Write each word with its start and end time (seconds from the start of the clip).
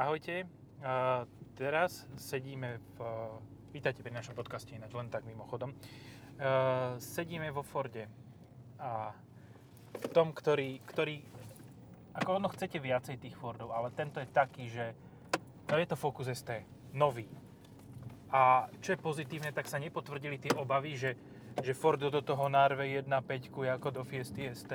Ahojte. 0.00 0.48
Uh, 0.80 1.28
teraz 1.60 2.08
sedíme 2.16 2.80
v... 2.96 2.98
Vítajte 3.68 4.00
pri 4.00 4.16
našom 4.16 4.32
podcaste 4.32 4.72
ináč, 4.72 4.96
len 4.96 5.12
tak 5.12 5.28
mimochodom. 5.28 5.76
Uh, 6.40 6.96
sedíme 6.96 7.52
vo 7.52 7.60
Forde. 7.60 8.08
A 8.80 9.12
v 9.92 10.06
tom, 10.08 10.32
ktorý, 10.32 10.80
ktorý... 10.88 11.20
Ako 12.16 12.40
ono 12.40 12.48
chcete 12.48 12.80
viacej 12.80 13.20
tých 13.20 13.36
Fordov, 13.36 13.76
ale 13.76 13.92
tento 13.92 14.24
je 14.24 14.28
taký, 14.32 14.72
že... 14.72 14.96
No 15.68 15.76
je 15.76 15.84
to 15.84 16.00
Focus 16.00 16.32
ST. 16.32 16.64
Nový. 16.96 17.28
A 18.32 18.72
čo 18.80 18.96
je 18.96 19.04
pozitívne, 19.04 19.52
tak 19.52 19.68
sa 19.68 19.76
nepotvrdili 19.76 20.40
tie 20.40 20.56
obavy, 20.56 20.96
že 20.96 21.12
že 21.58 21.74
Ford 21.74 21.98
do 21.98 22.22
toho 22.22 22.46
narve 22.46 22.86
1.5 22.86 23.10
ako 23.74 23.88
do 23.90 24.02
Fiesty 24.06 24.46
ST 24.54 24.70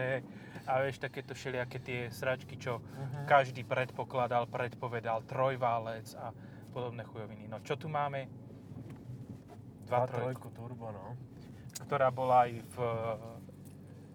a 0.66 0.82
vieš, 0.82 0.98
takéto 0.98 1.38
všelijaké 1.38 1.78
tie 1.78 2.00
sračky, 2.10 2.58
čo 2.58 2.82
uh-huh. 2.82 3.26
každý 3.30 3.62
predpokladal, 3.62 4.50
predpovedal, 4.50 5.22
trojválec 5.30 6.10
a 6.18 6.34
podobné 6.74 7.06
chujoviny. 7.06 7.46
No 7.48 7.62
čo 7.62 7.78
tu 7.78 7.86
máme? 7.86 8.28
2.3 9.86 10.34
turbo, 10.58 10.90
no. 10.90 11.14
Ktorá 11.86 12.10
bola 12.10 12.50
aj 12.50 12.52
v 12.74 12.76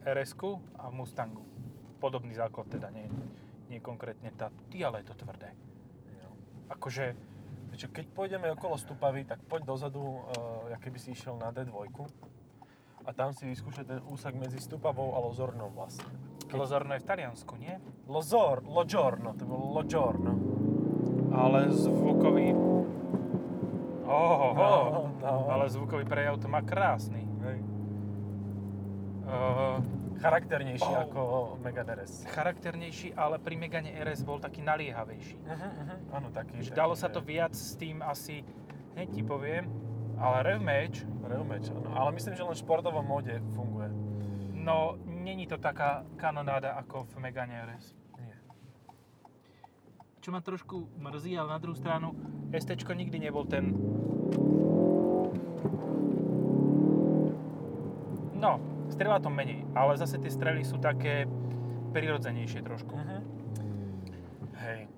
rs 0.03 0.33
a 0.81 0.85
v 0.91 0.95
Mustangu. 0.99 1.47
Podobný 2.03 2.35
základ 2.35 2.67
teda, 2.67 2.91
nie, 2.91 3.07
nie 3.71 3.79
konkrétne 3.79 4.35
tá. 4.35 4.51
Ty, 4.73 4.91
ale 4.91 5.05
je 5.05 5.15
to 5.15 5.17
tvrdé. 5.23 5.55
no. 6.25 6.31
Akože, 6.75 7.15
Čo, 7.79 7.87
keď 7.95 8.11
pôjdeme 8.11 8.51
okolo 8.51 8.75
Stupavy, 8.75 9.23
tak 9.23 9.39
poď 9.47 9.63
dozadu, 9.63 10.03
uh, 10.03 10.81
keby 10.83 10.99
si 10.99 11.15
išiel 11.15 11.39
na 11.39 11.55
D2 11.55 11.87
a 13.07 13.11
tam 13.15 13.31
si 13.33 13.47
vyskúšaj 13.47 13.87
ten 13.87 14.01
úsak 14.11 14.35
medzi 14.35 14.59
Stupavou 14.59 15.15
a 15.17 15.23
Lozornom 15.23 15.73
vlastne. 15.73 16.30
Lozorno 16.53 16.93
je 16.93 17.01
v 17.01 17.07
Taliansku, 17.07 17.55
nie? 17.57 17.75
Lozor, 18.07 18.63
Logiorno, 18.63 19.35
to 19.35 19.45
bolo 19.45 19.75
Logiorno. 19.75 20.33
Ale 21.31 21.71
zvukový... 21.71 22.51
Ohoho, 24.03 24.49
No, 24.59 24.71
no. 25.23 25.47
ale 25.47 25.71
zvukový 25.71 26.03
prejav 26.03 26.35
to 26.37 26.47
má 26.47 26.59
krásny. 26.61 27.23
Hej. 27.41 27.59
Uh, 29.23 29.79
Charakternejší 30.19 30.91
Oh. 30.91 31.01
ako 31.01 31.21
Megane 31.63 31.95
RS. 31.95 32.27
charakternejší, 32.27 33.09
ale 33.15 33.39
pri 33.39 33.55
Megane 33.57 33.95
RS 33.95 34.21
bol 34.21 34.37
taký 34.37 34.61
naliehavejší. 34.61 35.39
Uh-huh, 35.39 35.55
uh-huh. 35.55 35.97
Áno, 36.13 36.29
taký. 36.29 36.59
Že 36.59 36.75
taký, 36.75 36.77
dalo 36.77 36.93
sa 36.93 37.09
to 37.09 37.23
viac 37.23 37.55
s 37.55 37.73
tým 37.73 38.03
asi, 38.03 38.43
hneď 38.93 39.09
ti 39.09 39.23
poviem, 39.23 39.65
ale 40.19 40.45
Revmatch, 40.45 41.07
Reumeč, 41.23 41.71
áno. 41.71 41.89
Ale 41.95 42.11
myslím, 42.13 42.35
že 42.35 42.43
len 42.43 42.53
v 42.53 42.61
športovom 42.61 43.01
móde 43.01 43.39
funguje. 43.55 43.89
no 44.53 44.99
není 45.21 45.47
to 45.47 45.61
taká 45.61 46.05
kanonáda 46.17 46.73
ako 46.81 47.05
v 47.05 47.15
Megane 47.21 47.55
RS. 47.69 47.95
Nie. 48.19 48.37
Čo 50.21 50.33
ma 50.33 50.41
trošku 50.41 50.89
mrzí, 50.97 51.37
ale 51.37 51.55
na 51.55 51.61
druhú 51.61 51.77
stranu 51.77 52.17
ST 52.51 52.73
nikdy 52.75 53.31
nebol 53.31 53.45
ten... 53.45 53.77
No, 58.41 58.57
strela 58.89 59.21
to 59.21 59.29
menej, 59.29 59.69
ale 59.77 60.01
zase 60.01 60.17
tie 60.17 60.33
strely 60.33 60.65
sú 60.65 60.81
také 60.81 61.29
prirodzenejšie 61.93 62.65
trošku. 62.65 62.97
Uh-huh. 62.97 63.21
Hej. 64.57 64.89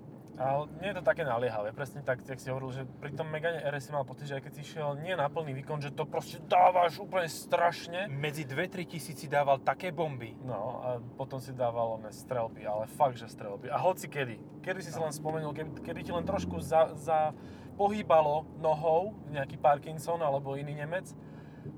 Ale 0.42 0.66
nie 0.82 0.90
je 0.90 0.96
to 0.98 1.04
také 1.06 1.22
naliehavé, 1.22 1.70
presne 1.70 2.02
tak, 2.02 2.18
jak 2.26 2.42
si 2.42 2.50
hovoril, 2.50 2.74
že 2.74 2.82
pri 2.98 3.14
tom 3.14 3.30
Megane 3.30 3.62
RS 3.62 3.88
si 3.88 3.90
mal 3.94 4.02
pocit, 4.02 4.26
že 4.26 4.36
aj 4.38 4.42
keď 4.42 4.52
si 4.58 4.60
išiel 4.66 4.98
nie 4.98 5.14
na 5.14 5.30
plný 5.30 5.54
výkon, 5.62 5.78
že 5.78 5.94
to 5.94 6.02
proste 6.02 6.42
dávaš 6.50 6.98
úplne 6.98 7.30
strašne. 7.30 8.10
Medzi 8.10 8.42
2-3 8.42 8.90
tisíci 8.90 9.30
dával 9.30 9.62
také 9.62 9.94
bomby. 9.94 10.34
No 10.42 10.82
a 10.82 10.88
potom 10.98 11.38
si 11.38 11.54
dával 11.54 12.02
oné 12.02 12.10
strelby, 12.10 12.66
ale 12.66 12.90
fakt, 12.90 13.22
že 13.22 13.30
strelby. 13.30 13.70
A 13.70 13.78
hoci 13.78 14.10
kedy. 14.10 14.62
Kedy 14.66 14.80
si 14.82 14.90
si 14.90 14.98
len 14.98 15.14
spomenul, 15.14 15.54
kedy, 15.54 15.78
kedy 15.86 16.00
ti 16.10 16.12
len 16.12 16.26
trošku 16.26 16.58
za, 16.58 16.90
za 16.98 17.30
pohýbalo 17.78 18.44
nohou 18.58 19.14
nejaký 19.30 19.56
Parkinson 19.56 20.20
alebo 20.20 20.58
iný 20.58 20.74
Nemec, 20.74 21.08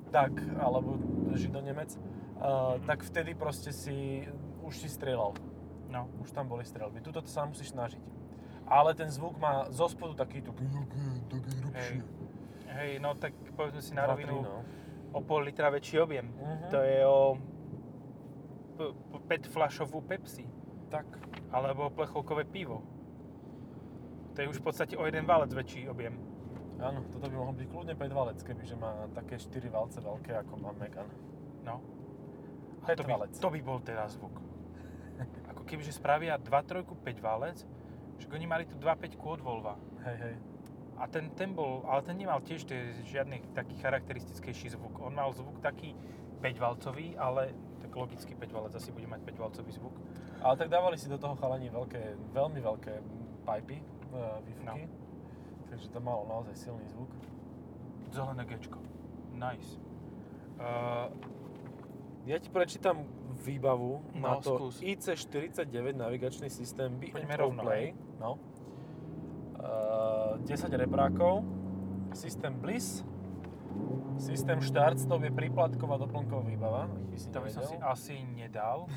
tak, 0.09 0.33
alebo 0.57 0.97
Žido 1.37 1.61
Nemec, 1.61 1.95
uh, 2.41 2.81
tak 2.89 3.05
vtedy 3.05 3.37
proste 3.37 3.71
si, 3.75 4.25
už 4.65 4.75
si 4.81 4.89
strieľal. 4.89 5.37
No. 5.91 6.11
Už 6.19 6.35
tam 6.35 6.51
boli 6.51 6.67
strelby. 6.67 6.99
Tuto 6.99 7.23
to 7.23 7.31
sa 7.31 7.47
musíš 7.47 7.71
snažiť. 7.71 8.03
Ale 8.65 8.97
ten 8.97 9.11
zvuk 9.13 9.37
má 9.37 9.69
zo 9.69 9.89
spodu 9.89 10.15
taký 10.25 10.41
taký 10.41 11.53
hrubší. 11.61 11.97
Hej, 12.75 12.99
no 12.99 13.15
tak 13.15 13.37
povedzme 13.55 13.83
si 13.85 13.95
na 13.95 14.09
rovinu 14.09 14.43
no. 14.43 14.65
o 15.15 15.21
pol 15.23 15.47
litra 15.47 15.71
väčší 15.71 16.03
objem. 16.03 16.27
Mhm. 16.27 16.69
To 16.75 16.79
je 16.83 16.99
o 17.07 17.21
p- 18.75 18.95
p- 19.15 19.23
5 19.47 19.55
fľašovú 19.55 20.03
Pepsi. 20.03 20.47
Tak. 20.91 21.07
Alebo 21.55 21.91
plechovkové 21.95 22.45
pivo. 22.45 22.83
To 24.35 24.43
je 24.43 24.51
už 24.51 24.59
v 24.59 24.65
podstate 24.67 24.95
o 24.99 25.07
jeden 25.07 25.23
válec 25.23 25.55
väčší 25.55 25.87
objem. 25.87 26.19
Áno, 26.83 27.07
toto 27.07 27.31
by 27.31 27.35
mohol 27.39 27.55
byť 27.55 27.67
kľudne 27.71 27.95
5 27.95 28.19
valec, 28.19 28.39
kebyže 28.43 28.75
má 28.75 29.07
také 29.15 29.39
4 29.39 29.71
valce 29.71 30.03
veľké, 30.03 30.35
ako 30.43 30.53
má 30.59 30.75
Megane. 30.75 31.15
No. 31.63 31.79
A 32.83 32.99
to 32.99 33.07
by, 33.07 33.15
to 33.31 33.49
by 33.49 33.61
bol 33.63 33.79
teda 33.79 34.11
zvuk. 34.11 34.35
Ako 35.55 35.63
kebyže 35.65 35.95
spravia 35.95 36.37
2 36.37 36.51
trojku 36.69 36.99
5 36.99 37.23
válec, 37.23 37.63
však 38.19 38.31
oni 38.33 38.47
mali 38.47 38.65
tu 38.67 38.75
2 38.79 38.95
5 38.95 39.19
od 39.19 39.41
Volva. 39.41 39.75
Hej, 40.05 40.17
hej. 40.17 40.35
A 40.95 41.11
ten, 41.11 41.31
ten 41.35 41.51
bol, 41.51 41.83
ale 41.91 42.07
ten 42.07 42.15
nemal 42.15 42.39
tiež 42.39 42.71
tie, 42.71 42.95
žiadny 43.03 43.43
taký 43.51 43.75
charakteristickejší 43.83 44.79
zvuk. 44.79 45.03
On 45.03 45.11
mal 45.11 45.35
zvuk 45.35 45.59
taký 45.59 45.91
5-valcový, 46.39 47.19
ale 47.19 47.51
tak 47.83 47.91
logicky 47.97 48.39
5 48.39 48.55
valec 48.55 48.73
asi 48.79 48.95
bude 48.95 49.11
mať 49.11 49.27
5-valcový 49.27 49.73
zvuk. 49.75 49.95
Ale 50.39 50.55
tak 50.55 50.71
dávali 50.71 50.95
si 50.95 51.11
do 51.11 51.19
toho 51.19 51.35
chalani 51.35 51.67
veľké, 51.67 52.31
veľmi 52.31 52.61
veľké 52.63 52.95
pipy, 53.43 53.83
uh, 54.15 54.39
výfuky. 54.47 54.87
No. 54.87 54.87
Takže 55.73 55.87
to 55.91 55.99
malo 55.99 56.23
naozaj 56.31 56.55
silný 56.55 56.87
zvuk. 56.95 57.11
Zelené 58.15 58.47
Gčko. 58.47 58.79
Nice. 59.35 59.75
Uh, 60.63 61.11
Ja 62.25 62.41
ti 62.41 62.49
prečítam 62.49 63.05
výbavu 63.45 64.01
No, 64.17 64.21
na 64.25 64.35
to 64.41 64.57
skús. 64.57 64.81
IC49 64.81 65.93
navigačný 65.93 66.49
systém 66.49 66.97
BM 66.97 67.13
Poďme 67.13 67.37
rovno, 67.37 67.61
Play. 67.61 67.93
No. 68.25 68.41
Uh, 69.55 70.41
10 70.41 70.49
reprákov, 70.73 71.45
systém 72.13 72.57
Bliss, 72.57 73.05
systém 74.17 74.57
štart, 74.59 74.97
to 74.97 75.21
je 75.21 75.29
príplatková 75.29 76.01
doplnková 76.01 76.41
výbava. 76.43 76.83
ak 76.87 77.05
by 77.05 77.17
si 77.17 77.29
to 77.29 77.39
by 77.39 77.51
som 77.51 77.63
si 77.63 77.77
asi 77.77 78.17
nedal. 78.25 78.89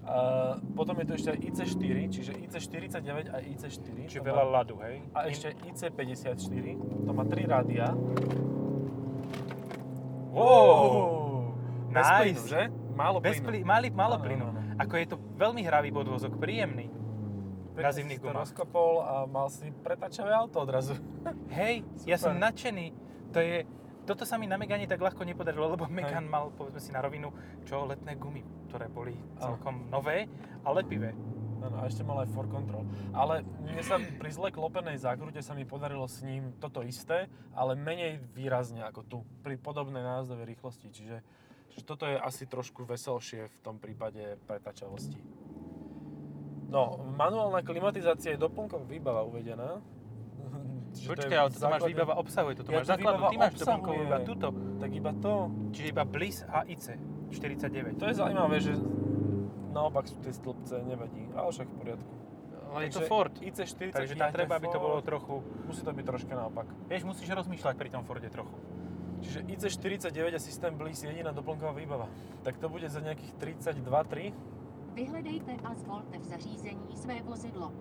Uh, 0.00 0.56
potom 0.78 0.96
je 0.96 1.04
tu 1.04 1.12
ešte 1.12 1.28
aj 1.30 1.38
IC4, 1.42 1.96
čiže 2.08 2.32
IC49 2.40 3.08
a 3.28 3.36
IC4. 3.38 3.96
Čiže 4.08 4.22
veľa 4.22 4.44
má- 4.44 4.52
ľadu, 4.56 4.80
hej? 4.80 5.04
A 5.12 5.28
ešte 5.28 5.52
IC54, 5.60 6.64
to 7.04 7.10
má 7.12 7.24
3 7.24 7.44
rádia. 7.44 7.92
Wow! 10.30 11.52
Bez 11.90 12.06
Nice. 12.06 12.16
plynu, 12.16 12.42
že? 12.46 12.62
Málo 12.92 13.18
Bez 13.18 13.40
plynu. 13.40 13.46
pli, 13.46 13.58
mali, 13.62 13.88
málo 13.90 14.14
Áno, 14.14 14.24
plynu. 14.24 14.44
áno, 14.46 14.58
áno. 14.58 14.78
Ako 14.78 14.94
je 14.94 15.06
to 15.06 15.16
veľmi 15.34 15.60
hravý 15.60 15.90
podvozok, 15.90 16.38
príjemný. 16.38 16.86
Na 17.76 17.92
zimných 17.94 18.20
gumách. 18.20 18.50
rozkopol 18.50 19.02
a 19.02 19.14
mal 19.30 19.46
si 19.48 19.70
pretačavé 19.70 20.34
auto 20.34 20.60
odrazu. 20.60 20.98
Hej, 21.58 21.86
ja 22.04 22.18
som 22.18 22.34
nadšený. 22.36 22.92
To 23.30 23.38
je, 23.38 23.62
toto 24.04 24.26
sa 24.26 24.36
mi 24.36 24.50
na 24.50 24.58
Megane 24.58 24.90
tak 24.90 24.98
ľahko 24.98 25.22
nepodarilo, 25.22 25.70
lebo 25.70 25.86
Megan 25.86 26.26
mal, 26.26 26.50
povedzme 26.50 26.82
si 26.82 26.90
na 26.90 26.98
rovinu, 26.98 27.30
čo 27.62 27.86
letné 27.86 28.18
gumy, 28.18 28.42
ktoré 28.66 28.90
boli 28.90 29.14
celkom 29.38 29.86
nové 29.86 30.26
a 30.66 30.74
lepivé. 30.74 31.14
Áno, 31.60 31.76
a 31.76 31.84
ešte 31.84 32.00
mal 32.00 32.24
aj 32.24 32.32
for 32.32 32.48
control. 32.48 32.88
Ale 33.12 33.44
mne 33.44 33.84
sa 33.84 34.00
pri 34.00 34.30
zle 34.32 34.48
klopenej 34.48 34.96
zákrute 34.96 35.44
sa 35.44 35.52
mi 35.52 35.68
podarilo 35.68 36.08
s 36.08 36.24
ním 36.24 36.56
toto 36.56 36.80
isté, 36.80 37.28
ale 37.52 37.76
menej 37.76 38.16
výrazne 38.32 38.80
ako 38.80 39.00
tu, 39.04 39.18
pri 39.44 39.60
podobnej 39.60 40.00
nájazdovej 40.00 40.48
rýchlosti. 40.56 40.88
Čiže, 40.88 41.18
čiže 41.76 41.84
toto 41.84 42.08
je 42.08 42.16
asi 42.16 42.48
trošku 42.48 42.88
veselšie 42.88 43.46
v 43.46 43.58
tom 43.60 43.76
prípade 43.76 44.40
pretačavosti. 44.48 45.39
No, 46.70 47.02
manuálna 47.18 47.66
klimatizácia 47.66 48.32
je 48.34 48.38
doplnková 48.38 48.86
výbava 48.86 49.26
uvedená. 49.26 49.82
To 50.90 50.98
je 50.98 51.06
Počkaj, 51.06 51.38
ale 51.38 51.48
toto 51.50 51.66
máš 51.66 51.82
základný- 51.82 51.90
výbava 51.94 52.14
obsahuje, 52.18 52.52
toto 52.58 52.68
Ja 52.70 52.76
máš 52.82 52.86
základnú, 52.90 53.22
ty 53.30 53.36
máš 53.38 53.54
doplnkovú 53.58 54.00
iba 54.02 54.18
túto. 54.22 54.46
Tak 54.78 54.90
iba 54.90 55.12
to. 55.18 55.32
Čiže 55.70 55.86
iba 55.90 56.02
Bliss 56.06 56.38
a 56.46 56.66
IC 56.66 56.86
49. 57.30 57.98
To 57.98 58.06
je 58.10 58.14
zaujímavé, 58.14 58.56
že 58.58 58.74
naopak 59.70 60.10
sú 60.10 60.18
tie 60.18 60.34
stĺpce, 60.34 60.82
nevadí. 60.82 61.30
Ale 61.34 61.46
však 61.50 61.66
v 61.70 61.76
poriadku. 61.78 62.12
Ale 62.70 62.86
je 62.86 62.90
to 62.94 63.02
Ford, 63.10 63.34
IC40 63.34 63.90
takže 63.90 64.14
tam 64.14 64.30
je 64.30 64.34
treba, 64.34 64.54
aby 64.54 64.68
to 64.70 64.78
bolo 64.78 65.02
trochu... 65.02 65.42
Musí 65.66 65.82
to 65.82 65.90
byť 65.90 66.06
troška 66.06 66.34
naopak. 66.38 66.70
Vieš, 66.86 67.02
musíš 67.02 67.26
rozmýšľať 67.26 67.74
pri 67.74 67.90
tom 67.90 68.06
Forde 68.06 68.30
trochu. 68.30 68.54
Čiže 69.26 69.42
IC49 69.46 70.38
a 70.38 70.40
systém 70.40 70.72
Bliss 70.78 71.02
jediná 71.02 71.34
doplnková 71.34 71.74
výbava. 71.74 72.06
Tak 72.46 72.62
to 72.62 72.70
bude 72.70 72.86
za 72.86 73.02
nejakých 73.02 73.58
32-3. 73.66 74.59
Vyhledejte 74.94 75.52
a 75.64 75.74
zvolte 75.74 76.18
v 76.18 76.24
zařízení 76.24 76.96
své 76.96 77.22
vozidlo. 77.22 77.72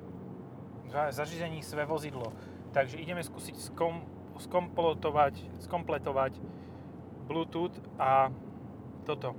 Za- 0.88 1.11
Zařízení 1.11 1.63
své 1.63 1.85
vozidlo. 1.85 2.33
Takže 2.71 2.97
ideme 2.97 3.23
skúsiť 3.23 3.56
skom, 3.57 4.06
skompletovať, 4.38 5.41
skompletovať 5.59 6.38
Bluetooth 7.25 7.73
a 7.97 8.29
toto. 9.06 9.33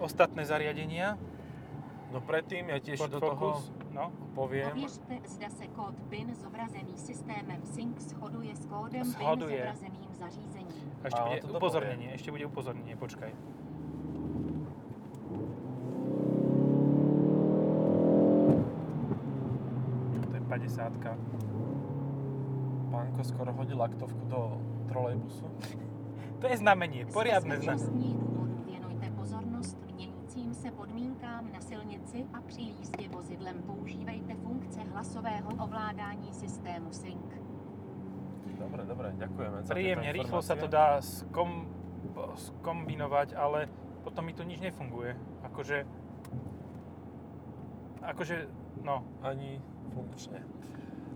Ostatné 0.00 0.42
zariadenia. 0.44 1.16
No 2.12 2.20
predtým 2.20 2.68
ja 2.68 2.76
tiež 2.80 2.98
Ford 3.00 3.12
do 3.12 3.20
toho 3.20 3.36
Focus. 3.36 3.72
No, 3.92 4.08
poviem, 4.34 4.72
Ověřte, 4.72 5.20
zda 5.28 5.48
se 5.48 5.66
kód 5.76 5.94
PIN 6.08 6.34
zobrazený 6.34 6.96
systémem 6.96 7.60
Sync 7.64 8.00
shoduje 8.08 8.56
s 8.56 8.64
kódem 8.66 9.04
Shoduje. 9.04 9.56
PIN 9.56 9.72
zobrazeným 9.72 10.12
zařízením. 10.16 10.84
a 11.02 11.06
ešte 11.08 11.20
bude 11.22 11.40
upozornenie, 11.56 12.08
ešte 12.16 12.30
bude 12.32 12.44
upozornenie, 12.48 12.94
počkaj. 12.96 13.30
50 20.52 20.92
pánko 22.92 23.24
skoro 23.24 23.52
hodil 23.56 23.80
laktovku 23.80 24.24
do 24.28 24.60
trolejbusu. 24.88 25.48
To 26.42 26.50
je 26.50 26.58
znamenie, 26.58 27.06
poriadne 27.06 27.54
znamenie. 27.62 28.18
věnujte 28.66 29.10
pozornost 29.14 29.78
měnícím 29.94 30.54
se 30.54 30.70
podmínkám 30.70 31.52
na 31.52 31.60
silnici 31.60 32.26
a 32.34 32.40
při 32.40 32.60
jízdě 32.60 33.08
vozidlem 33.08 33.62
používejte 33.62 34.34
funkce 34.34 34.80
hlasového 34.80 35.50
ovládání 35.64 36.32
systému 36.32 36.92
Sync. 36.92 37.30
Dobre, 38.58 38.82
dobre, 38.86 39.14
ďakujeme 39.18 39.62
za 39.62 39.74
Príjemne, 39.74 40.10
rýchlo 40.12 40.42
sa 40.42 40.54
to 40.58 40.66
dá 40.66 40.98
skom, 41.02 41.66
skombinovať, 42.34 43.34
ale 43.38 43.70
potom 44.02 44.26
mi 44.26 44.34
to 44.34 44.42
nič 44.42 44.58
nefunguje. 44.58 45.14
Akože... 45.46 45.86
Akože, 48.02 48.50
no, 48.82 49.06
Ani 49.22 49.58
funkčne. 49.94 50.42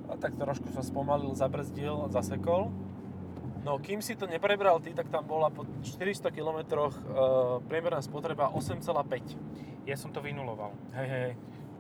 A 0.07 0.15
tak 0.15 0.39
trošku 0.39 0.71
sa 0.71 0.87
spomalil, 0.87 1.35
zabrzdil, 1.35 2.07
zasekol. 2.15 2.71
No, 3.67 3.83
kým 3.83 3.99
si 3.99 4.15
to 4.15 4.31
neprebral 4.31 4.79
ty, 4.79 4.95
tak 4.95 5.11
tam 5.11 5.27
bola 5.27 5.51
po 5.51 5.67
400 5.83 6.31
km 6.31 6.59
e, 6.63 6.91
priemerná 7.67 7.99
spotreba 7.99 8.55
8,5. 8.55 9.35
ja 9.83 9.99
som 9.99 10.15
to 10.15 10.23
vynuloval. 10.23 10.71
Hej, 10.95 11.09
hej, 11.11 11.31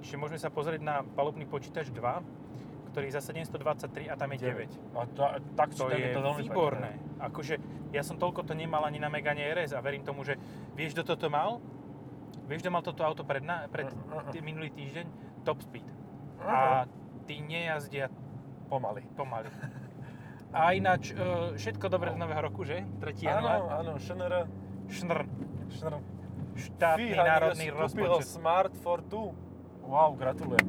Čiže 0.02 0.16
môžeme 0.18 0.40
sa 0.42 0.50
pozrieť 0.50 0.82
na 0.82 1.06
palubný 1.06 1.46
počítač 1.46 1.94
2, 1.94 2.90
ktorý 2.90 3.06
je 3.06 3.14
za 3.14 3.22
723 3.30 4.10
a 4.10 4.18
tam 4.18 4.34
je 4.34 4.38
9. 4.38 4.98
A 4.98 5.06
to, 5.14 5.22
tak 5.54 5.68
To 5.78 5.86
je 5.94 6.10
to 6.10 6.20
veľmi 6.26 6.42
výborné. 6.42 6.90
Akože 7.22 7.62
ja 7.94 8.02
som 8.02 8.18
toľko 8.18 8.42
to 8.42 8.58
nemal 8.58 8.82
ani 8.82 8.98
na 8.98 9.06
Megane 9.06 9.46
RS 9.54 9.76
a 9.76 9.80
verím 9.84 10.02
tomu, 10.02 10.26
že 10.26 10.34
vieš, 10.74 10.98
kto 10.98 11.14
toto 11.14 11.30
mal? 11.30 11.62
Vieš, 12.50 12.66
kto 12.66 12.70
mal 12.74 12.82
toto 12.82 13.02
auto 13.06 13.22
pred, 13.22 13.42
na, 13.42 13.66
pred 13.70 13.90
Uh, 13.90 13.94
uh, 13.94 14.26
uh. 14.26 14.30
tý, 14.34 14.42
minulý 14.42 14.70
týždeň? 14.74 15.25
Top 15.46 15.62
Speed. 15.62 15.86
A 16.42 16.90
tí 17.30 17.38
nejazdia 17.38 18.10
Pomaly. 18.66 19.06
pomaly. 19.14 19.46
A 20.50 20.74
ináč, 20.74 21.14
e, 21.14 21.54
všetko 21.54 21.86
dobré 21.86 22.10
z 22.10 22.18
nového 22.18 22.42
roku, 22.42 22.66
že? 22.66 22.82
3. 22.98 23.30
Áno, 23.30 23.46
január. 23.46 23.60
áno, 23.78 23.92
ŠNR. 24.02 24.34
Šnr. 24.90 25.20
ŠNR. 25.70 25.94
Štátny 26.56 27.12
Fíha, 27.12 27.22
národný 27.22 27.66
rozpočet. 27.70 28.26
Smart 28.26 28.72
Fortu. 28.80 29.36
Wow, 29.86 30.16
gratulujem. 30.18 30.66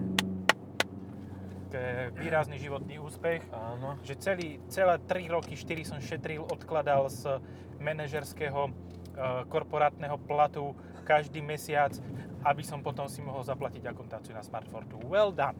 To 1.72 1.76
je 1.76 2.12
výrazný 2.20 2.60
životný 2.60 3.00
úspech. 3.00 3.44
Áno. 3.52 3.98
že 4.04 4.16
celý, 4.20 4.60
celé 4.70 5.00
3 5.04 5.28
roky, 5.32 5.56
4 5.56 5.96
som 5.96 6.00
šetril, 6.00 6.44
odkladal 6.44 7.08
z 7.10 7.40
manažerského 7.80 8.72
korporátneho 9.48 10.18
platu 10.18 10.74
každý 11.04 11.42
mesiac, 11.42 11.94
aby 12.44 12.62
som 12.62 12.80
potom 12.80 13.08
si 13.08 13.20
mohol 13.20 13.42
zaplatiť 13.42 13.84
akontáciu 13.86 14.36
na 14.36 14.44
Smartfortu. 14.44 15.00
Well 15.06 15.32
done. 15.32 15.58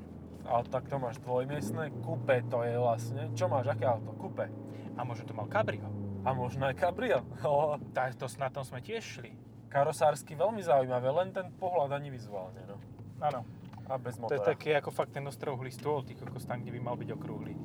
Ale 0.48 0.64
tak 0.72 0.88
to 0.88 0.96
máš 0.96 1.20
dvojmiestne, 1.20 1.92
kupe 2.04 2.40
to 2.48 2.64
je 2.64 2.80
vlastne. 2.80 3.28
Čo 3.36 3.52
máš, 3.52 3.68
aké 3.68 3.84
auto? 3.84 4.16
Kupe. 4.16 4.48
A 4.96 5.04
možno 5.04 5.28
to 5.28 5.36
mal 5.36 5.50
Cabrio. 5.52 5.84
A 6.24 6.32
možno 6.32 6.68
aj 6.68 6.76
cabrio. 6.76 7.24
Tak 7.96 8.16
to 8.20 8.28
na 8.36 8.48
tom 8.48 8.64
sme 8.64 8.80
tiež 8.80 9.04
šli. 9.04 9.32
karosársky 9.68 10.36
veľmi 10.36 10.64
zaujímavé, 10.64 11.08
len 11.12 11.36
ten 11.36 11.52
pohľad 11.56 11.92
ani 11.92 12.08
vizuálne, 12.12 12.64
no. 12.68 12.80
Áno. 13.20 13.44
A 13.88 13.96
bez 13.96 14.16
To 14.20 14.28
je 14.28 14.40
motora. 14.40 14.52
také 14.52 14.76
ako 14.76 14.92
fakt 14.92 15.16
ten 15.16 15.24
ostrouhlý 15.24 15.72
stôl, 15.72 16.04
ty 16.04 16.16
kokos 16.16 16.44
tam, 16.44 16.60
kde 16.60 16.76
by 16.76 16.80
mal 16.84 16.96
byť 17.00 17.10
okrúhly. 17.16 17.56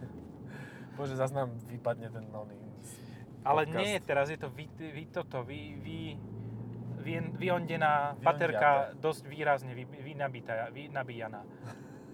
Bože, 0.96 1.16
zase 1.16 1.32
nám 1.32 1.52
vypadne 1.68 2.08
ten 2.08 2.24
oný 2.28 2.56
Ale 3.48 3.64
podcast. 3.64 3.80
nie, 3.80 3.94
teraz 4.04 4.26
je 4.28 4.36
to 4.36 4.52
vy, 4.52 4.68
vy 4.76 5.04
toto, 5.08 5.40
vy, 5.40 5.80
vy, 5.80 5.98
vy, 7.00 7.12
viondená 7.40 8.12
Vyondiaté. 8.12 8.24
paterka 8.24 8.70
dosť 9.00 9.22
výrazne 9.24 9.72
vy, 9.72 9.88
vy, 9.88 10.12
nabíta, 10.12 10.68
vy, 10.68 10.92
nabíjaná. 10.92 11.40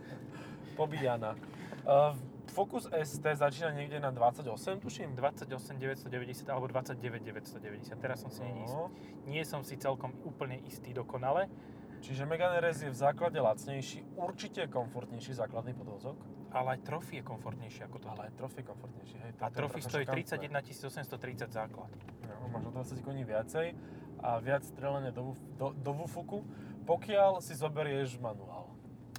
Pobíjana. 0.79 1.35
Uh, 1.83 2.15
Focus 2.55 2.87
ST 2.87 3.25
začína 3.35 3.75
niekde 3.75 3.99
na 3.99 4.15
28, 4.15 4.79
tuším. 4.79 5.19
28 5.19 5.79
990 5.79 6.47
alebo 6.47 6.71
29 6.71 7.27
990, 7.27 7.99
teraz 7.99 8.23
som 8.23 8.31
si 8.31 8.47
istý. 8.47 8.71
No, 8.71 8.95
Nie 9.27 9.43
som 9.43 9.67
si 9.67 9.75
celkom 9.75 10.15
úplne 10.23 10.63
istý 10.63 10.95
dokonale, 10.95 11.51
čiže 11.99 12.23
Megane 12.23 12.63
RS 12.63 12.87
je 12.87 12.91
v 12.95 12.99
základe 13.01 13.39
lacnejší, 13.43 14.07
určite 14.15 14.71
komfortnejší 14.71 15.35
základný 15.35 15.75
podvozok, 15.75 16.15
ale 16.55 16.79
aj 16.79 16.81
Trophy 16.87 17.21
je 17.21 17.25
komfortnejšie 17.27 17.83
ako 17.91 17.99
toto. 17.99 18.15
ale 18.15 18.31
aj 18.31 18.33
Trophy 18.39 18.63
komfortnejší. 18.63 19.17
Hej, 19.19 19.33
to 19.35 19.43
A 19.43 19.49
je 19.51 19.55
trocha 19.59 19.79
stojí 19.83 20.05
šokantné. 20.07 20.63
31 20.63 20.87
830 20.87 21.51
základ. 21.51 21.91
No, 22.23 22.49
máš 22.55 22.65
o 22.65 22.73
20 22.73 23.03
koní 23.03 23.27
viacej 23.27 23.75
a 24.23 24.39
viac 24.39 24.63
strelenia 24.63 25.11
do, 25.11 25.35
do, 25.59 25.75
do 25.75 25.91
Wufuku, 25.93 26.47
pokiaľ 26.87 27.43
si 27.43 27.59
zoberieš 27.59 28.23
manuál. 28.23 28.71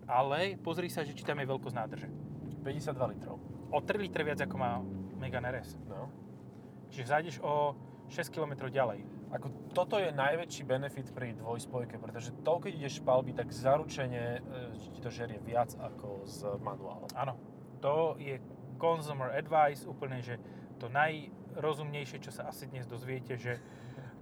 Ale 0.07 0.55
pozri 0.63 0.87
sa, 0.87 1.03
že 1.03 1.11
či 1.11 1.27
tam 1.27 1.37
je 1.43 1.47
veľkosť 1.49 1.75
nádrže. 1.75 2.07
52 2.63 3.13
litrov. 3.13 3.37
O 3.69 3.77
3 3.83 3.99
litre 3.99 4.23
viac 4.23 4.39
ako 4.41 4.55
má 4.55 4.79
Megane 5.19 5.51
RS. 5.51 5.77
No. 5.85 6.09
Čiže 6.89 7.05
zájdeš 7.11 7.37
o 7.43 7.75
6 8.09 8.33
km 8.33 8.69
ďalej. 8.69 9.03
Ako 9.33 9.51
toto 9.73 9.99
je 9.99 10.13
najväčší 10.13 10.63
benefit 10.63 11.11
pri 11.11 11.35
dvojspojke, 11.35 11.99
pretože 11.99 12.31
to, 12.45 12.53
keď 12.61 12.71
ideš 12.77 13.01
špalby, 13.03 13.35
tak 13.35 13.51
zaručene 13.51 14.39
e, 14.39 14.39
ti 14.95 14.99
to 15.01 15.11
žerie 15.11 15.41
viac 15.43 15.73
ako 15.75 16.23
s 16.23 16.45
manuálom. 16.61 17.09
Áno, 17.17 17.35
to 17.81 18.15
je 18.21 18.39
consumer 18.77 19.33
advice, 19.35 19.83
úplne, 19.87 20.21
že 20.21 20.39
to 20.77 20.91
najrozumnejšie, 20.91 22.19
čo 22.21 22.31
sa 22.31 22.47
asi 22.51 22.67
dnes 22.67 22.83
dozviete, 22.87 23.39
že 23.39 23.55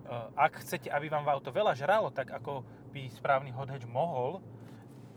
uh, 0.06 0.29
ak 0.38 0.62
chcete, 0.62 0.89
aby 0.94 1.09
vám 1.09 1.25
auto 1.25 1.50
veľa 1.50 1.74
žralo, 1.74 2.13
tak 2.13 2.29
ako 2.29 2.62
by 2.94 3.09
správny 3.09 3.50
hot 3.50 3.74
hatch 3.74 3.89
mohol, 3.89 4.39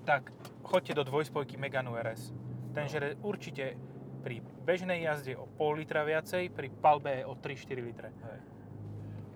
tak 0.09 0.33
choďte 0.65 0.97
do 0.97 1.03
dvojspojky 1.05 1.61
Megane 1.61 1.93
RS. 1.93 2.33
Ten 2.73 2.87
žere 2.89 3.21
určite 3.21 3.77
pri 4.25 4.41
bežnej 4.65 5.07
jazde 5.07 5.39
o 5.39 5.47
pol 5.47 5.79
litra 5.79 6.03
viacej, 6.03 6.51
pri 6.51 6.69
palbe 6.71 7.23
o 7.27 7.39
3-4 7.39 7.79
litre. 7.79 8.11
Hej. 8.11 8.56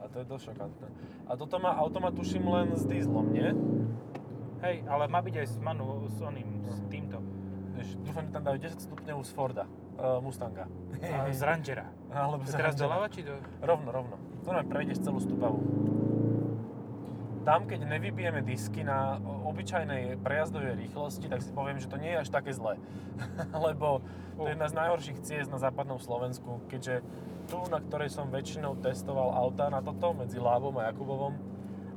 A 0.00 0.08
to 0.08 0.24
je 0.24 0.26
dosť 0.26 0.44
šokantné. 0.52 0.88
A 1.28 1.32
toto 1.36 1.60
má 1.60 1.76
automat, 1.76 2.16
tuším, 2.16 2.48
len 2.48 2.72
s 2.72 2.88
dieslom, 2.88 3.28
nie? 3.30 3.52
Hej, 4.64 4.84
ale 4.88 5.08
má 5.08 5.20
byť 5.20 5.34
aj 5.44 5.46
s 5.46 5.56
manu, 5.60 6.08
s 6.08 6.20
oným, 6.20 6.64
s 6.68 6.80
týmto. 6.88 7.20
Vieš, 7.76 7.96
dúfam, 8.04 8.24
že 8.28 8.32
tam 8.32 8.44
dajú 8.44 8.58
10 8.60 8.76
stupňov 8.76 9.18
z 9.24 9.30
Forda, 9.32 9.64
uh, 9.64 10.20
Mustanga. 10.20 10.68
A 11.00 11.28
z 11.32 11.42
Rangera. 11.44 11.88
Alebo 12.12 12.44
z 12.44 12.52
teraz 12.52 12.76
doľava 12.76 13.08
či 13.08 13.24
do... 13.24 13.40
Rovno, 13.64 13.88
rovno. 13.88 14.16
To 14.44 14.52
nám 14.52 14.68
prejdeš 14.68 15.00
celú 15.00 15.20
stupavu. 15.20 15.60
Tam, 17.40 17.64
keď 17.64 17.88
nevybijeme 17.88 18.44
disky 18.44 18.84
na 18.84 19.16
obyčajnej 19.48 20.20
prejazdovej 20.20 20.76
rýchlosti, 20.76 21.32
tak 21.32 21.40
si 21.40 21.48
poviem, 21.56 21.80
že 21.80 21.88
to 21.88 21.96
nie 21.96 22.12
je 22.12 22.20
až 22.20 22.28
také 22.28 22.52
zlé. 22.52 22.76
Lebo 23.64 24.04
to 24.36 24.44
je 24.44 24.52
jedna 24.52 24.68
z 24.68 24.76
najhorších 24.76 25.18
ciest 25.24 25.48
na 25.48 25.56
západnom 25.56 25.96
Slovensku, 25.96 26.60
keďže 26.68 27.00
tu, 27.50 27.58
na 27.66 27.82
ktorej 27.82 28.14
som 28.14 28.30
väčšinou 28.30 28.78
testoval 28.78 29.34
auta 29.34 29.66
na 29.66 29.82
toto, 29.82 30.14
medzi 30.14 30.38
Lábom 30.38 30.78
a 30.78 30.86
Jakubovom, 30.94 31.34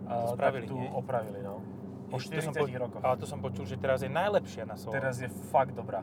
a, 0.09 0.33
spravili, 0.33 0.65
tak 0.65 0.73
tu 0.73 0.77
nie? 0.81 0.89
opravili, 0.89 1.39
no. 1.45 1.61
Po 2.09 2.17
To 2.17 2.41
som 2.41 2.53
40 2.53 2.77
rokoch. 2.77 3.01
Ale 3.01 3.15
to 3.21 3.25
som 3.29 3.39
počul, 3.41 3.63
že 3.69 3.77
teraz 3.77 4.01
je 4.01 4.09
najlepšia 4.09 4.65
na 4.65 4.77
Slovensku. 4.77 4.97
Teraz 4.97 5.15
je 5.21 5.29
fakt 5.53 5.73
dobrá. 5.73 6.01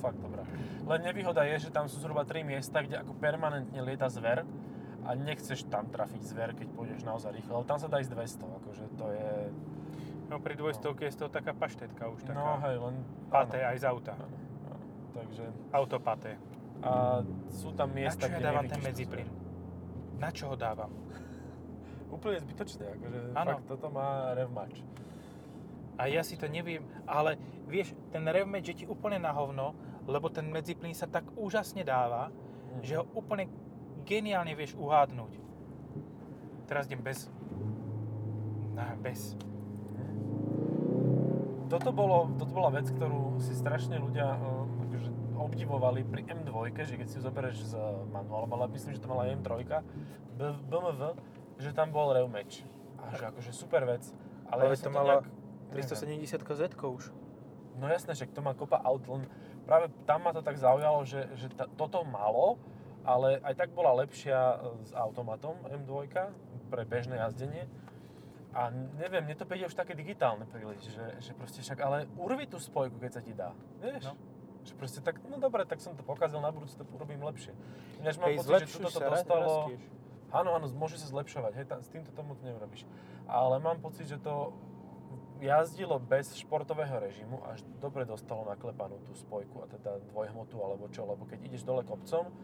Fakt 0.00 0.20
dobrá. 0.20 0.44
Len 0.84 1.00
nevýhoda 1.00 1.44
je, 1.48 1.68
že 1.68 1.70
tam 1.72 1.88
sú 1.88 2.00
zhruba 2.00 2.28
3 2.28 2.44
miesta, 2.44 2.84
kde 2.84 3.00
ako 3.00 3.16
permanentne 3.16 3.80
lieta 3.80 4.08
zver 4.12 4.44
a 5.04 5.10
nechceš 5.12 5.68
tam 5.68 5.88
trafiť 5.92 6.22
zver, 6.24 6.56
keď 6.56 6.68
pôjdeš 6.72 7.04
naozaj 7.04 7.32
rýchlo. 7.36 7.60
Ale 7.60 7.66
tam 7.68 7.76
sa 7.80 7.88
dá 7.88 8.00
ísť 8.00 8.12
200, 8.12 8.60
akože 8.64 8.84
to 8.96 9.06
je... 9.12 9.32
No 10.32 10.40
pri 10.40 10.56
dvojstovke 10.56 11.04
je 11.04 11.12
z 11.12 11.18
toho 11.20 11.28
taká 11.28 11.52
paštetka 11.52 12.08
už 12.08 12.24
taká. 12.24 12.40
No 12.40 12.56
hej, 12.64 12.76
len... 12.80 12.94
Paté 13.28 13.60
áno, 13.60 13.70
aj 13.72 13.76
z 13.76 13.84
auta. 13.84 14.12
áno, 14.16 14.36
áno. 14.72 14.84
Takže... 15.12 15.44
Autopaté. 15.76 16.40
A 16.84 17.24
sú 17.48 17.72
tam 17.72 17.90
miesta, 17.90 18.28
ja 18.28 18.30
kde 18.30 18.44
dávam 18.44 18.68
ten 18.68 18.78
medziplyn? 18.78 19.24
Na 20.16 20.28
čo 20.28 20.52
ho 20.52 20.54
dávam? 20.54 20.92
Úplne 22.14 22.38
zbytočné, 22.38 22.84
akože 22.92 23.18
Áno. 23.32 23.50
fakt 23.56 23.66
toto 23.66 23.88
má 23.88 24.32
revmač. 24.32 24.84
A 25.96 26.06
ja 26.06 26.20
si 26.20 26.34
to 26.34 26.44
neviem, 26.44 26.84
ale 27.04 27.38
vieš, 27.64 27.96
ten 28.10 28.22
revmatch 28.22 28.66
je 28.66 28.76
ti 28.76 28.84
úplne 28.84 29.16
na 29.16 29.30
hovno, 29.30 29.72
lebo 30.04 30.28
ten 30.28 30.44
medziplyn 30.44 30.92
sa 30.92 31.06
tak 31.06 31.24
úžasne 31.34 31.80
dáva, 31.80 32.28
Mhm. 32.28 32.82
že 32.82 32.94
ho 32.98 33.04
úplne 33.14 33.48
geniálne 34.04 34.52
vieš 34.52 34.74
uhádnuť. 34.74 35.32
Teraz 36.66 36.84
idem 36.84 37.00
bez... 37.00 37.30
No, 38.74 38.82
bez. 39.00 39.38
Toto, 41.64 41.90
bolo, 41.90 42.28
toto 42.36 42.52
bola 42.52 42.70
vec, 42.70 42.86
ktorú 42.86 43.40
si 43.40 43.56
strašne 43.56 43.96
ľudia 43.96 44.36
akože 44.36 44.63
obdivovali 45.44 46.02
pri 46.04 46.24
M2, 46.24 46.50
že 46.82 46.96
keď 46.96 47.06
si 47.06 47.16
ju 47.20 47.22
zoberieš 47.22 47.70
z 47.70 47.74
manuálom, 48.08 48.50
ale 48.56 48.72
myslím, 48.72 48.96
že 48.96 49.00
to 49.00 49.08
mala 49.08 49.28
aj 49.28 49.36
M3, 49.38 49.50
B- 50.34 50.60
BMW, 50.66 51.02
že 51.60 51.70
tam 51.70 51.92
bol 51.92 52.10
rev. 52.10 52.26
A 52.98 53.12
že 53.12 53.24
akože 53.28 53.52
super 53.52 53.84
vec. 53.84 54.02
Ale, 54.48 54.66
Ale 54.66 54.72
ja 54.72 54.80
to 54.80 54.88
to 54.88 54.90
mala- 54.90 55.20
nejak 55.20 55.44
370 55.74 56.40
Z 56.56 56.62
už. 56.80 57.04
No 57.74 57.90
jasné, 57.90 58.14
že 58.14 58.30
to 58.30 58.40
má 58.40 58.54
kopa 58.54 58.78
aut, 58.80 59.02
len 59.10 59.26
práve 59.66 59.90
tam 60.06 60.22
ma 60.22 60.30
to 60.30 60.40
tak 60.40 60.54
zaujalo, 60.54 61.02
že, 61.02 61.26
že 61.34 61.50
ta, 61.50 61.66
toto 61.66 62.06
malo, 62.06 62.54
ale 63.02 63.42
aj 63.42 63.54
tak 63.58 63.68
bola 63.74 63.92
lepšia 63.98 64.62
s 64.86 64.90
automatom 64.94 65.58
M2 65.66 66.06
pre 66.70 66.82
bežné 66.86 67.18
jazdenie. 67.18 67.66
A 68.54 68.70
neviem, 68.70 69.26
mne 69.26 69.34
to 69.34 69.42
príde 69.50 69.66
už 69.66 69.74
také 69.74 69.98
digitálne 69.98 70.46
príliš, 70.46 70.86
že, 70.94 71.04
že 71.18 71.32
proste 71.34 71.58
však, 71.58 71.78
ale 71.82 72.06
urvi 72.14 72.46
tú 72.46 72.62
spojku, 72.62 73.02
keď 73.02 73.10
sa 73.10 73.22
ti 73.22 73.34
dá, 73.34 73.50
vieš? 73.82 74.06
No. 74.06 74.14
Že 74.64 74.72
proste 74.80 75.00
tak, 75.04 75.20
no 75.28 75.36
dobre, 75.36 75.68
tak 75.68 75.78
som 75.84 75.92
to 75.92 76.00
pokazil, 76.00 76.40
na 76.40 76.48
budúce 76.48 76.74
to 76.74 76.84
urobím 76.96 77.20
lepšie. 77.20 77.52
Ináč 78.00 78.16
mám 78.16 78.32
Hej, 78.32 78.38
pocit, 78.40 78.68
že 78.68 78.80
tuto 78.80 78.90
to 78.90 79.00
dostalo... 79.00 79.68
rastieš. 79.68 79.82
Áno, 80.34 80.50
áno, 80.56 80.66
môže 80.74 80.98
sa 80.98 81.06
zlepšovať, 81.06 81.52
hej, 81.62 81.66
ta, 81.70 81.78
s 81.78 81.86
týmto 81.92 82.10
tomu 82.10 82.34
to 82.34 82.42
neurobíš. 82.42 82.82
Ale 83.30 83.62
mám 83.62 83.78
pocit, 83.78 84.10
že 84.10 84.18
to 84.18 84.50
jazdilo 85.38 86.00
bez 86.02 86.34
športového 86.34 86.98
režimu, 86.98 87.38
až 87.46 87.62
dobre 87.78 88.02
dostalo 88.02 88.42
naklepanú 88.48 88.98
tú 89.06 89.14
spojku, 89.14 89.62
a 89.62 89.66
teda 89.70 90.02
dvojhmotu 90.10 90.58
alebo 90.58 90.90
čo, 90.90 91.06
lebo 91.06 91.22
keď 91.28 91.38
ideš 91.44 91.62
dole 91.62 91.86
kopcom 91.86 92.34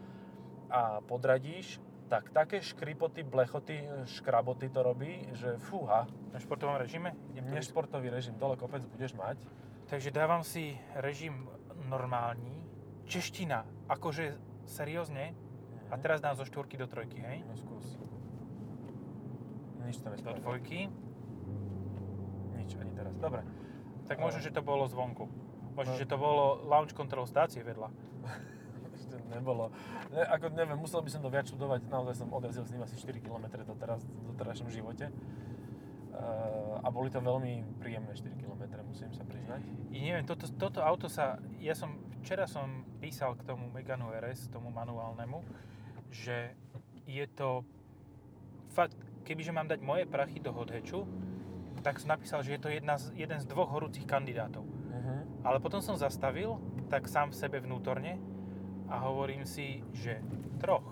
a 0.71 1.03
podradíš, 1.03 1.83
tak 2.11 2.27
také 2.35 2.59
škripoty, 2.59 3.23
blechoty, 3.23 3.87
škraboty 4.19 4.67
to 4.67 4.83
robí, 4.83 5.31
že 5.31 5.55
fúha, 5.63 6.11
Na 6.35 6.39
športovom 6.43 6.75
režime? 6.75 7.15
Nešportový 7.31 8.11
režim, 8.11 8.35
dole 8.35 8.59
kopec 8.59 8.83
budeš 8.83 9.15
mať. 9.15 9.39
Takže 9.87 10.11
dávam 10.11 10.43
si 10.43 10.75
režim 10.95 11.47
normální, 11.91 12.63
čeština, 13.03 13.67
akože 13.85 14.39
seriózne, 14.63 15.35
a 15.91 15.99
teraz 15.99 16.23
dám 16.23 16.33
zo 16.33 16.47
štvorky 16.47 16.79
do 16.79 16.87
trojky, 16.87 17.19
hej? 17.19 17.43
No 17.43 17.51
skús. 17.53 17.99
Nič 19.81 19.99
to 19.99 20.07
Do 20.07 20.09
nespravilo. 20.09 20.39
dvojky, 20.39 20.87
Nič, 22.53 22.71
ani 22.73 22.91
teraz. 22.93 23.11
Dobre. 23.17 23.43
tak 24.07 24.15
Ale- 24.17 24.23
možno, 24.23 24.39
že 24.39 24.51
to 24.51 24.61
bolo 24.61 24.87
zvonku. 24.87 25.27
Možno, 25.71 25.93
No. 25.93 25.99
že 25.99 26.05
to 26.05 26.15
bolo 26.15 26.43
launch 26.65 26.91
control 26.91 27.23
stácie 27.23 27.59
vedľa. 27.61 27.87
Ešte 28.93 29.15
nebolo. 29.29 29.71
Ne, 30.09 30.19
ako 30.21 30.51
neviem, 30.51 30.75
musel 30.75 30.99
by 30.99 31.09
som 31.09 31.19
to 31.19 31.27
viac 31.27 31.43
študovať. 31.45 31.87
Naozaj 31.87 32.15
som 32.17 32.27
odrazil 32.29 32.63
s 32.63 32.71
ním 32.71 32.83
asi 32.83 32.95
4 32.95 33.19
km 33.19 33.39
do 33.57 33.71
teraz, 33.73 34.03
do 34.03 34.31
terajšom 34.33 34.67
živote. 34.67 35.07
Uh, 36.11 36.83
a 36.83 36.91
boli 36.91 37.07
to 37.07 37.23
veľmi 37.23 37.79
príjemné 37.79 38.11
4 38.11 38.35
km, 38.35 38.67
musím 38.83 39.15
sa 39.15 39.23
priznať. 39.23 39.63
I 39.95 39.97
neviem, 40.03 40.27
toto, 40.27 40.43
toto 40.51 40.83
auto 40.83 41.07
sa, 41.07 41.39
ja 41.63 41.71
som, 41.71 41.95
včera 42.19 42.43
som 42.51 42.83
písal 42.99 43.39
k 43.39 43.47
tomu 43.47 43.71
Meganu 43.71 44.11
RS, 44.11 44.51
tomu 44.51 44.67
manuálnemu, 44.75 45.39
že 46.11 46.51
je 47.07 47.23
to 47.31 47.63
fakt, 48.75 48.99
kebyže 49.23 49.55
mám 49.55 49.71
dať 49.71 49.79
moje 49.79 50.03
prachy 50.03 50.43
do 50.43 50.51
hatchu, 50.51 51.07
tak 51.81 51.97
som 51.97 52.13
napísal, 52.13 52.43
že 52.43 52.55
je 52.55 52.61
to 52.61 52.69
jedna 52.69 52.99
z, 52.99 53.15
jeden 53.15 53.39
z 53.41 53.45
dvoch 53.49 53.71
horúcich 53.71 54.05
kandidátov. 54.05 54.67
Uh-huh. 54.67 55.21
Ale 55.41 55.57
potom 55.57 55.81
som 55.81 55.97
zastavil, 55.97 56.61
tak 56.91 57.09
sám 57.09 57.33
v 57.33 57.39
sebe 57.39 57.57
vnútorne 57.63 58.21
a 58.91 59.01
hovorím 59.01 59.47
si, 59.47 59.81
že 59.95 60.21
troch. 60.61 60.85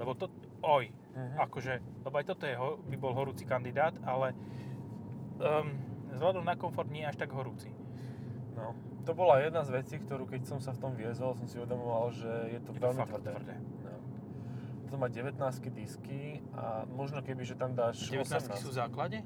Lebo 0.00 0.16
to, 0.16 0.32
oj, 0.64 0.90
Uh-huh. 1.10 1.42
akože, 1.42 1.82
lebo 2.06 2.14
aj 2.14 2.26
toto 2.30 2.46
je, 2.46 2.54
by 2.86 2.96
bol 2.96 3.12
horúci 3.18 3.42
kandidát, 3.42 3.94
ale 4.06 4.30
um, 5.42 5.74
vzhľadom 6.14 6.46
na 6.46 6.54
komfort 6.54 6.86
nie 6.86 7.02
je 7.02 7.10
až 7.10 7.16
tak 7.18 7.34
horúci. 7.34 7.74
No, 8.54 8.78
to 9.02 9.16
bola 9.16 9.42
jedna 9.42 9.66
z 9.66 9.70
vecí, 9.74 9.96
ktorú 9.98 10.28
keď 10.28 10.46
som 10.46 10.58
sa 10.62 10.70
v 10.70 10.78
tom 10.78 10.92
viezol, 10.94 11.34
som 11.34 11.50
si 11.50 11.58
uvedomoval, 11.58 12.14
že 12.14 12.30
je 12.54 12.60
to 12.62 12.70
Je 12.76 12.78
to 12.78 12.86
veľmi 12.86 13.00
fakt 13.02 13.10
tvrdé. 13.10 13.30
tvrdé. 13.32 13.54
No. 13.58 13.98
To 14.90 14.94
má 14.98 15.06
19 15.06 15.34
disky 15.70 16.42
a 16.54 16.82
možno 16.86 17.22
keby, 17.22 17.46
že 17.46 17.54
tam 17.54 17.74
dáš 17.74 18.10
19 18.10 18.50
sú 18.54 18.70
v 18.70 18.74
18. 18.74 18.78
základe? 18.86 19.22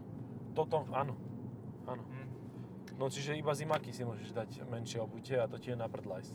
Toto, 0.53 0.89
áno. 0.93 1.17
Áno. 1.89 2.05
Hm. 2.05 2.29
No 2.95 3.11
čiže 3.11 3.35
iba 3.35 3.51
zimaky 3.53 3.91
si 3.91 4.07
môžeš 4.07 4.31
dať 4.31 4.51
menšie 4.71 5.03
obutie 5.03 5.35
a 5.35 5.51
to 5.51 5.59
ti 5.59 5.75
je 5.75 5.77
na 5.77 5.91
prdlajs. 5.91 6.31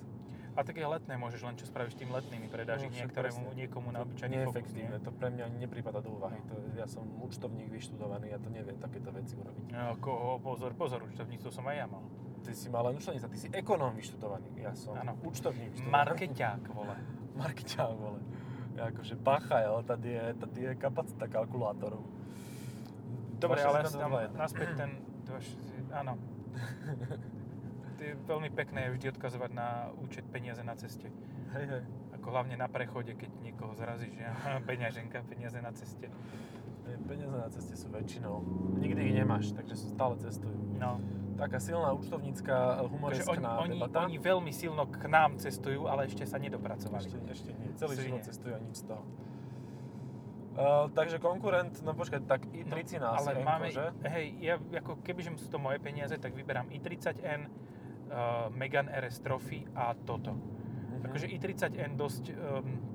A 0.60 0.64
také 0.68 0.84
letné 0.84 1.16
môžeš 1.16 1.40
len 1.48 1.56
čo 1.56 1.64
spravíš 1.72 1.96
tým 1.96 2.12
letnými, 2.12 2.52
predáš 2.52 2.84
No, 2.84 2.92
niektorému, 2.92 3.56
niekomu 3.56 3.96
na 3.96 4.04
To 4.04 4.12
obyčajný 4.12 4.44
Focus, 4.44 4.76
nie? 4.76 4.92
to 5.00 5.12
pre 5.16 5.32
mňa 5.32 5.56
nepripada 5.56 6.04
do 6.04 6.12
úvahy. 6.20 6.36
To, 6.52 6.60
ja 6.76 6.84
som 6.84 7.08
účtovník 7.24 7.72
vyštudovaný, 7.72 8.36
ja 8.36 8.44
to 8.44 8.52
neviem 8.52 8.76
takéto 8.76 9.08
veci 9.16 9.40
urobiť. 9.40 9.72
No, 9.72 9.96
koho, 10.04 10.36
pozor, 10.44 10.76
pozor, 10.76 11.08
účtovníctvo 11.08 11.48
som 11.48 11.64
aj 11.64 11.76
ja 11.80 11.88
mal. 11.88 12.04
Ty 12.44 12.52
si 12.52 12.68
mal 12.68 12.92
len 12.92 13.00
účtovníca, 13.00 13.32
ty 13.32 13.40
si 13.40 13.48
ekonóm 13.56 13.96
vyštudovaný, 13.96 14.52
ja 14.60 14.76
som 14.76 15.00
Áno. 15.00 15.16
účtovník 15.24 15.80
vyštudovaný. 15.80 15.96
Markeťák, 15.96 16.62
vole. 16.76 16.96
Markeťák, 17.40 17.96
vole. 17.96 18.20
Ja 18.76 18.92
akože 18.92 19.16
bacha, 19.16 19.64
jo, 19.64 19.80
tady 19.88 20.10
je, 20.12 20.26
tady 20.44 20.60
je 20.60 20.72
kapacita 20.76 21.24
kalkulátorov. 21.32 22.04
Dobre, 23.40 23.64
2,62, 23.64 23.64
ale 23.64 23.80
tam 23.88 24.12
2,1. 24.12 24.36
naspäť 24.36 24.70
ten... 24.76 24.90
áno. 26.04 26.20
Je 28.00 28.16
veľmi 28.16 28.50
pekné 28.50 28.88
vždy 28.90 29.12
odkazovať 29.12 29.52
na 29.52 29.92
účet 30.00 30.24
peniaze 30.32 30.64
na 30.64 30.74
ceste. 30.80 31.12
Hej, 31.52 31.66
hej. 31.68 31.84
Ako 32.16 32.32
hlavne 32.32 32.56
na 32.56 32.72
prechode, 32.72 33.12
keď 33.12 33.28
niekoho 33.44 33.76
zrazíš, 33.76 34.16
že 34.16 34.24
peňaženka, 34.70 35.20
peniaze 35.28 35.60
na 35.60 35.76
ceste. 35.76 36.08
Hej, 36.88 36.96
Peniaze 37.06 37.36
na 37.36 37.50
ceste 37.52 37.76
sú 37.76 37.92
väčšinou. 37.92 38.42
Nikdy 38.80 39.00
ich 39.04 39.16
nemáš, 39.16 39.52
takže 39.54 39.76
sú 39.78 39.92
stále 39.94 40.16
cestujú. 40.18 40.56
No, 40.80 40.98
Taká 41.40 41.56
silná 41.56 41.96
účtovnícka, 41.96 42.52
takže 42.52 42.92
humoristická 42.92 43.50
oni, 43.64 43.80
debata. 43.80 44.04
oni 44.04 44.18
veľmi 44.20 44.52
silno 44.52 44.84
k 44.92 45.08
nám 45.08 45.40
cestujú, 45.40 45.88
ale 45.88 46.12
ešte 46.12 46.28
sa 46.28 46.36
nedopracovali. 46.36 47.00
Ešte, 47.00 47.16
ešte 47.32 47.50
nie. 47.56 47.72
Celý 47.80 47.96
Svine. 47.96 48.04
život 48.04 48.22
cestujú 48.28 48.54
a 48.56 48.60
nič 48.60 48.76
z 48.76 48.86
toho. 48.92 49.04
Uh, 50.60 50.92
takže 50.92 51.24
konkurent, 51.24 51.72
no 51.88 51.96
počkaj, 51.96 52.28
tak 52.28 52.44
i30 52.52 53.00
No, 53.00 53.16
ale 53.16 53.32
Renko, 53.32 53.48
máme, 53.48 53.68
že? 53.72 53.86
hej, 54.12 54.26
ja 54.44 54.60
ako 54.60 55.00
kebyže 55.00 55.32
sú 55.40 55.48
to 55.48 55.56
moje 55.56 55.80
peniaze, 55.80 56.12
tak 56.20 56.36
vyberám 56.36 56.68
i30N, 56.68 57.48
uh, 57.48 57.79
Megane 58.54 58.90
RS 58.90 59.20
Trophy 59.22 59.66
a 59.76 59.94
toto. 59.94 60.34
Mhm. 60.34 61.06
Akože 61.10 61.28
i30N 61.32 61.96
dosť 61.96 62.24
um, 62.34 62.36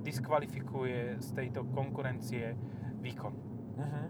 diskvalifikuje 0.03 1.19
z 1.19 1.29
tejto 1.33 1.65
konkurencie 1.71 2.53
výkon. 3.01 3.33
Mhm. 3.79 4.01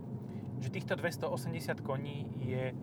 Že 0.59 0.69
týchto 0.71 0.93
280 0.95 1.81
koní 1.83 2.31
je 2.41 2.73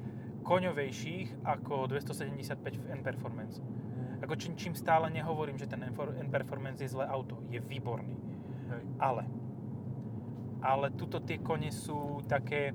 koňovejších 0.43 1.47
ako 1.47 1.87
275 1.87 2.59
v 2.79 2.85
N-Performance. 2.99 3.63
Mhm. 3.63 4.27
Ako 4.27 4.35
čím, 4.39 4.55
čím 4.59 4.75
stále 4.75 5.11
nehovorím, 5.11 5.59
že 5.59 5.71
ten 5.71 5.83
N-Performance 5.87 6.83
je 6.83 6.91
zlé 6.91 7.07
auto. 7.07 7.43
Je 7.51 7.59
výborný. 7.59 8.15
Hej. 8.71 8.83
Ale, 8.99 9.23
ale 10.63 10.87
tuto 10.95 11.19
tie 11.21 11.43
kone 11.43 11.75
sú 11.75 12.23
také 12.31 12.73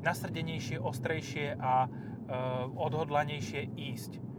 nasrdenejšie, 0.00 0.80
ostrejšie 0.80 1.58
a 1.60 1.84
e, 1.84 1.88
odhodlanejšie 2.78 3.68
ísť. 3.76 4.29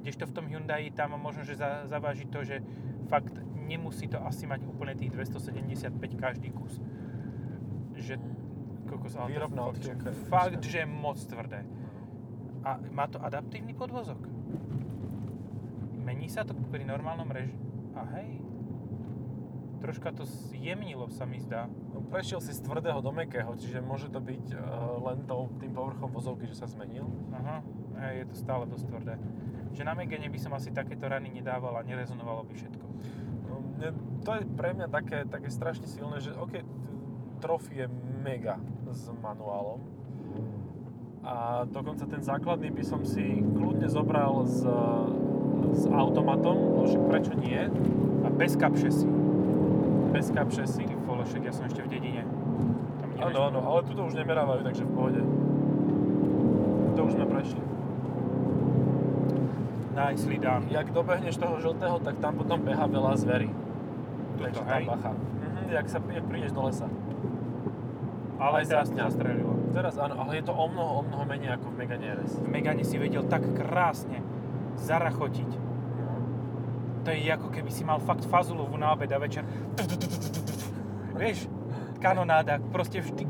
Kdežto 0.00 0.24
v 0.28 0.32
tom 0.32 0.44
Hyundai 0.48 0.88
tam 0.92 1.16
možno, 1.20 1.44
že 1.44 1.60
za, 1.60 1.84
zaváži 1.84 2.24
to, 2.28 2.40
že 2.40 2.64
fakt 3.12 3.36
nemusí 3.68 4.08
to 4.08 4.18
asi 4.24 4.48
mať 4.48 4.64
úplne 4.66 4.96
tých 4.96 5.12
275 5.12 5.94
každý 6.16 6.50
kus. 6.50 6.80
Že 7.94 8.16
kokos, 8.90 9.14
ale 9.14 9.36
to 9.38 9.48
fakt, 9.54 9.82
že, 9.84 9.92
fakt, 10.26 10.62
že 10.66 10.82
moc 10.88 11.20
tvrdé. 11.20 11.62
A 12.66 12.76
má 12.92 13.06
to 13.06 13.22
adaptívny 13.22 13.72
podvozok. 13.72 14.18
Mení 16.00 16.26
sa 16.26 16.42
to 16.42 16.56
pri 16.72 16.82
normálnom 16.82 17.28
režime. 17.30 17.62
A 17.94 18.02
hej, 18.18 18.40
troška 19.80 20.12
to 20.12 20.26
zjemnilo 20.26 21.08
sa 21.08 21.24
mi 21.24 21.40
zdá. 21.40 21.66
No, 21.90 22.04
prešiel 22.04 22.38
si 22.44 22.52
z 22.52 22.60
tvrdého 22.60 23.00
do 23.00 23.10
mäkkého, 23.10 23.56
čiže 23.56 23.80
môže 23.80 24.12
to 24.12 24.20
byť 24.20 24.44
uh, 24.54 24.60
len 25.10 25.24
to, 25.24 25.48
tým 25.58 25.72
povrchom 25.72 26.12
vozovky, 26.12 26.46
že 26.46 26.60
sa 26.60 26.66
zmenil. 26.68 27.08
Aha, 27.32 27.64
je 28.14 28.24
to 28.28 28.36
stále 28.36 28.68
dosť 28.68 28.84
tvrdé. 28.86 29.14
Že 29.70 29.82
na 29.86 29.94
Megane 29.94 30.26
by 30.26 30.38
som 30.40 30.52
asi 30.54 30.74
takéto 30.74 31.06
rany 31.06 31.30
nedával 31.30 31.76
a 31.78 31.86
nerezonovalo 31.86 32.42
by 32.46 32.54
všetko. 32.58 32.86
No, 33.46 33.54
mne, 33.78 33.88
to 34.26 34.30
je 34.38 34.42
pre 34.54 34.74
mňa 34.74 34.86
také, 34.90 35.24
také 35.26 35.48
strašne 35.50 35.86
silné, 35.86 36.18
že 36.18 36.34
OK, 36.34 36.60
t- 36.60 36.66
Trophy 37.40 37.84
je 37.84 37.86
mega 38.20 38.60
s 38.92 39.08
manuálom. 39.24 39.80
A 41.24 41.64
dokonca 41.68 42.04
ten 42.04 42.20
základný 42.20 42.68
by 42.72 42.84
som 42.84 43.00
si 43.04 43.40
kľudne 43.40 43.88
zobral 43.88 44.44
s, 44.44 44.60
s 45.72 45.82
automatom, 45.88 46.56
no 46.76 46.84
však 46.88 47.02
prečo 47.08 47.32
nie? 47.36 47.60
A 48.24 48.28
bez 48.28 48.56
kapšesy. 48.60 49.08
Bez 50.12 50.32
kapšesy. 50.32 50.84
Ty 50.84 50.94
vole, 51.04 51.24
však 51.24 51.42
ja 51.44 51.52
som 51.52 51.64
ešte 51.68 51.80
v 51.84 51.88
dedine. 51.92 52.22
Áno, 53.20 53.52
áno, 53.52 53.60
ale 53.64 53.84
tuto 53.84 54.08
už 54.08 54.16
nemerávajú, 54.16 54.64
takže 54.64 54.84
v 54.84 54.92
pohode. 54.96 55.22
To 56.96 57.00
už 57.04 57.12
sme 57.16 57.24
prešli. 57.28 57.69
Nicely 60.00 60.38
done. 60.40 60.64
Jak 60.72 60.88
dobehneš 60.90 61.36
toho 61.36 61.60
žltého, 61.60 62.00
tak 62.00 62.16
tam 62.18 62.32
potom 62.34 62.64
beha 62.64 62.88
veľa 62.88 63.12
zvery. 63.20 63.48
Tuto, 63.48 64.48
takže 64.48 64.60
tam 64.64 64.72
hej. 64.72 64.84
bacha. 64.88 65.12
Mhm, 65.12 65.62
jak, 65.68 65.86
sa, 65.86 65.98
jak 66.00 66.24
prídeš 66.24 66.52
do 66.56 66.62
lesa. 66.64 66.88
Ale 68.40 68.64
Aj 68.64 68.66
teraz 68.66 68.88
to 68.88 68.96
zastrelilo. 68.96 69.52
Teraz 69.70 70.00
áno, 70.00 70.16
ale 70.16 70.40
je 70.40 70.44
to 70.48 70.56
o 70.56 70.64
mnoho, 70.64 70.92
o 70.98 71.02
mnoho 71.04 71.24
menej 71.28 71.60
ako 71.60 71.68
v 71.70 71.84
Megane 71.84 72.06
RS. 72.16 72.40
V 72.40 72.48
Megane 72.48 72.82
si 72.82 72.96
vedel 72.96 73.28
tak 73.28 73.44
krásne 73.52 74.24
zarachotiť. 74.80 75.50
No. 76.00 76.12
To 77.04 77.08
je 77.12 77.28
ako 77.28 77.52
keby 77.52 77.68
si 77.68 77.84
mal 77.84 78.00
fakt 78.00 78.24
fazulovú 78.24 78.80
na 78.80 78.96
obed 78.96 79.12
a 79.12 79.20
večer. 79.20 79.44
Vieš, 81.12 81.52
kanonáda, 82.00 82.56
proste 82.72 83.04
vždy. 83.04 83.28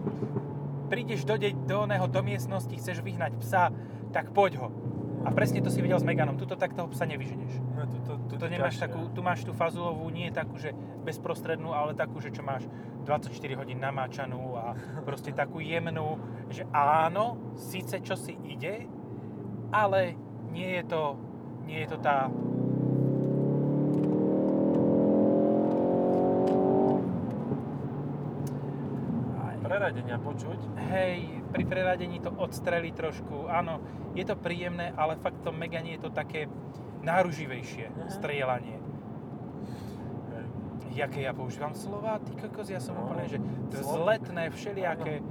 prídeš 0.86 1.26
do, 1.26 1.34
de- 1.34 1.54
do, 1.54 1.86
oného, 1.86 2.06
do 2.06 2.22
miestnosti, 2.22 2.74
chceš 2.74 3.02
vyhnať 3.02 3.34
psa, 3.42 3.74
tak 4.10 4.30
poď 4.30 4.62
ho. 4.62 4.68
A 5.20 5.28
presne 5.36 5.60
to 5.60 5.68
si 5.68 5.84
videl 5.84 6.00
s 6.00 6.06
Meganom. 6.06 6.40
Tuto 6.40 6.56
tak 6.56 6.72
toho 6.72 6.88
psa 6.88 7.04
nevyženeš. 7.04 7.60
No, 7.76 7.84
tu, 7.84 7.96
tu, 8.00 8.12
tu, 8.24 8.36
Tuto 8.36 8.46
nemáš 8.48 8.80
takú, 8.80 9.12
tu 9.12 9.20
máš 9.20 9.44
tú 9.44 9.52
fazulovú, 9.52 10.08
nie 10.08 10.32
takú, 10.32 10.56
že 10.56 10.72
bezprostrednú, 11.04 11.76
ale 11.76 11.92
takú, 11.92 12.24
že 12.24 12.32
čo 12.32 12.40
máš 12.40 12.64
24 13.04 13.60
hodín 13.60 13.84
namáčanú 13.84 14.56
a 14.56 14.72
proste 15.08 15.36
takú 15.36 15.60
jemnú, 15.60 16.16
že 16.48 16.64
áno, 16.72 17.36
síce 17.52 18.00
čo 18.00 18.16
si 18.16 18.32
ide, 18.48 18.88
ale 19.68 20.16
nie 20.50 20.80
je 20.80 20.84
to, 20.88 21.02
nie 21.68 21.84
je 21.84 21.88
to 21.92 21.98
tá 22.00 22.32
Preradenia 29.70 30.18
počuť. 30.18 30.60
Hej, 30.90 31.39
pri 31.50 31.64
preradení 31.64 32.18
to 32.18 32.30
odstrelí 32.32 32.90
trošku. 32.90 33.46
Áno, 33.46 33.82
je 34.12 34.22
to 34.22 34.34
príjemné, 34.34 34.90
ale 34.92 35.16
fakt 35.16 35.38
v 35.38 35.44
tom 35.44 35.54
Megane 35.54 35.92
je 35.92 36.00
to 36.00 36.10
také 36.10 36.46
náruživejšie 37.00 37.86
Mhm. 37.88 38.08
strieľanie. 38.10 38.76
Hej. 40.30 40.44
Jaké 40.96 41.20
ja 41.22 41.32
používam 41.32 41.72
slova? 41.72 42.18
Ty 42.18 42.32
kokos, 42.38 42.68
ja 42.68 42.78
som 42.78 42.94
No, 42.94 43.04
úplne, 43.04 43.26
že 43.26 43.38
vzletné, 43.68 44.48
všelijaké. 44.48 45.22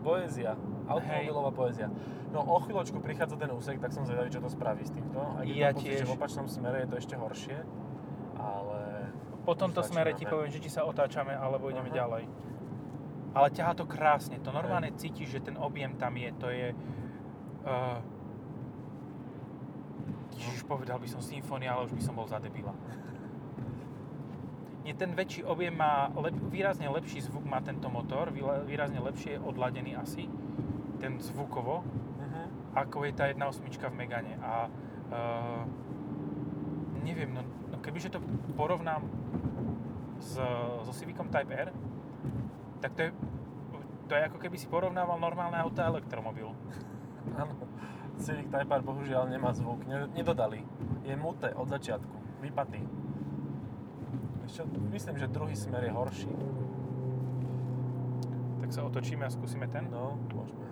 Poézia. 0.00 0.54
Automobilová 0.86 1.50
poézia. 1.50 1.90
No 2.30 2.42
o 2.44 2.62
chvíľočku 2.62 3.02
prichádza 3.02 3.34
ten 3.34 3.50
úsek, 3.50 3.82
tak 3.82 3.90
som 3.90 4.06
zvedavý, 4.06 4.30
čo 4.30 4.38
to 4.38 4.46
spraví 4.46 4.82
s 4.82 4.90
týmto. 4.90 5.18
Keď 5.36 5.46
Ja 5.48 5.70
pocit, 5.72 5.82
tiež. 5.84 5.98
že 5.98 6.06
v 6.06 6.14
opačnom 6.14 6.46
smere 6.46 6.86
je 6.86 6.88
to 6.88 6.96
ešte 6.96 7.14
horšie. 7.14 7.58
Ale... 8.36 8.78
Po 9.42 9.54
tomto 9.54 9.82
smere 9.82 10.10
ti 10.12 10.22
poviem, 10.22 10.46
že 10.48 10.58
či 10.58 10.68
sa 10.68 10.82
otáčame, 10.82 11.30
alebo 11.32 11.66
ideme 11.66 11.86
Aha. 11.88 11.96
ďalej. 11.96 12.22
Ale 13.36 13.52
ťahá 13.52 13.76
to 13.76 13.84
krásne. 13.84 14.40
To 14.40 14.48
normálne 14.48 14.96
cítiš, 14.96 15.36
že 15.36 15.44
ten 15.44 15.60
objem 15.60 15.92
tam 16.00 16.16
je. 16.16 16.30
To 16.40 16.48
je... 16.48 16.72
Uh, 17.68 18.00
Ježiš, 20.40 20.64
povedal 20.64 20.96
by 20.96 21.08
som 21.08 21.20
symfónia, 21.20 21.76
ale 21.76 21.84
už 21.84 21.96
by 21.96 22.02
som 22.04 22.16
bol 22.16 22.24
za 22.24 22.40
debila. 22.40 22.72
Nie, 24.86 24.94
ten 24.94 25.12
väčší 25.18 25.42
objem 25.42 25.74
má 25.74 26.08
lep, 26.14 26.36
výrazne 26.48 26.86
lepší 26.86 27.18
zvuk 27.26 27.42
má 27.42 27.58
tento 27.58 27.90
motor, 27.90 28.30
výrazne 28.64 29.02
lepšie 29.02 29.34
je 29.34 29.40
odladený 29.42 29.98
asi, 29.98 30.30
ten 31.02 31.20
zvukovo, 31.20 31.82
Uh-huh. 32.16 32.46
ako 32.74 33.06
je 33.06 33.12
tá 33.12 33.28
1.8 33.28 33.60
v 33.66 33.94
Megane. 33.94 34.34
A 34.40 34.66
uh, 35.12 35.62
neviem, 37.04 37.30
no, 37.30 37.42
no 37.70 37.76
kebyže 37.78 38.14
to 38.14 38.18
porovnám 38.58 39.04
s, 40.18 40.40
so 40.86 40.92
Civicom 40.96 41.28
Type 41.28 41.52
R, 41.52 41.70
tak 42.80 42.92
to 42.94 43.00
je, 43.08 43.10
to 44.06 44.12
je 44.14 44.22
ako 44.26 44.38
keby 44.38 44.56
si 44.60 44.66
porovnával 44.70 45.18
normálne 45.18 45.56
auto 45.58 45.82
a 45.82 45.90
elektromobil. 45.90 46.52
Áno. 47.40 47.54
Civic 48.16 48.48
Type 48.48 48.72
R 48.72 48.80
bohužiaľ 48.80 49.28
nemá 49.28 49.52
zvuk. 49.52 49.84
Ne- 49.84 50.08
Nedodali. 50.16 50.64
Je 51.04 51.14
muté 51.20 51.52
od 51.52 51.68
začiatku. 51.68 52.40
Vypatý. 52.40 52.80
Ešte, 54.48 54.62
myslím, 54.94 55.16
že 55.20 55.26
druhý 55.28 55.52
smer 55.58 55.84
je 55.84 55.92
horší. 55.92 56.32
Tak 58.64 58.68
sa 58.72 58.86
otočíme 58.88 59.26
a 59.26 59.30
skúsime 59.30 59.68
ten. 59.68 59.90
No, 59.92 60.16
môžeme. 60.32 60.64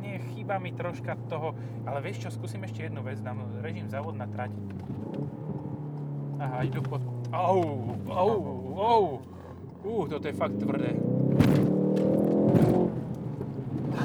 Nie, 0.00 0.22
chýba 0.32 0.56
mi 0.56 0.72
troška 0.72 1.18
toho, 1.28 1.52
ale 1.84 2.00
vieš 2.00 2.24
čo, 2.24 2.28
skúsim 2.32 2.64
ešte 2.64 2.88
jednu 2.88 3.04
vec, 3.04 3.20
dám 3.20 3.44
režim 3.60 3.90
závod 3.90 4.16
na 4.16 4.24
trať. 4.24 4.54
Aha, 6.38 6.62
idú 6.62 6.78
pod... 6.86 7.02
Au, 7.34 7.58
au, 8.06 8.34
au. 8.78 9.04
Ú, 9.82 10.06
toto 10.06 10.30
je 10.30 10.34
fakt 10.38 10.54
tvrdé. 10.62 10.94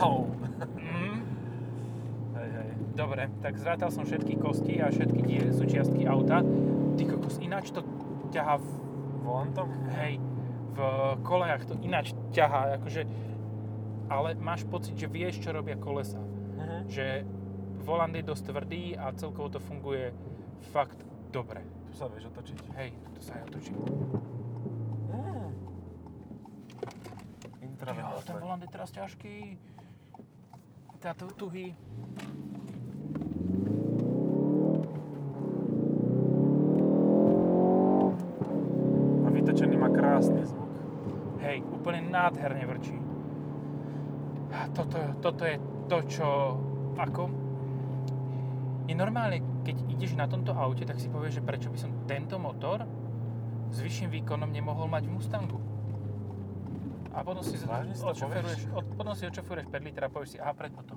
Au. 0.01 0.25
Mm. 0.73 1.21
Hej, 2.33 2.49
hej. 2.57 2.69
Dobre, 2.97 3.29
tak 3.45 3.53
zrátal 3.61 3.93
som 3.93 4.01
všetky 4.01 4.41
kosti 4.41 4.81
a 4.81 4.89
všetky 4.89 5.21
die 5.21 5.45
súčiastky 5.53 6.09
auta. 6.09 6.41
Ty 6.97 7.03
kokos, 7.05 7.37
ináč 7.37 7.69
to 7.69 7.85
ťaha 8.33 8.57
v, 8.57 8.67
Volantom? 9.21 9.69
hej, 9.93 10.17
v 10.73 10.79
kolejach 11.21 11.69
to 11.69 11.77
ináč 11.85 12.17
ťaha, 12.33 12.81
akože, 12.81 13.05
ale 14.09 14.33
máš 14.41 14.65
pocit, 14.65 14.97
že 14.97 15.05
vieš, 15.05 15.37
čo 15.37 15.53
robia 15.53 15.77
kolesa. 15.77 16.17
Uh-huh. 16.17 16.81
Že 16.89 17.29
volant 17.85 18.13
je 18.13 18.25
dosť 18.25 18.43
tvrdý 18.49 18.83
a 18.97 19.13
celkovo 19.13 19.53
to 19.53 19.61
funguje 19.61 20.09
fakt 20.73 20.97
dobre. 21.29 21.61
Tu 21.93 22.01
sa 22.01 22.09
vieš 22.09 22.25
otočiť. 22.33 22.57
Hej, 22.73 22.89
to 23.13 23.19
sa 23.21 23.37
aj 23.37 23.41
otočí. 23.53 23.69
Mm. 23.69 23.85
Jo, 25.13 25.53
Intravenózne. 27.61 28.25
ten 28.25 28.37
volant 28.41 28.61
je 28.65 28.69
teraz 28.73 28.89
ťažký. 28.89 29.61
Táto 30.97 31.29
tuhý. 31.37 31.77
A 39.21 39.27
vytočený 39.29 39.77
má 39.77 39.93
krásny 39.93 40.41
zvuk. 40.49 40.73
Hej, 41.45 41.61
úplne 41.77 42.09
nádherne 42.09 42.65
vrčí. 42.73 42.97
A 44.49 44.65
toto, 44.73 44.97
toto 45.21 45.45
je 45.45 45.61
to, 45.85 45.97
čo 46.09 46.27
ako... 46.97 47.29
Je 48.89 48.97
normálne, 48.97 49.52
keď 49.63 49.75
ideš 49.89 50.13
na 50.19 50.27
tomto 50.27 50.51
aute, 50.51 50.83
tak 50.83 50.99
si 50.99 51.07
povieš, 51.07 51.39
že 51.39 51.43
prečo 51.43 51.71
by 51.71 51.79
som 51.79 51.91
tento 52.05 52.35
motor 52.35 52.83
s 53.73 53.81
vyšším 53.81 54.11
výkonom 54.21 54.51
nemohol 54.51 54.85
mať 54.91 55.09
v 55.09 55.11
Mustangu. 55.17 55.59
A 57.13 57.21
potom 57.21 57.45
si, 57.45 57.57
odšoferuješ, 57.57 58.73
od, 58.73 58.85
potom 58.97 59.13
si 59.13 59.23
odšoferuješ 59.29 59.69
5 59.69 59.87
litra 59.87 60.09
a 60.09 60.11
povieš 60.11 60.29
si, 60.33 60.37
aha, 60.41 60.53
preto 60.53 60.81
to. 60.85 60.93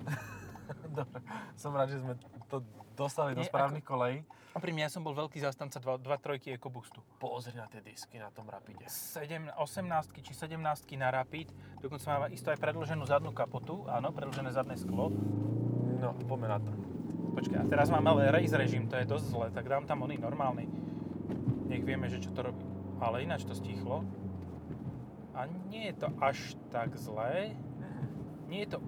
Dobre, 0.98 1.20
som 1.54 1.70
rád, 1.76 1.92
že 1.92 2.00
sme 2.00 2.14
to 2.48 2.64
dostali 2.96 3.36
do 3.36 3.44
Nie, 3.44 3.48
správnych 3.52 3.84
kolejí. 3.84 4.24
A 4.56 4.58
pri 4.58 4.72
mne 4.72 4.88
ja 4.88 4.90
som 4.90 5.04
bol 5.04 5.12
veľký 5.12 5.36
zastanca 5.44 5.76
2.3 5.76 6.56
EcoBoostu. 6.56 7.04
Pozri 7.20 7.52
na 7.60 7.68
tie 7.68 7.84
disky 7.84 8.16
na 8.16 8.32
tom 8.32 8.48
Rapide. 8.48 8.88
7, 8.88 9.52
18 9.52 10.24
či 10.24 10.32
17 10.32 10.56
na 10.96 11.12
Rapid, 11.12 11.52
dokonca 11.84 12.16
má 12.16 12.26
isto 12.32 12.48
aj 12.48 12.56
predlženú 12.64 13.04
zadnú 13.04 13.36
kapotu, 13.36 13.84
áno, 13.84 14.16
predlžené 14.16 14.48
zadné 14.56 14.80
sklo. 14.80 15.12
No, 16.00 16.16
poďme 16.24 16.48
na 16.48 16.58
to. 16.64 16.95
Počkaj, 17.36 17.58
a 17.60 17.64
teraz 17.68 17.92
mám 17.92 18.00
ale 18.08 18.32
race 18.32 18.56
režim, 18.56 18.88
to 18.88 18.96
je 18.96 19.04
dosť 19.04 19.26
zle, 19.28 19.46
tak 19.52 19.68
dám 19.68 19.84
tam 19.84 20.00
oný 20.08 20.16
normálny. 20.16 20.64
Nech 21.68 21.84
vieme, 21.84 22.08
že 22.08 22.24
čo 22.24 22.32
to 22.32 22.48
robí. 22.48 22.64
Ale 22.96 23.20
ináč 23.28 23.44
to 23.44 23.52
stichlo. 23.52 24.08
A 25.36 25.44
nie 25.68 25.92
je 25.92 26.00
to 26.00 26.08
až 26.16 26.56
tak 26.72 26.96
zlé. 26.96 27.52
Nie 28.48 28.64
je 28.64 28.68
to... 28.72 28.78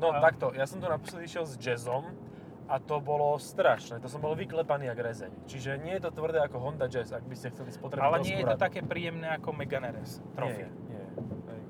No 0.00 0.08
A- 0.16 0.24
takto, 0.24 0.56
ja 0.56 0.64
som 0.64 0.80
tu 0.80 0.88
naposledy 0.88 1.28
išiel 1.28 1.44
s 1.44 1.60
jazzom 1.60 2.16
a 2.64 2.80
to 2.80 2.96
bolo 2.96 3.36
strašné. 3.36 4.00
To 4.00 4.08
som 4.08 4.24
bol 4.24 4.32
vyklepaný 4.32 4.88
jak 4.88 5.00
rezeň. 5.04 5.32
Čiže 5.44 5.76
nie 5.84 6.00
je 6.00 6.08
to 6.08 6.16
tvrdé 6.16 6.40
ako 6.40 6.64
Honda 6.64 6.88
Jazz, 6.88 7.12
ak 7.12 7.28
by 7.28 7.36
ste 7.36 7.52
chceli 7.52 7.76
spotrebiteľskú 7.76 8.08
Ale 8.08 8.24
nie 8.24 8.40
je 8.40 8.46
to 8.48 8.56
také 8.56 8.80
príjemné 8.80 9.28
ako 9.36 9.52
Megane 9.52 9.92
RS 10.00 10.24
Trophy. 10.32 10.64
Nie, 10.64 10.96
nie. 10.96 11.04
Hej. 11.52 11.60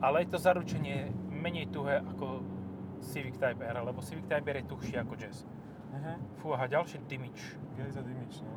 Ale 0.00 0.16
je 0.24 0.28
to 0.32 0.38
zaručenie 0.40 1.12
menej 1.28 1.68
tuhé 1.68 2.00
ako 2.00 2.55
Civic 3.06 3.38
Type 3.38 3.62
R, 3.62 3.76
lebo 3.80 4.02
Civic 4.02 4.26
Type 4.26 4.46
R 4.50 4.56
je 4.60 4.66
tuhší 4.66 4.94
ako 4.98 5.14
Jazz. 5.14 5.46
Uh-huh. 5.94 6.16
Fú, 6.42 6.46
aha, 6.52 6.66
ďalší. 6.66 6.98
Je 7.78 7.92
to 7.94 8.02
dimič, 8.02 8.34
no. 8.42 8.52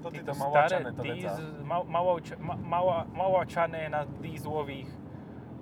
To 0.00 0.08
Títo 0.08 0.32
to 0.32 0.40
mauačané 0.40 0.90
to 0.96 1.02
veca. 1.04 1.32
ma- 1.60 1.84
mauač- 1.84 2.38
ma- 2.40 2.56
maua- 2.56 3.06
Mauačané 3.12 3.92
na 3.92 4.08
dízlových 4.24 4.88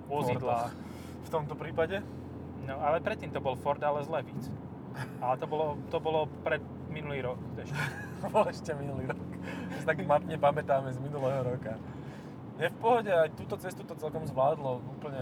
vozidlách. 0.07 0.71
V 1.23 1.29
tomto 1.29 1.59
prípade? 1.59 1.99
No, 2.63 2.79
ale 2.79 3.03
predtým 3.03 3.35
to 3.35 3.43
bol 3.43 3.59
Ford, 3.59 3.79
ale 3.83 3.99
zle 4.07 4.23
víc. 4.23 4.47
Ale 5.19 5.35
to 5.37 5.45
bolo, 5.47 5.75
to 5.91 5.99
bolo 5.99 6.25
pred 6.41 6.63
minulý 6.87 7.21
rok 7.21 7.39
ešte. 7.59 7.75
bol 8.33 8.47
ešte 8.47 8.71
minulý 8.79 9.11
rok. 9.11 9.27
Si 9.75 9.83
tak 9.85 9.99
matne 10.07 10.35
pamätáme 10.39 10.89
z 10.91 10.99
minulého 11.03 11.43
roka. 11.43 11.75
Je 12.59 12.67
v 12.67 12.77
pohode, 12.79 13.07
aj 13.11 13.31
túto 13.39 13.55
cestu 13.55 13.87
to 13.87 13.95
celkom 13.95 14.27
zvládlo. 14.27 14.83
Úplne... 14.99 15.21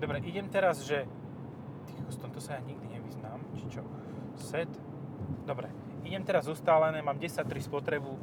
Dobre, 0.00 0.16
idem 0.24 0.48
teraz, 0.48 0.80
že... 0.80 1.04
Kokos, 2.10 2.26
tomto 2.26 2.42
sa 2.42 2.58
ja 2.58 2.62
nikdy 2.66 2.90
nevyznám, 2.90 3.38
či 3.54 3.70
čo? 3.70 3.86
Set. 4.34 4.66
Dobre, 5.46 5.70
idem 6.02 6.26
teraz 6.26 6.50
ustálené, 6.50 6.98
mám 7.06 7.22
10.3 7.22 7.46
spotrebu, 7.62 8.18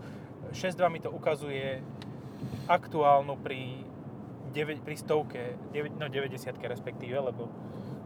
6.2 0.52 0.91
mi 0.91 1.00
to 1.00 1.08
ukazuje 1.08 1.80
aktuálnu 2.67 3.39
pri, 3.39 3.88
9, 4.52 4.84
pri 4.84 4.95
stovke, 5.00 5.56
9, 5.71 6.04
no 6.04 6.12
90 6.12 6.36
respektíve, 6.67 7.15
lebo 7.15 7.47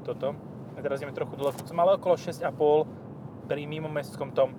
toto. 0.05 0.37
A 0.77 0.85
teraz 0.85 1.01
ideme 1.01 1.17
trochu 1.17 1.33
dole. 1.33 1.49
Som 1.65 1.73
mal 1.73 1.97
okolo 1.97 2.13
6,5 2.13 3.49
pri 3.49 3.65
mimomestskom 3.65 4.37
tom. 4.37 4.53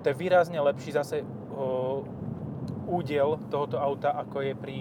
To 0.00 0.06
je 0.08 0.16
výrazne 0.16 0.56
lepší 0.64 0.96
zase 0.96 1.28
o, 1.52 2.08
údiel 2.88 3.36
tohoto 3.52 3.76
auta, 3.76 4.16
ako 4.16 4.40
je 4.40 4.54
pri 4.56 4.76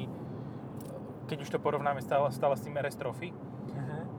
keď 1.27 1.37
už 1.43 1.49
to 1.51 1.59
porovnáme 1.59 1.99
stále, 1.99 2.31
stále 2.31 2.55
s 2.55 2.63
tým 2.63 2.75
RS 2.79 2.95
Trophy. 2.99 3.35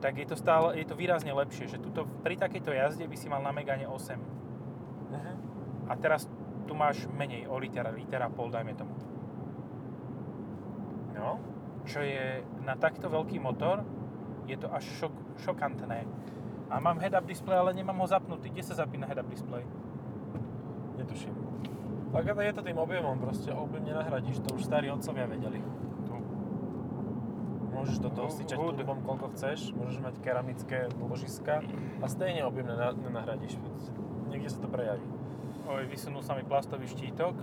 Tak 0.05 0.21
je 0.21 0.29
to 0.29 0.37
stále, 0.37 0.77
je 0.77 0.85
to 0.85 0.93
výrazne 0.93 1.33
lepšie, 1.33 1.65
že 1.65 1.81
tuto, 1.81 2.05
pri 2.21 2.37
takejto 2.37 2.69
jazde 2.69 3.09
by 3.09 3.17
si 3.17 3.25
mal 3.25 3.41
na 3.41 3.49
Megane 3.49 3.89
8. 3.89 3.89
Uh-huh. 3.89 5.35
A 5.89 5.93
teraz 5.97 6.29
tu 6.69 6.77
máš 6.77 7.09
menej, 7.09 7.49
o 7.49 7.57
litera, 7.57 7.89
litera 7.89 8.29
pol, 8.29 8.53
dajme 8.53 8.77
tomu. 8.77 8.93
No. 11.17 11.41
čo 11.89 12.05
je 12.05 12.45
na 12.61 12.77
takto 12.77 13.09
veľký 13.09 13.41
motor, 13.41 13.81
je 14.45 14.53
to 14.61 14.69
až 14.69 14.85
šok, 15.01 15.41
šokantné. 15.41 16.05
A 16.69 16.77
mám 16.77 17.01
head-up 17.01 17.25
display, 17.25 17.57
ale 17.57 17.73
nemám 17.73 17.97
ho 17.97 18.05
zapnutý. 18.05 18.53
Kde 18.53 18.61
sa 18.61 18.85
zapína 18.85 19.09
head-up 19.09 19.25
display? 19.25 19.65
Netuším. 21.01 21.33
Tak 22.13 22.29
je 22.29 22.53
to 22.53 22.61
tým 22.61 22.77
objemom, 22.77 23.17
proste 23.17 23.49
objem 23.49 23.89
nenahradíš, 23.89 24.39
to 24.45 24.53
už 24.53 24.69
starí 24.69 24.87
otcovia 24.93 25.25
vedeli. 25.25 25.59
Môžeš 27.85 28.01
do 28.01 28.09
toho 28.09 28.33
Hood. 28.33 28.37
stýčať 28.41 28.57
turbom 28.57 28.99
koľko 29.05 29.37
chceš, 29.37 29.69
môžeš 29.77 30.01
mať 30.01 30.15
keramické 30.25 30.89
ložiska 30.97 31.61
a 32.01 32.05
stejne 32.09 32.41
objem 32.41 32.65
nena- 32.65 32.97
nenahradíš. 32.97 33.61
Niekde 34.25 34.49
sa 34.49 34.57
to 34.57 34.67
prejaví. 34.73 35.05
Oj, 35.69 35.85
vysunul 35.85 36.25
sa 36.25 36.33
mi 36.33 36.41
plastový 36.41 36.89
štítok. 36.89 37.37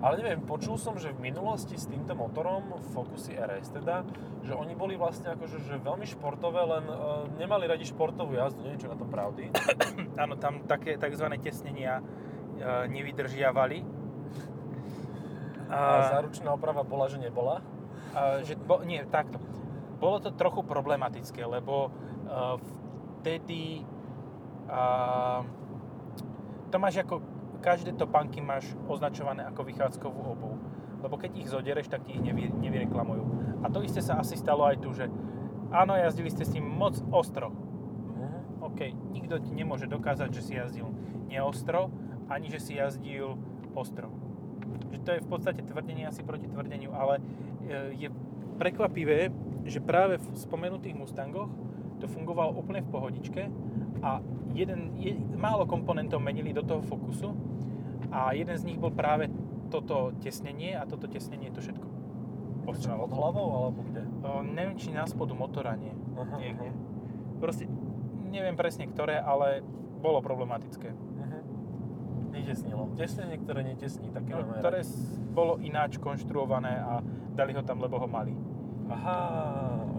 Ale 0.00 0.20
neviem, 0.20 0.40
počul 0.40 0.80
som, 0.80 0.96
že 0.96 1.12
v 1.12 1.32
minulosti 1.32 1.76
s 1.76 1.84
týmto 1.84 2.16
motorom, 2.16 2.80
Focusy 2.96 3.36
RS 3.36 3.76
teda, 3.76 4.08
že 4.40 4.56
oni 4.56 4.72
boli 4.72 4.96
vlastne 4.96 5.36
akože 5.36 5.60
že 5.60 5.76
veľmi 5.80 6.08
športové, 6.08 6.64
len 6.64 6.84
uh, 6.88 7.24
nemali 7.36 7.68
radi 7.68 7.84
športovú 7.84 8.36
jazdu, 8.36 8.64
neviem 8.64 8.80
čo 8.80 8.88
na 8.88 8.96
tom 8.96 9.12
pravdy. 9.12 9.52
Áno, 10.22 10.40
tam 10.40 10.64
také 10.64 10.96
tzv. 10.96 11.28
tesnenia 11.40 12.00
e, 12.00 12.04
nevydržiavali. 12.88 13.84
A 15.68 16.12
záručná 16.20 16.52
oprava 16.52 16.84
bola, 16.84 17.08
že 17.08 17.20
nebola. 17.20 17.64
A, 18.12 18.44
že, 18.44 18.60
bo, 18.60 18.84
nie, 18.84 19.00
takto. 19.08 19.40
Bolo 20.00 20.20
to 20.20 20.30
trochu 20.34 20.62
problematické, 20.66 21.46
lebo 21.46 21.90
uh, 21.90 22.58
vtedy 23.20 23.86
uh, 24.68 25.40
to 26.74 26.76
máš 26.82 27.06
ako, 27.06 27.22
každé 27.62 27.96
topánky 27.96 28.42
máš 28.42 28.74
označované 28.90 29.46
ako 29.46 29.62
vychádzkovú 29.64 30.20
obuv. 30.20 30.54
Lebo 31.00 31.14
keď 31.16 31.30
ich 31.38 31.48
zodereš, 31.48 31.86
tak 31.88 32.04
ti 32.04 32.16
ich 32.16 32.22
nevy, 32.24 32.50
nevyreklamujú. 32.50 33.24
A 33.62 33.70
to 33.70 33.80
isté 33.80 34.02
sa 34.02 34.18
asi 34.18 34.34
stalo 34.34 34.66
aj 34.66 34.82
tu, 34.82 34.90
že 34.92 35.06
áno, 35.70 35.96
jazdili 35.96 36.28
ste 36.28 36.44
s 36.44 36.52
ním 36.52 36.66
moc 36.66 36.98
ostro. 37.14 37.54
Mhm. 38.18 38.38
OK, 38.60 38.80
nikto 39.14 39.38
ti 39.38 39.54
nemôže 39.54 39.86
dokázať, 39.86 40.28
že 40.34 40.42
si 40.42 40.52
jazdil 40.58 40.90
neostro, 41.30 41.88
ani 42.28 42.50
že 42.50 42.60
si 42.60 42.72
jazdil 42.76 43.36
ostro. 43.72 44.10
Že 44.92 44.98
to 45.02 45.10
je 45.14 45.20
v 45.24 45.28
podstate 45.28 45.60
tvrdenie 45.62 46.08
asi 46.08 46.26
proti 46.26 46.50
tvrdeniu, 46.50 46.94
ale 46.94 47.20
e, 47.64 48.06
je 48.06 48.08
prekvapivé, 48.56 49.30
že 49.64 49.80
práve 49.80 50.20
v 50.20 50.26
spomenutých 50.36 50.96
Mustangoch 50.96 51.48
to 52.00 52.06
fungovalo 52.06 52.52
úplne 52.54 52.84
v 52.84 52.88
pohodičke 52.92 53.42
a 54.04 54.20
jeden, 54.52 54.92
je, 55.00 55.16
málo 55.34 55.64
komponentov 55.64 56.20
menili 56.20 56.52
do 56.52 56.62
toho 56.62 56.84
Focusu 56.84 57.32
a 58.12 58.36
jeden 58.36 58.54
z 58.54 58.66
nich 58.68 58.78
bol 58.78 58.92
práve 58.92 59.32
toto 59.72 60.12
tesnenie 60.20 60.76
a 60.76 60.84
toto 60.84 61.08
tesnenie 61.08 61.48
to 61.50 61.64
všetko 61.64 61.94
postralo. 62.64 63.04
pod 63.04 63.12
hlavou 63.12 63.46
alebo 63.52 63.80
kde? 63.92 64.02
O, 64.24 64.40
neviem, 64.40 64.76
či 64.80 64.88
na 64.90 65.04
spodu 65.04 65.36
motora 65.36 65.76
nie. 65.76 65.92
Aha, 66.16 66.36
niekde. 66.40 66.68
aha. 66.72 66.80
Proste 67.38 67.68
neviem 68.32 68.56
presne 68.56 68.88
ktoré, 68.88 69.20
ale 69.20 69.60
bolo 70.00 70.24
problematické. 70.24 70.88
Mhm. 70.90 71.38
Netesnilo. 72.34 72.90
Tesnenie, 72.98 73.38
ktoré 73.38 73.62
netesní, 73.62 74.10
také 74.10 74.34
No, 74.34 74.58
ktoré 74.58 74.82
bolo 75.30 75.62
ináč 75.62 76.02
konštruované 76.02 76.74
a 76.82 76.98
dali 77.34 77.54
ho 77.54 77.62
tam, 77.62 77.78
lebo 77.78 78.00
ho 78.00 78.08
mali. 78.10 78.34
Aha, 78.90 79.16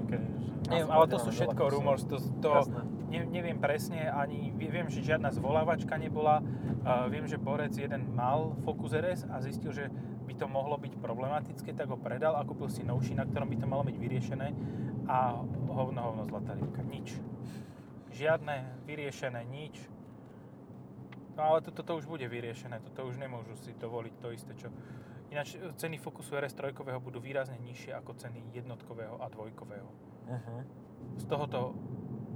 že 0.09 0.17
Neviem, 0.65 0.89
ale 0.89 1.05
to 1.05 1.17
sú 1.21 1.29
všetko 1.29 1.61
rumors, 1.69 2.01
to, 2.09 2.17
to 2.41 2.49
Jasné. 2.49 2.81
ne, 3.13 3.21
neviem 3.29 3.57
presne, 3.61 4.09
ani 4.09 4.49
vie- 4.49 4.73
viem, 4.73 4.89
že 4.89 5.05
žiadna 5.05 5.29
zvolávačka 5.29 5.93
nebola. 5.93 6.41
Uh, 6.85 7.05
viem, 7.09 7.25
že 7.29 7.37
Borec 7.37 7.73
jeden 7.77 8.13
mal 8.17 8.57
Focus 8.65 8.97
RS 8.97 9.29
a 9.29 9.41
zistil, 9.45 9.73
že 9.73 9.93
by 10.25 10.33
to 10.33 10.49
mohlo 10.49 10.77
byť 10.81 10.97
problematické, 10.97 11.69
tak 11.77 11.89
ho 11.93 11.97
predal 11.97 12.33
a 12.33 12.41
kúpil 12.41 12.69
si 12.69 12.81
novší, 12.81 13.13
na 13.13 13.29
ktorom 13.29 13.49
by 13.49 13.57
to 13.61 13.67
malo 13.69 13.85
byť 13.85 13.97
vyriešené 13.97 14.47
a 15.05 15.37
hovno, 15.69 16.01
hovno, 16.01 16.25
zlatá 16.25 16.57
rybka, 16.57 16.81
nič. 16.81 17.13
Žiadne 18.09 18.85
vyriešené, 18.89 19.45
nič. 19.45 19.77
No 21.37 21.51
ale 21.53 21.61
toto 21.61 21.85
to 21.85 21.93
už 21.99 22.09
bude 22.09 22.25
vyriešené, 22.25 22.81
toto 22.81 23.05
už 23.05 23.21
nemôžu 23.21 23.53
si 23.61 23.75
dovoliť 23.77 24.13
to 24.17 24.27
isté, 24.33 24.53
čo... 24.57 24.73
Ináč 25.35 25.59
e, 25.59 25.67
ceny 25.75 25.99
Focusu 25.99 26.31
RS 26.31 26.55
3 26.55 26.71
budú 26.97 27.19
výrazne 27.19 27.59
nižšie 27.59 27.91
ako 27.91 28.15
ceny 28.15 28.55
jednotkového 28.55 29.19
a 29.19 29.27
dvojkového 29.27 29.89
Mhm. 30.25 30.55
z 31.19 31.25
tohoto, 31.27 31.75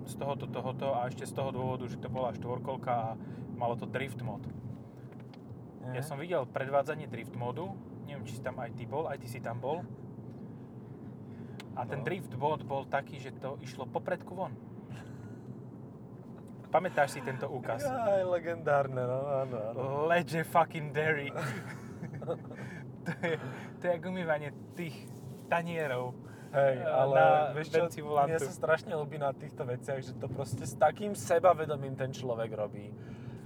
z 0.03 0.13
tohoto, 0.19 0.45
tohoto 0.45 0.88
a 0.93 1.07
ešte 1.07 1.23
z 1.23 1.31
toho 1.31 1.49
dôvodu, 1.49 1.88
že 1.88 1.95
to 1.95 2.12
bola 2.12 2.35
štvorkolka 2.35 2.91
a 2.91 3.07
malo 3.55 3.79
to 3.79 3.88
drift 3.88 4.19
mod. 4.19 4.43
Mhm. 5.81 5.95
Ja 5.95 6.03
som 6.03 6.19
videl 6.19 6.43
predvádzanie 6.43 7.07
drift 7.07 7.31
modu, 7.33 7.71
neviem, 8.03 8.27
či 8.27 8.35
si 8.35 8.43
tam 8.43 8.59
aj 8.59 8.75
ty 8.75 8.83
bol, 8.83 9.07
aj 9.07 9.17
ty 9.17 9.27
si 9.31 9.39
tam 9.39 9.57
bol. 9.57 9.79
A 11.73 11.88
ten 11.88 12.03
No. 12.03 12.05
drift 12.05 12.35
mod 12.35 12.62
bol 12.62 12.83
taký, 12.83 13.15
že 13.15 13.31
to 13.31 13.55
išlo 13.63 13.88
popredku 13.88 14.35
von. 14.35 14.51
Pamätáš 16.69 17.15
si 17.15 17.21
tento 17.23 17.47
úkaz? 17.47 17.81
Aj, 17.81 18.21
legendárne, 18.21 19.01
no 19.01 19.19
áno, 19.41 19.57
áno. 19.71 19.79
Leže 20.05 20.43
fucking 20.43 20.91
dairy. 20.91 21.31
to, 23.19 23.27
je, 23.27 23.38
to 23.79 23.84
je 23.88 23.91
ako 23.99 24.05
umývanie 24.10 24.49
tých 24.73 24.95
tanierov. 25.51 26.15
Hej, 26.49 26.82
eh, 26.82 26.88
ale 26.88 27.13
na 27.13 27.53
vieš 27.53 27.67
čo, 27.69 27.84
mne 28.25 28.39
sa 28.41 28.53
strašne 28.53 28.93
ľúbi 28.97 29.21
na 29.21 29.29
týchto 29.36 29.67
veciach, 29.67 29.99
že 30.01 30.17
to 30.17 30.25
proste 30.32 30.65
s 30.65 30.73
takým 30.73 31.13
sebavedomím 31.13 31.93
ten 31.93 32.10
človek 32.10 32.49
robí. 32.58 32.89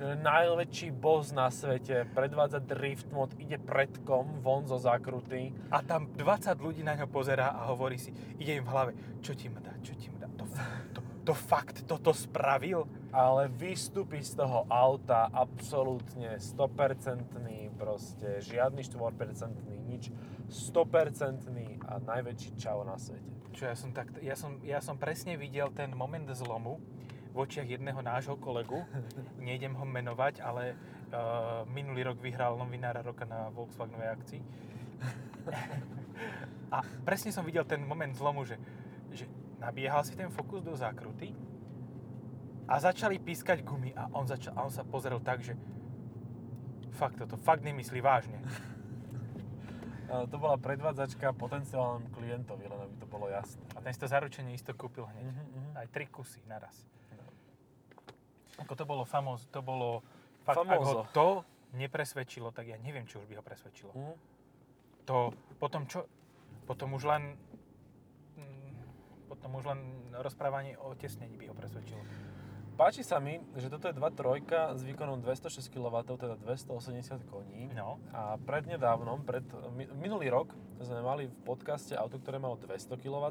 Najväčší 0.04 0.90
boss 0.92 1.32
na 1.32 1.48
svete, 1.48 2.04
predvádza 2.12 2.60
drift 2.60 3.08
mod, 3.14 3.32
ide 3.40 3.56
predkom, 3.62 4.42
von 4.42 4.66
zo 4.68 4.76
zákruty. 4.76 5.54
A 5.70 5.80
tam 5.86 6.12
20 6.12 6.60
ľudí 6.60 6.82
na 6.84 6.98
ňo 6.98 7.08
pozerá 7.08 7.56
a 7.56 7.72
hovorí 7.72 7.96
si, 8.02 8.12
ide 8.36 8.58
im 8.60 8.66
v 8.66 8.72
hlave, 8.74 8.92
čo 9.24 9.32
ti 9.38 9.48
dá, 9.48 9.72
čo 9.80 9.94
ti 9.96 10.12
dá, 10.18 10.28
to, 10.34 10.44
to, 10.98 11.00
to 11.24 11.34
fakt 11.38 11.88
toto 11.88 12.12
spravil? 12.12 12.84
ale 13.14 13.46
vystúpi 13.46 14.26
z 14.26 14.42
toho 14.42 14.66
auta 14.66 15.30
absolútne 15.30 16.42
100% 16.42 17.38
proste, 17.84 18.40
žiadny 18.40 18.80
4% 18.80 19.12
nič, 19.92 20.08
100% 20.48 21.52
a 21.84 22.00
najväčší 22.00 22.56
čau 22.56 22.88
na 22.88 22.96
svete. 22.96 23.28
Čo 23.52 23.68
ja 23.68 23.76
som, 23.76 23.92
tak, 23.92 24.08
ja 24.24 24.40
som, 24.40 24.64
ja 24.64 24.80
som 24.80 24.96
presne 24.96 25.36
videl 25.36 25.68
ten 25.76 25.92
moment 25.92 26.32
zlomu 26.32 26.80
v 27.36 27.36
očiach 27.36 27.68
jedného 27.68 28.00
nášho 28.00 28.40
kolegu, 28.40 28.88
nejdem 29.44 29.76
ho 29.76 29.84
menovať, 29.84 30.40
ale 30.40 30.80
uh, 31.12 31.68
minulý 31.68 32.08
rok 32.08 32.24
vyhral 32.24 32.56
novinára 32.56 33.04
roka 33.04 33.28
na 33.28 33.52
Volkswagenovej 33.52 34.10
akcii. 34.16 34.42
A 36.74 36.82
presne 37.04 37.36
som 37.36 37.44
videl 37.44 37.68
ten 37.68 37.84
moment 37.84 38.16
zlomu, 38.16 38.48
že, 38.48 38.56
že 39.14 39.30
nabiehal 39.62 40.02
si 40.08 40.18
ten 40.18 40.32
fokus 40.34 40.66
do 40.66 40.74
zákruty 40.74 41.38
a 42.66 42.82
začali 42.82 43.22
pískať 43.22 43.62
gumy 43.62 43.94
a 43.94 44.10
on, 44.16 44.26
začal, 44.26 44.58
a 44.58 44.66
on 44.66 44.74
sa 44.74 44.82
pozrel 44.82 45.22
tak, 45.22 45.46
že 45.46 45.54
fakt 46.94 47.18
toto, 47.18 47.36
fakt 47.42 47.66
nemyslí 47.66 48.00
vážne. 48.00 48.40
To 50.14 50.38
bola 50.38 50.62
predvádzačka 50.62 51.34
potenciálnom 51.34 52.06
klientovi, 52.14 52.70
len 52.70 52.86
aby 52.86 52.96
to 53.02 53.10
bolo 53.10 53.34
jasné. 53.34 53.66
A 53.74 53.82
ten 53.82 53.98
si 53.98 53.98
to 53.98 54.06
zaručenie 54.06 54.54
isto 54.54 54.70
kúpil 54.78 55.10
hneď. 55.10 55.26
Mhm, 55.26 55.42
mhm. 55.42 55.72
Aj 55.74 55.88
tri 55.90 56.06
kusy 56.06 56.38
naraz. 56.46 56.86
Ako 58.62 58.78
to 58.78 58.86
bolo 58.86 59.10
famos, 59.10 59.50
to 59.50 59.66
bolo... 59.66 60.06
Fakt, 60.46 60.62
ak 60.70 60.86
ho 60.86 61.10
to 61.10 61.42
nepresvedčilo, 61.74 62.54
tak 62.54 62.70
ja 62.70 62.78
neviem, 62.78 63.10
či 63.10 63.18
už 63.18 63.26
by 63.26 63.42
ho 63.42 63.44
presvedčilo. 63.44 63.90
Mhm. 63.90 64.14
To 65.10 65.34
potom 65.58 65.90
čo... 65.90 66.06
Potom 66.70 66.94
už 66.94 67.10
len... 67.10 67.34
mm, 68.38 68.72
Potom 69.34 69.50
už 69.58 69.66
len 69.66 69.82
rozprávanie 70.14 70.78
o 70.78 70.94
tesnení 70.94 71.42
by 71.42 71.50
ho 71.50 71.58
presvedčilo. 71.58 72.06
Páči 72.74 73.06
sa 73.06 73.22
mi, 73.22 73.38
že 73.54 73.70
toto 73.70 73.86
je 73.86 73.94
2.3 73.94 74.74
s 74.74 74.82
výkonom 74.82 75.22
206 75.22 75.70
kW, 75.70 75.94
teda 76.18 76.34
280 76.42 77.22
koní. 77.30 77.70
No. 77.78 78.02
A 78.10 78.34
prednedávnom, 78.42 79.22
pred, 79.22 79.46
mi- 79.78 79.94
minulý 79.94 80.34
rok 80.34 80.58
sme 80.82 81.06
mali 81.06 81.30
v 81.30 81.36
podcaste 81.46 81.94
auto, 81.94 82.18
ktoré 82.18 82.42
malo 82.42 82.58
200 82.58 82.98
kW, 82.98 83.26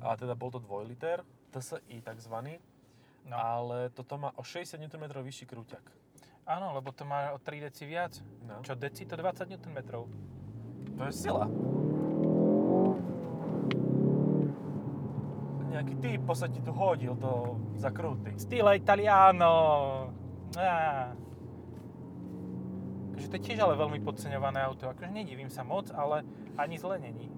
a 0.00 0.14
teda 0.14 0.38
bol 0.38 0.54
to 0.54 0.62
2 0.62 0.86
liter, 0.86 1.26
TSI 1.50 2.06
takzvaný, 2.06 2.62
no. 3.26 3.34
ale 3.34 3.90
toto 3.90 4.14
má 4.14 4.30
o 4.38 4.46
60 4.46 4.78
Nm 4.78 5.10
vyšší 5.10 5.50
krúťak. 5.50 5.82
Áno, 6.46 6.70
lebo 6.70 6.94
to 6.94 7.02
má 7.02 7.34
o 7.34 7.38
3 7.42 7.66
deci 7.66 7.82
viac. 7.82 8.14
No. 8.46 8.62
Čo 8.62 8.78
deci 8.78 9.10
to 9.10 9.18
20 9.18 9.58
Nm. 9.58 9.78
To 9.90 11.02
je 11.02 11.12
sila. 11.14 11.50
Nejaký 15.70 15.94
typ 16.02 16.26
sa 16.34 16.50
ti 16.50 16.58
tu 16.58 16.74
hodil 16.74 17.14
do 17.14 17.54
zakrúty. 17.78 18.34
Stile 18.34 18.74
Italiano! 18.74 19.54
Á. 20.58 21.14
Akože 23.14 23.26
to 23.30 23.36
je 23.38 23.46
tiež 23.46 23.58
ale 23.62 23.78
veľmi 23.78 24.02
podceňované 24.02 24.58
auto. 24.66 24.90
Akože 24.90 25.14
nedivím 25.14 25.46
sa 25.46 25.62
moc, 25.62 25.94
ale 25.94 26.26
ani 26.58 26.74
zle 26.74 26.98
není. 26.98 27.30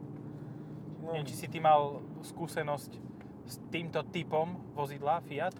No, 1.04 1.12
Neviem, 1.12 1.28
či 1.28 1.36
si 1.36 1.46
ty 1.52 1.60
mal 1.60 2.00
skúsenosť 2.24 2.92
s 3.44 3.54
týmto 3.68 4.00
typom 4.08 4.72
vozidla 4.72 5.20
Fiat? 5.28 5.52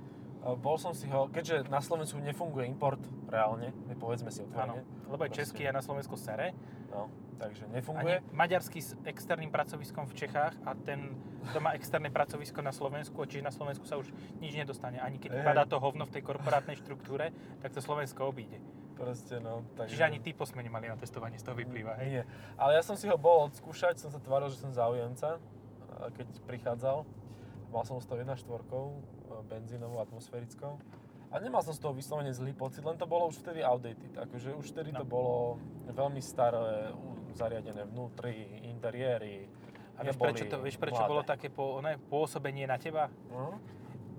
Bol 0.43 0.81
som 0.81 0.97
si 0.97 1.07
ho, 1.13 1.29
keďže 1.29 1.69
na 1.69 1.79
Slovensku 1.79 2.19
nefunguje 2.19 2.67
import 2.67 2.99
reálne, 3.33 3.73
povedzme 3.97 4.29
si 4.29 4.45
Áno, 4.53 4.77
otvorene, 4.77 5.09
lebo 5.09 5.21
aj 5.25 5.31
Proste. 5.33 5.41
český 5.41 5.61
je 5.65 5.73
na 5.73 5.83
Slovensku 5.83 6.15
sere. 6.21 6.53
no, 6.93 7.09
takže 7.41 7.65
A 7.65 7.73
nefunguje. 7.73 8.05
nie, 8.05 8.19
maďarský 8.37 8.79
s 8.85 8.93
externým 9.09 9.49
pracoviskom 9.49 10.05
v 10.05 10.15
Čechách 10.15 10.55
a 10.69 10.77
ten, 10.77 11.17
kto 11.51 11.59
má 11.65 11.73
externé 11.73 12.13
pracovisko 12.13 12.61
na 12.61 12.71
Slovensku, 12.71 13.17
čiže 13.25 13.43
na 13.43 13.51
Slovensku 13.51 13.89
sa 13.89 13.97
už 13.97 14.13
nič 14.39 14.53
nedostane. 14.55 15.01
Ani 15.01 15.17
keď 15.17 15.41
padá 15.41 15.65
to 15.65 15.81
hovno 15.81 16.05
v 16.05 16.13
tej 16.13 16.23
korporátnej 16.23 16.77
štruktúre, 16.77 17.33
tak 17.65 17.73
to 17.73 17.81
Slovensko 17.81 18.29
obíde. 18.29 18.61
Proste, 18.93 19.41
no, 19.43 19.67
takže... 19.75 19.99
Čiže 19.99 20.05
ani 20.07 20.21
typo 20.23 20.47
sme 20.47 20.63
nemali 20.63 20.87
na 20.87 20.95
testovanie, 20.95 21.41
z 21.41 21.43
toho 21.49 21.59
vyplýva, 21.59 21.99
hej? 21.99 22.23
Nie. 22.23 22.25
Ale 22.55 22.79
ja 22.79 22.85
som 22.85 22.95
si 22.95 23.11
ho 23.11 23.19
bol 23.19 23.51
odskúšať, 23.51 23.99
som 23.99 24.13
sa 24.13 24.23
tváril, 24.23 24.53
že 24.53 24.63
som 24.63 24.71
záujemca, 24.71 25.43
a 25.99 26.11
keď 26.15 26.29
prichádzal. 26.47 27.03
Mal 27.73 27.83
som 27.89 27.97
101 27.97 28.37
štvorkou, 28.45 28.85
e, 28.93 29.01
benzínovou, 29.49 29.99
atmosférickou. 30.05 30.77
A 31.33 31.41
nemal 31.41 31.65
som 31.65 31.73
z 31.73 31.81
toho 31.81 31.97
vyslovene 31.97 32.29
zlý 32.29 32.53
pocit, 32.53 32.85
len 32.85 32.95
to 32.95 33.09
bolo 33.09 33.33
už 33.33 33.41
vtedy 33.41 33.65
outdated. 33.65 34.13
Akože 34.15 34.53
už 34.53 34.69
vtedy 34.69 34.93
No. 34.93 35.01
to 35.01 35.05
bolo 35.09 35.57
veľmi 35.89 36.21
staré, 36.21 36.93
zariadené 37.33 37.89
vnútri, 37.89 38.61
interiéry. 38.69 39.49
A 39.97 40.05
vieš, 40.05 40.21
prečo, 40.21 40.45
to, 40.45 40.57
vieš, 40.61 40.77
prečo 40.77 41.01
mladé. 41.01 41.09
bolo 41.09 41.23
také 41.25 41.49
po, 41.49 41.81
ne, 41.81 41.97
pôsobenie 41.97 42.69
na 42.69 42.77
teba? 42.77 43.09
No, 43.33 43.57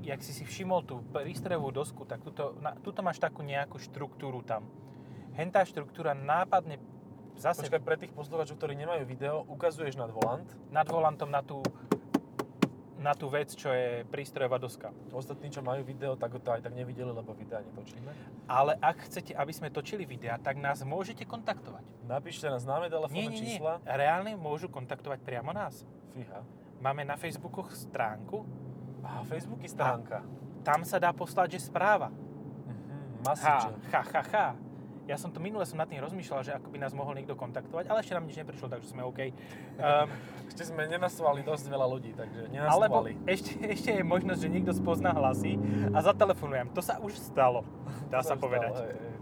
Jak 0.03 0.19
si 0.19 0.35
si 0.35 0.43
všimol 0.43 0.83
tú 0.83 0.99
prístrojovú 1.15 1.71
dosku, 1.71 2.03
tak 2.03 2.19
tuto, 2.19 2.57
na, 2.59 2.75
tuto 2.75 2.99
máš 2.99 3.23
takú 3.23 3.39
nejakú 3.39 3.79
štruktúru 3.79 4.43
tam. 4.43 4.67
Hentá 5.33 5.63
štruktúra 5.63 6.11
nápadne 6.11 6.75
zase 7.39 7.65
Počkaj, 7.65 7.81
pre 7.81 7.95
tých 7.95 8.11
poslucháčov, 8.11 8.59
ktorí 8.59 8.75
nemajú 8.75 9.07
video, 9.07 9.47
ukazuješ 9.47 9.95
nad 9.95 10.11
volant. 10.11 10.45
nad 10.69 10.85
volantom 10.85 11.31
na 11.31 11.39
tú, 11.39 11.63
na 13.03 13.11
tú 13.11 13.27
vec, 13.27 13.51
čo 13.51 13.67
je 13.67 14.07
prístrojová 14.07 14.55
doska. 14.55 14.89
Ostatní, 15.11 15.51
čo 15.51 15.59
majú 15.59 15.83
video, 15.83 16.15
tak 16.15 16.39
to 16.39 16.49
aj 16.49 16.63
tak 16.63 16.71
nevideli, 16.71 17.11
lebo 17.11 17.35
videa 17.35 17.59
netočíme. 17.59 18.07
Ale 18.47 18.79
ak 18.79 19.03
chcete, 19.05 19.35
aby 19.35 19.51
sme 19.51 19.67
točili 19.67 20.07
videa, 20.07 20.39
tak 20.39 20.55
nás 20.55 20.79
môžete 20.81 21.27
kontaktovať. 21.27 21.83
Napíšte 22.03 22.47
na 22.47 22.57
známe 22.57 22.87
telefónne 22.87 23.27
nie, 23.27 23.35
nie. 23.35 23.59
čísla. 23.59 23.83
Reálne 23.83 24.33
môžu 24.33 24.71
kontaktovať 24.71 25.19
priamo 25.19 25.51
nás. 25.51 25.83
Fíha. 26.15 26.39
Máme 26.79 27.03
na 27.03 27.15
Facebooku 27.15 27.67
stránku, 27.69 28.47
Á, 28.99 29.19
Facebook 29.27 29.59
je 29.59 29.67
stránka. 29.67 30.23
tam 30.63 30.87
sa 30.87 30.95
dá 30.95 31.11
poslať, 31.11 31.59
že 31.59 31.67
správa. 31.67 32.07
Mhm, 32.07 33.27
Ha, 33.27 33.55
ha, 33.91 34.01
ha, 34.03 34.21
ha. 34.31 34.47
Ja 35.03 35.19
som 35.19 35.35
to 35.35 35.43
minule 35.43 35.67
som 35.67 35.75
nad 35.75 35.91
tým 35.91 35.99
rozmýšľal, 35.99 36.47
že 36.47 36.55
ako 36.55 36.71
by 36.71 36.79
nás 36.79 36.95
mohol 36.95 37.11
niekto 37.19 37.35
kontaktovať, 37.35 37.91
ale 37.91 37.99
ešte 37.99 38.15
nám 38.15 38.23
nič 38.23 38.39
neprišlo, 38.39 38.71
takže 38.71 38.87
sme 38.87 39.03
OK. 39.03 39.19
Um, 39.27 40.07
Ešte 40.53 40.69
sme 40.69 40.87
nenastovali 40.87 41.43
dosť 41.43 41.65
veľa 41.67 41.87
ľudí, 41.89 42.15
takže 42.15 42.47
alebo 42.61 43.03
nenastovali. 43.03 43.11
ešte, 43.25 43.51
ešte 43.73 43.89
je 43.99 44.03
možnosť, 44.05 44.39
že 44.39 44.49
niekto 44.53 44.71
spozná 44.71 45.11
hlasy 45.11 45.57
a 45.91 45.99
zatelefonujem. 45.99 46.69
To 46.77 46.81
sa 46.83 47.01
už 47.01 47.17
stalo, 47.17 47.65
dá 48.07 48.21
sa 48.21 48.37
povedať. 48.37 48.69
stalo, 48.69 48.85
hej, 48.85 48.95
hej. 48.95 49.15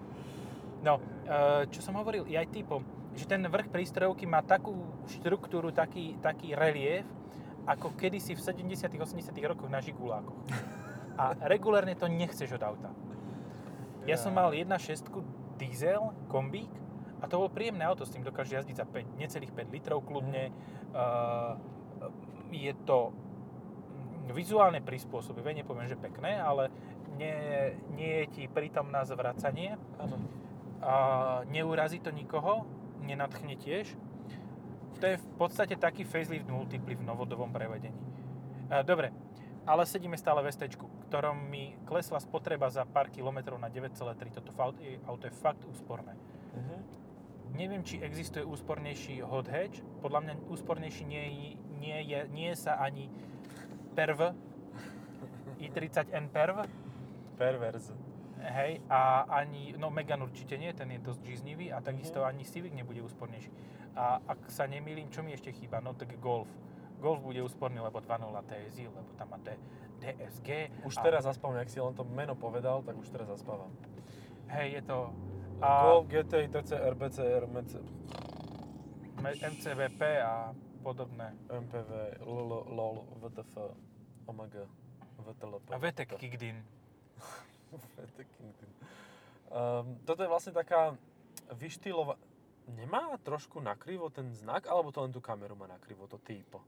No, 0.81 0.93
e, 0.99 1.69
čo 1.71 1.79
som 1.79 1.95
hovoril, 1.95 2.27
aj 2.27 2.51
typom, 2.51 2.83
že 3.15 3.29
ten 3.29 3.41
vrch 3.41 3.69
prístrojovky 3.71 4.27
má 4.27 4.43
takú 4.43 4.75
štruktúru, 5.07 5.71
taký, 5.71 6.19
taký 6.19 6.51
relief, 6.51 7.07
ako 7.63 7.93
kedysi 7.93 8.33
v 8.33 8.41
70 8.41 8.97
80 8.97 9.31
rokoch 9.45 9.69
na 9.69 9.79
Žigulákoch. 9.79 10.41
A 11.15 11.37
regulérne 11.45 11.93
to 11.93 12.09
nechceš 12.09 12.57
od 12.57 12.63
auta. 12.65 12.89
Ja 14.09 14.17
som 14.17 14.33
mal 14.33 14.49
1.6 14.49 15.05
diesel, 15.61 16.09
kombík, 16.25 16.73
a 17.21 17.29
to 17.29 17.37
bolo 17.37 17.53
príjemné 17.53 17.85
auto, 17.85 18.01
s 18.01 18.13
tým 18.13 18.25
dokáže 18.25 18.57
jazdiť 18.57 18.75
za 18.81 18.85
5, 18.89 19.21
necelých 19.21 19.53
5 19.53 19.75
litrov 19.77 20.01
kľudne. 20.01 20.49
Uh, 20.89 21.53
je 22.49 22.73
to 22.81 23.13
vizuálne 24.33 24.81
prispôsobivé, 24.81 25.53
nepoviem, 25.53 25.85
že 25.85 26.01
pekné, 26.01 26.41
ale 26.41 26.73
nie, 27.21 27.35
nie 27.93 28.25
je 28.25 28.27
ti 28.33 28.43
prítomná 28.49 29.05
zvracanie 29.05 29.77
Áno. 30.01 30.17
a 30.81 30.93
neurazí 31.51 32.01
to 32.01 32.09
nikoho, 32.09 32.65
nenadchne 33.05 33.53
tiež. 33.59 33.93
To 34.97 35.05
je 35.05 35.17
v 35.17 35.27
podstate 35.37 35.77
taký 35.77 36.05
facelift 36.05 36.49
multipli 36.49 36.97
v 36.97 37.05
novodovom 37.05 37.49
prevedení. 37.53 37.97
E, 38.69 38.81
Dobre, 38.81 39.13
ale 39.67 39.85
sedíme 39.85 40.17
stále 40.17 40.41
v 40.41 40.51
ST, 40.51 40.77
ktorom 41.09 41.37
mi 41.49 41.77
klesla 41.85 42.19
spotreba 42.19 42.69
za 42.69 42.85
pár 42.85 43.09
kilometrov 43.09 43.59
na 43.59 43.69
9,3. 43.69 44.31
Toto 44.33 44.51
je- 44.81 44.99
auto 45.05 45.27
je 45.27 45.33
fakt 45.33 45.61
úsporné. 45.65 46.17
Mhm. 46.55 46.77
Neviem, 47.51 47.83
či 47.83 47.99
existuje 47.99 48.47
úspornejší 48.47 49.19
hot 49.21 49.51
hatch. 49.51 49.83
Podľa 49.99 50.19
mňa 50.23 50.33
úspornejší 50.47 51.03
nie, 51.03 51.55
nie, 51.83 51.99
je, 52.07 52.19
nie 52.31 52.55
sa 52.55 52.79
ani 52.79 53.11
Perv, 53.91 54.31
i30N 55.59 56.31
Perv, 56.31 56.63
Perverz. 57.37 57.91
Hej, 58.41 58.81
a 58.89 59.27
ani, 59.29 59.77
no 59.77 59.93
Megan 59.93 60.23
určite 60.25 60.57
nie, 60.57 60.73
ten 60.73 60.89
je 60.89 60.97
dosť 60.97 61.21
žíznivý 61.21 61.69
a 61.69 61.77
takisto 61.77 62.23
Mhm. 62.23 62.27
ani 62.27 62.43
Civic 62.45 62.73
nebude 62.73 63.01
úspornejší. 63.03 63.51
A 63.93 64.17
ak 64.23 64.49
sa 64.49 64.65
nemýlim, 64.65 65.11
čo 65.11 65.21
mi 65.21 65.35
ešte 65.35 65.51
chýba, 65.51 65.77
no 65.83 65.93
tak 65.93 66.17
Golf. 66.17 66.47
Golf 67.01 67.25
bude 67.25 67.41
úsporný, 67.41 67.81
lebo 67.81 67.97
2.0 67.97 68.29
TSI, 68.45 68.85
lebo 68.85 69.09
tam 69.17 69.27
má 69.33 69.37
D- 69.41 69.57
DSG. 69.97 70.69
Už 70.85 70.95
a, 70.97 71.01
teraz 71.01 71.25
zaspávam, 71.25 71.57
ak 71.57 71.69
si 71.73 71.81
len 71.81 71.97
to 71.97 72.05
meno 72.05 72.37
povedal, 72.37 72.85
tak 72.85 72.93
už 72.93 73.09
teraz 73.09 73.25
zaspávam. 73.25 73.73
Hej, 74.53 74.77
je 74.77 74.81
to 74.85 74.97
A... 75.65 75.89
Golf, 75.89 76.05
GTI, 76.05 76.45
TC, 76.53 76.71
RBC, 76.93 77.17
RMC, 77.41 77.71
me- 79.21 79.39
MCVP 79.41 80.01
a 80.21 80.53
podobné. 80.81 81.33
MPV, 81.49 81.89
LL, 82.25 82.51
LOL, 82.69 82.95
VTF, 83.21 83.53
OMG, 84.25 84.55
VTLP. 85.21 85.67
A 85.73 85.77
VTEC 85.77 86.09
kicked 86.17 86.41
in. 86.41 86.57
VTEC 87.97 88.29
Kingdom. 88.37 88.69
Um, 89.51 89.99
toto 90.05 90.21
je 90.25 90.29
vlastne 90.29 90.53
taká 90.53 90.97
vyštýlova... 91.53 92.17
Nemá 92.71 93.17
trošku 93.19 93.59
nakrivo 93.59 94.07
ten 94.13 94.31
znak, 94.31 94.69
alebo 94.69 94.93
to 94.93 95.03
len 95.03 95.11
tú 95.11 95.19
kameru 95.19 95.57
má 95.57 95.67
nakrivo, 95.67 96.07
to 96.07 96.21
typo? 96.21 96.61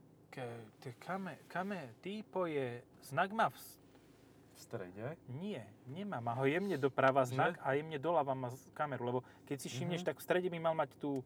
Te 0.81 0.97
Kame, 0.97 1.37
kame, 1.45 1.93
typo 2.01 2.49
je, 2.49 2.81
znak 3.05 3.29
má 3.29 3.53
v, 3.53 3.57
V 3.57 4.57
strede? 4.57 5.13
nie, 5.29 5.61
nemá, 5.85 6.17
má 6.17 6.33
ho 6.33 6.45
jemne 6.49 6.73
doprava 6.77 7.21
Že? 7.21 7.37
znak 7.37 7.53
a 7.61 7.77
jemne 7.77 8.01
doľava 8.01 8.33
má 8.33 8.49
kameru, 8.73 9.05
lebo 9.05 9.19
keď 9.45 9.57
si 9.61 9.67
všimneš, 9.69 10.01
Mhm. 10.01 10.07
tak 10.09 10.15
v 10.17 10.23
strede 10.25 10.47
by 10.49 10.57
mal 10.57 10.73
mať 10.73 10.97
tu 10.97 11.21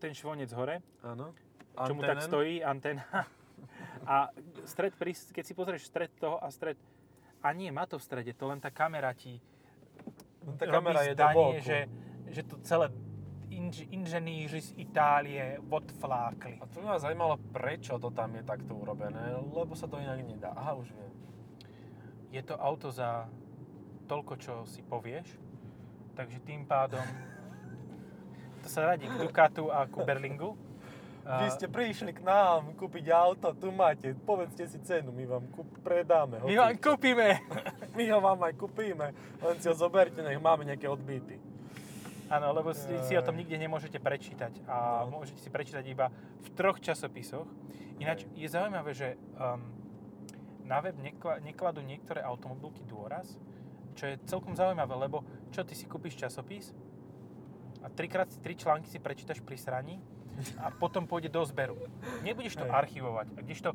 ten 0.00 0.16
švonec 0.16 0.48
hore, 0.56 0.80
Áno. 1.04 1.36
čo 1.76 1.92
mu 1.92 2.00
tak 2.00 2.24
stojí, 2.24 2.64
anténa. 2.64 3.04
A 4.04 4.28
stred, 4.68 4.92
pri, 4.96 5.14
keď 5.14 5.44
si 5.44 5.54
pozrieš 5.54 5.88
stred 5.88 6.10
toho 6.20 6.36
a 6.42 6.50
stred, 6.50 6.76
a 7.40 7.48
nie, 7.52 7.70
má 7.72 7.86
to 7.88 7.96
v 7.96 8.04
strede, 8.04 8.32
to 8.36 8.44
len 8.50 8.60
tá 8.60 8.68
kamera 8.68 9.14
ti 9.14 9.40
tá 10.60 10.68
kamera 10.68 11.00
je 11.08 11.12
zdanie, 11.16 11.56
že, 11.64 11.78
že 12.28 12.42
to 12.44 12.60
celé 12.60 12.92
inž, 13.64 13.88
inženýři 13.90 14.60
z 14.60 14.70
Itálie 14.76 15.58
odflákli. 15.70 16.58
A 16.60 16.66
to 16.66 16.80
by 16.80 16.86
ma 16.86 16.98
zaujímalo, 16.98 17.36
prečo 17.52 17.98
to 17.98 18.10
tam 18.10 18.34
je 18.34 18.42
takto 18.42 18.76
urobené, 18.76 19.32
lebo 19.40 19.72
sa 19.72 19.88
to 19.88 19.96
inak 19.96 20.20
nedá. 20.20 20.52
Aha, 20.52 20.76
už 20.76 20.92
viem. 20.92 21.12
Je 22.28 22.42
to 22.42 22.58
auto 22.60 22.92
za 22.92 23.30
toľko, 24.04 24.34
čo 24.36 24.54
si 24.68 24.84
povieš, 24.84 25.38
takže 26.12 26.44
tým 26.44 26.68
pádom 26.68 27.00
to 28.62 28.68
sa 28.68 28.92
radí 28.92 29.08
k 29.08 29.16
Ducatu 29.16 29.72
a 29.72 29.88
ku 29.88 30.04
Berlingu. 30.04 30.58
Vy 31.24 31.48
ste 31.56 31.72
prišli 31.72 32.12
k 32.12 32.20
nám 32.20 32.76
kúpiť 32.76 33.08
auto, 33.08 33.56
tu 33.56 33.72
máte, 33.72 34.12
povedzte 34.12 34.68
si 34.68 34.76
cenu, 34.84 35.08
my 35.08 35.24
vám 35.24 35.44
kúp, 35.56 35.64
predáme. 35.80 36.36
My 36.44 36.52
hoci 36.52 36.60
vám 36.60 36.76
kúpime! 36.76 37.28
my 37.96 38.04
ho 38.12 38.18
vám 38.20 38.44
aj 38.44 38.52
kúpime, 38.60 39.16
len 39.40 39.56
si 39.56 39.72
ho 39.72 39.72
zoberte, 39.72 40.20
nech 40.20 40.36
máme 40.36 40.68
nejaké 40.68 40.84
odbyty. 40.84 41.53
Áno, 42.34 42.50
lebo 42.50 42.74
si, 42.74 42.90
si 43.06 43.14
o 43.14 43.22
tom 43.22 43.38
nikde 43.38 43.54
nemôžete 43.54 44.02
prečítať 44.02 44.66
a 44.66 45.06
No. 45.06 45.22
môžete 45.22 45.38
si 45.38 45.50
prečítať 45.54 45.84
iba 45.86 46.10
v 46.42 46.48
troch 46.58 46.82
časopisoch. 46.82 47.46
Ináč 48.02 48.26
je 48.34 48.50
zaujímavé, 48.50 48.90
že 48.90 49.14
um, 49.38 49.62
na 50.66 50.82
web 50.82 50.98
nekla, 50.98 51.38
nekladú 51.38 51.78
niektoré 51.78 52.26
automobilky 52.26 52.82
dôraz, 52.82 53.38
čo 53.94 54.10
je 54.10 54.18
celkom 54.26 54.58
zaujímavé, 54.58 54.90
lebo 54.98 55.22
čo 55.54 55.62
ty 55.62 55.78
si 55.78 55.86
kúpiš 55.86 56.18
časopis 56.18 56.74
a 57.84 57.92
trikrát 57.92 58.26
tri 58.42 58.58
články 58.58 58.90
si 58.90 58.98
prečítaš 58.98 59.38
pri 59.38 59.54
sraní 59.54 60.02
a 60.58 60.74
potom 60.74 61.06
pôjde 61.06 61.30
do 61.30 61.46
zberu. 61.46 61.78
Nebudeš 62.26 62.58
to 62.58 62.66
Hej. 62.66 62.74
archivovať. 62.74 63.26
A 63.36 63.40
kdežto 63.46 63.70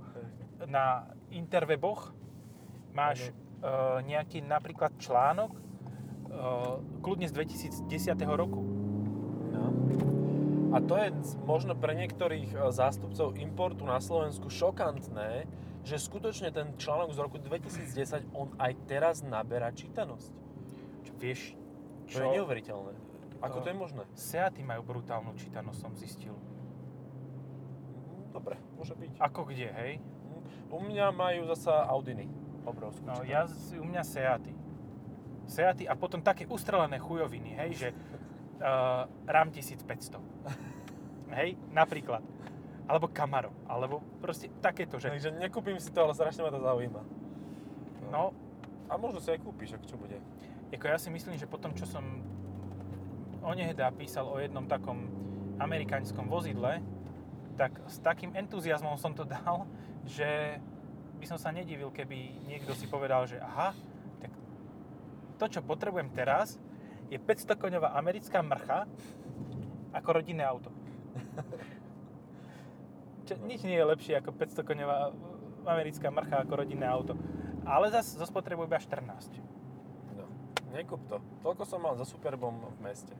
na 0.67 1.07
interweboch 1.31 2.11
máš 2.91 3.31
uh, 3.63 4.03
nejaký 4.03 4.43
napríklad 4.43 4.91
článok, 4.99 5.55
kľudne 7.03 7.27
z 7.27 7.33
2010 7.35 8.15
roku. 8.33 8.63
No. 9.51 9.69
A 10.69 10.77
to 10.85 10.95
je 10.95 11.09
možno 11.43 11.73
pre 11.73 11.97
niektorých 11.97 12.53
e, 12.53 12.57
zástupcov 12.69 13.35
importu 13.41 13.83
na 13.83 13.97
Slovensku 13.97 14.53
šokantné, 14.53 15.49
že 15.81 15.95
skutočne 15.97 16.53
ten 16.53 16.77
článok 16.77 17.15
z 17.15 17.19
roku 17.19 17.37
2010, 17.41 18.29
on 18.37 18.53
aj 18.61 18.77
teraz 18.85 19.25
naberá 19.25 19.73
čítanosť. 19.73 20.33
Čo, 21.07 21.11
vieš, 21.17 21.41
To 22.13 22.21
je 22.21 22.37
neuveriteľné. 22.37 22.93
Ako 23.39 23.63
to 23.63 23.71
je 23.71 23.77
možné? 23.77 24.03
Seaty 24.19 24.61
majú 24.67 24.83
brutálnu 24.83 25.31
čítanosť, 25.39 25.79
som 25.79 25.93
zistil. 25.95 26.35
Dobre, 28.35 28.59
môže 28.75 28.93
byť. 28.99 29.15
Ako 29.15 29.47
kde, 29.47 29.71
hej? 29.71 29.93
U 30.69 30.77
mňa 30.83 31.09
majú 31.15 31.47
zasa 31.49 31.87
Audiny. 31.87 32.27
obrovskú. 32.67 33.07
No, 33.07 33.23
či 33.23 33.31
ja, 33.31 33.47
u 33.79 33.85
mňa 33.87 34.03
Seaty. 34.03 34.58
Seaty 35.49 35.89
a 35.89 35.97
potom 35.97 36.21
také 36.21 36.45
ustrelené 36.45 37.01
chujoviny, 37.01 37.57
hej, 37.57 37.71
že 37.73 37.87
uh, 37.89 39.09
RAM 39.25 39.49
1500. 39.49 40.21
hej, 41.41 41.57
napríklad. 41.73 42.21
Alebo 42.85 43.09
Camaro, 43.09 43.53
alebo 43.69 44.01
proste 44.21 44.49
takéto, 44.61 44.97
že... 45.01 45.09
Takže 45.09 45.33
nekúpim 45.37 45.77
si 45.81 45.89
to, 45.93 46.05
ale 46.05 46.13
strašne 46.13 46.45
ma 46.45 46.53
to 46.53 46.61
zaujíma. 46.61 47.01
No, 48.09 48.33
A 48.89 48.97
možno 48.97 49.21
si 49.21 49.29
aj 49.29 49.41
kúpiš, 49.45 49.77
ak 49.77 49.85
čo 49.85 49.97
bude. 49.97 50.17
ako 50.73 50.85
ja 50.89 50.97
si 50.97 51.13
myslím, 51.13 51.37
že 51.37 51.45
potom, 51.45 51.73
čo 51.77 51.85
som 51.85 52.01
onehda 53.45 53.93
písal 53.93 54.25
o 54.25 54.41
jednom 54.41 54.65
takom 54.65 55.05
amerikánskom 55.61 56.25
vozidle, 56.25 56.81
tak 57.59 57.75
s 57.85 57.99
takým 58.01 58.33
entuziasmom 58.33 58.97
som 58.97 59.13
to 59.13 59.27
dal, 59.37 59.69
že 60.09 60.57
by 61.19 61.25
som 61.27 61.37
sa 61.37 61.51
nedivil, 61.51 61.91
keby 61.91 62.47
niekto 62.47 62.71
si 62.73 62.87
povedal, 62.87 63.27
že 63.27 63.37
aha, 63.37 63.75
to, 65.39 65.47
čo 65.47 65.63
potrebujem 65.63 66.11
teraz, 66.11 66.59
je 67.07 67.15
500 67.15 67.55
koňová 67.55 67.95
americká 67.95 68.43
mrcha 68.43 68.83
ako 69.95 70.09
rodinné 70.13 70.43
auto. 70.43 70.69
Čo, 73.25 73.37
nič 73.45 73.61
nie 73.61 73.77
je 73.77 73.85
lepšie 73.85 74.13
ako 74.17 74.33
500 74.33 74.65
koňová 74.65 75.13
americká 75.65 76.09
mrcha 76.09 76.41
ako 76.41 76.65
rodinné 76.65 76.85
auto. 76.85 77.13
Ale 77.61 77.93
zase 77.93 78.17
zo 78.17 78.25
spotrebu 78.25 78.65
iba 78.65 78.81
14. 78.81 79.05
No. 80.17 80.25
Nekúp 80.73 81.05
to. 81.05 81.21
Toľko 81.45 81.63
som 81.65 81.79
mal 81.81 81.93
za 81.93 82.09
Superbom 82.09 82.73
v 82.77 82.79
meste. 82.81 83.13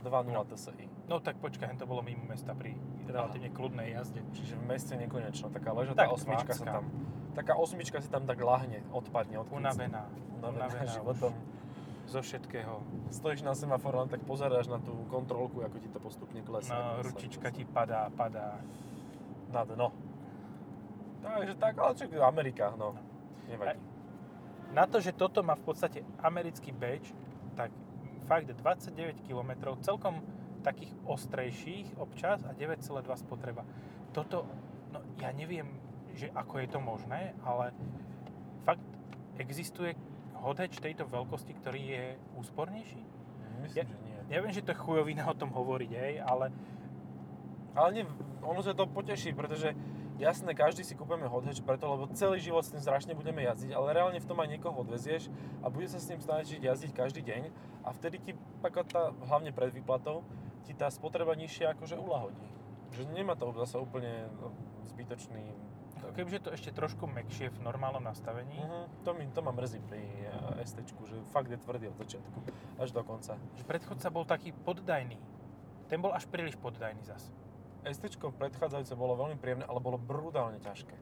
2.0 0.00 0.32
No. 0.32 0.42
TSI. 0.42 0.88
No 1.06 1.20
tak 1.20 1.38
počkaj, 1.38 1.76
to 1.76 1.86
bolo 1.86 2.00
mimo 2.02 2.24
mesta 2.26 2.56
pri 2.56 2.74
relatívne 3.06 3.52
kľudnej 3.52 3.92
jazde. 3.92 4.24
Čiže 4.32 4.56
v 4.58 4.64
meste 4.66 4.94
nekonečno. 4.96 5.52
Taká 5.52 5.70
ležatá 5.76 6.08
Tak, 6.08 6.16
osmička 6.16 6.52
sa 6.56 6.64
tam... 6.80 6.84
Taká 7.32 7.54
osmička 7.56 7.98
sa 8.00 8.08
tam 8.08 8.24
tak 8.24 8.40
lahne, 8.40 8.80
odpadne, 8.90 9.36
odkýcne. 9.40 9.60
Unavená. 9.62 10.02
Unavená 10.40 10.66
Unavená 10.68 10.84
životom. 10.96 11.32
Zo 12.12 12.20
všetkého. 12.20 12.84
Stojíš 13.08 13.40
na 13.40 13.56
semafor, 13.56 13.96
len 13.96 14.12
tak 14.12 14.20
pozeráš 14.28 14.68
na 14.68 14.76
tú 14.76 14.92
kontrolku, 15.08 15.64
ako 15.64 15.80
ti 15.80 15.88
to 15.88 15.96
postupne 15.96 16.44
klesá. 16.44 17.00
No, 17.00 17.08
ručička 17.08 17.48
ti 17.48 17.64
padá, 17.64 18.12
padá. 18.12 18.60
Na 19.48 19.64
dno. 19.64 19.88
Takže 21.24 21.56
tak, 21.56 21.80
ale 21.80 21.96
čo 21.96 22.04
Amerika, 22.20 22.76
no. 22.76 22.92
Nevadí. 23.48 23.80
Na 24.76 24.84
to, 24.84 25.00
že 25.00 25.16
toto 25.16 25.40
má 25.40 25.56
v 25.56 25.64
podstate 25.64 26.04
americký 26.20 26.68
badge, 26.76 27.16
tak 27.56 27.72
fakt 28.28 28.52
29 28.52 29.24
km, 29.24 29.72
celkom 29.80 30.20
takých 30.60 30.92
ostrejších 31.08 31.96
občas 31.96 32.44
a 32.44 32.52
9,2 32.52 33.08
spotreba. 33.24 33.64
Toto, 34.12 34.44
no 34.92 35.00
ja 35.16 35.32
neviem, 35.32 35.80
že 36.12 36.28
ako 36.36 36.60
je 36.60 36.68
to 36.68 36.76
možné, 36.76 37.32
ale 37.40 37.72
fakt 38.68 38.84
existuje 39.40 39.96
hatch 40.42 40.82
tejto 40.82 41.06
veľkosti, 41.06 41.54
ktorý 41.62 41.82
je 41.86 42.04
úspornejší? 42.36 43.02
Myslím, 43.62 43.78
Ja- 43.78 43.86
že 43.86 43.96
nie. 44.02 44.18
Ja 44.28 44.38
viem, 44.42 44.52
že 44.52 44.64
to 44.66 44.74
je 44.74 44.82
chujovina 44.82 45.30
o 45.30 45.38
tom 45.38 45.54
hovoriť, 45.54 45.90
hej, 45.94 46.14
ale 46.20 46.50
Ale 47.72 47.88
nie, 47.96 48.04
ono 48.44 48.60
sa 48.60 48.76
to 48.76 48.84
poteší, 48.84 49.32
pretože 49.32 49.72
jasné, 50.20 50.52
každý 50.52 50.84
si 50.84 50.92
kúpeme 50.92 51.24
hatch 51.24 51.64
preto, 51.64 51.88
lebo 51.88 52.04
celý 52.12 52.36
život 52.36 52.60
s 52.60 52.68
tým 52.68 52.84
strašne 52.84 53.16
budeme 53.16 53.40
jazdiť, 53.48 53.72
ale 53.72 53.96
reálne 53.96 54.20
v 54.20 54.28
tom 54.28 54.36
aj 54.44 54.52
niekoho 54.52 54.76
odvezieš 54.84 55.32
a 55.64 55.72
bude 55.72 55.88
sa 55.88 55.96
s 55.96 56.04
tým 56.04 56.20
snažiť 56.20 56.60
jazdiť 56.60 56.92
každý 56.92 57.24
deň 57.24 57.48
a 57.80 57.88
vtedy 57.96 58.20
ti, 58.20 58.32
taká 58.60 58.84
tá, 58.84 59.08
hlavne 59.24 59.56
pred 59.56 59.72
výplatou, 59.72 60.20
ti 60.68 60.76
tá 60.76 60.92
spotreba 60.92 61.32
nižšia 61.32 61.72
akože 61.72 61.96
uľahodí. 61.96 62.44
Že 62.92 63.08
nemá 63.16 63.40
to 63.40 63.48
zase 63.56 63.80
úplne 63.80 64.28
zbytočný... 64.92 65.42
kebyže 66.10 66.42
to 66.42 66.50
ešte 66.50 66.74
trošku 66.74 67.06
mekšie 67.06 67.54
v 67.54 67.58
normálnom 67.62 68.02
nastavení, 68.02 68.58
Uh-huh. 68.58 68.86
To, 69.06 69.14
mi, 69.14 69.26
to 69.30 69.40
ma 69.42 69.54
mrzí 69.54 69.78
pri 69.86 70.02
uh, 70.02 70.58
ST, 70.62 70.82
že 70.82 71.16
fakt 71.30 71.50
je 71.50 71.58
tvrdý 71.58 71.90
od 71.90 71.96
začiatku 71.98 72.38
až 72.82 72.90
do 72.90 73.02
konca. 73.06 73.38
že 73.54 73.64
predchodca 73.66 74.08
bol 74.10 74.26
taký 74.26 74.50
poddajný. 74.50 75.18
Ten 75.86 75.98
bol 76.02 76.14
až 76.14 76.26
príliš 76.26 76.58
poddajný 76.58 77.02
zas. 77.02 77.30
ST 77.82 78.14
predchádzajúce 78.18 78.94
bolo 78.94 79.18
veľmi 79.18 79.36
príjemné, 79.38 79.66
ale 79.66 79.82
bolo 79.82 79.98
brutálne 79.98 80.62
ťažké. 80.62 80.94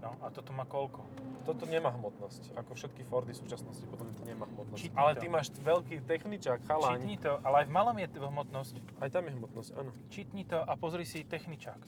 No 0.00 0.12
a 0.22 0.28
toto 0.28 0.52
má 0.52 0.62
koľko? 0.68 1.02
Toto 1.48 1.64
nemá 1.66 1.90
hmotnosť. 1.90 2.52
Ako 2.54 2.76
všetky 2.76 3.02
Fordy 3.08 3.32
v 3.32 3.40
súčasnosti, 3.42 3.82
potom 3.88 4.06
to 4.12 4.22
nemá 4.22 4.46
hmotnosť. 4.46 4.78
Čitni 4.78 4.98
ale 4.98 5.12
to. 5.16 5.20
ty 5.24 5.26
máš 5.26 5.48
veľký 5.56 5.96
techničák, 6.04 6.62
chalaň. 6.62 7.00
Čitni 7.00 7.16
to, 7.18 7.32
ale 7.42 7.64
aj 7.64 7.66
v 7.66 7.72
malom 7.72 7.96
je 7.98 8.08
hmotnosť. 8.14 8.74
Aj 9.02 9.08
tam 9.08 9.24
je 9.26 9.32
hmotnosť, 9.34 9.70
áno. 9.74 9.90
Čitni 10.12 10.42
to 10.44 10.58
a 10.60 10.72
pozri 10.76 11.02
si 11.08 11.24
techničák. 11.24 11.80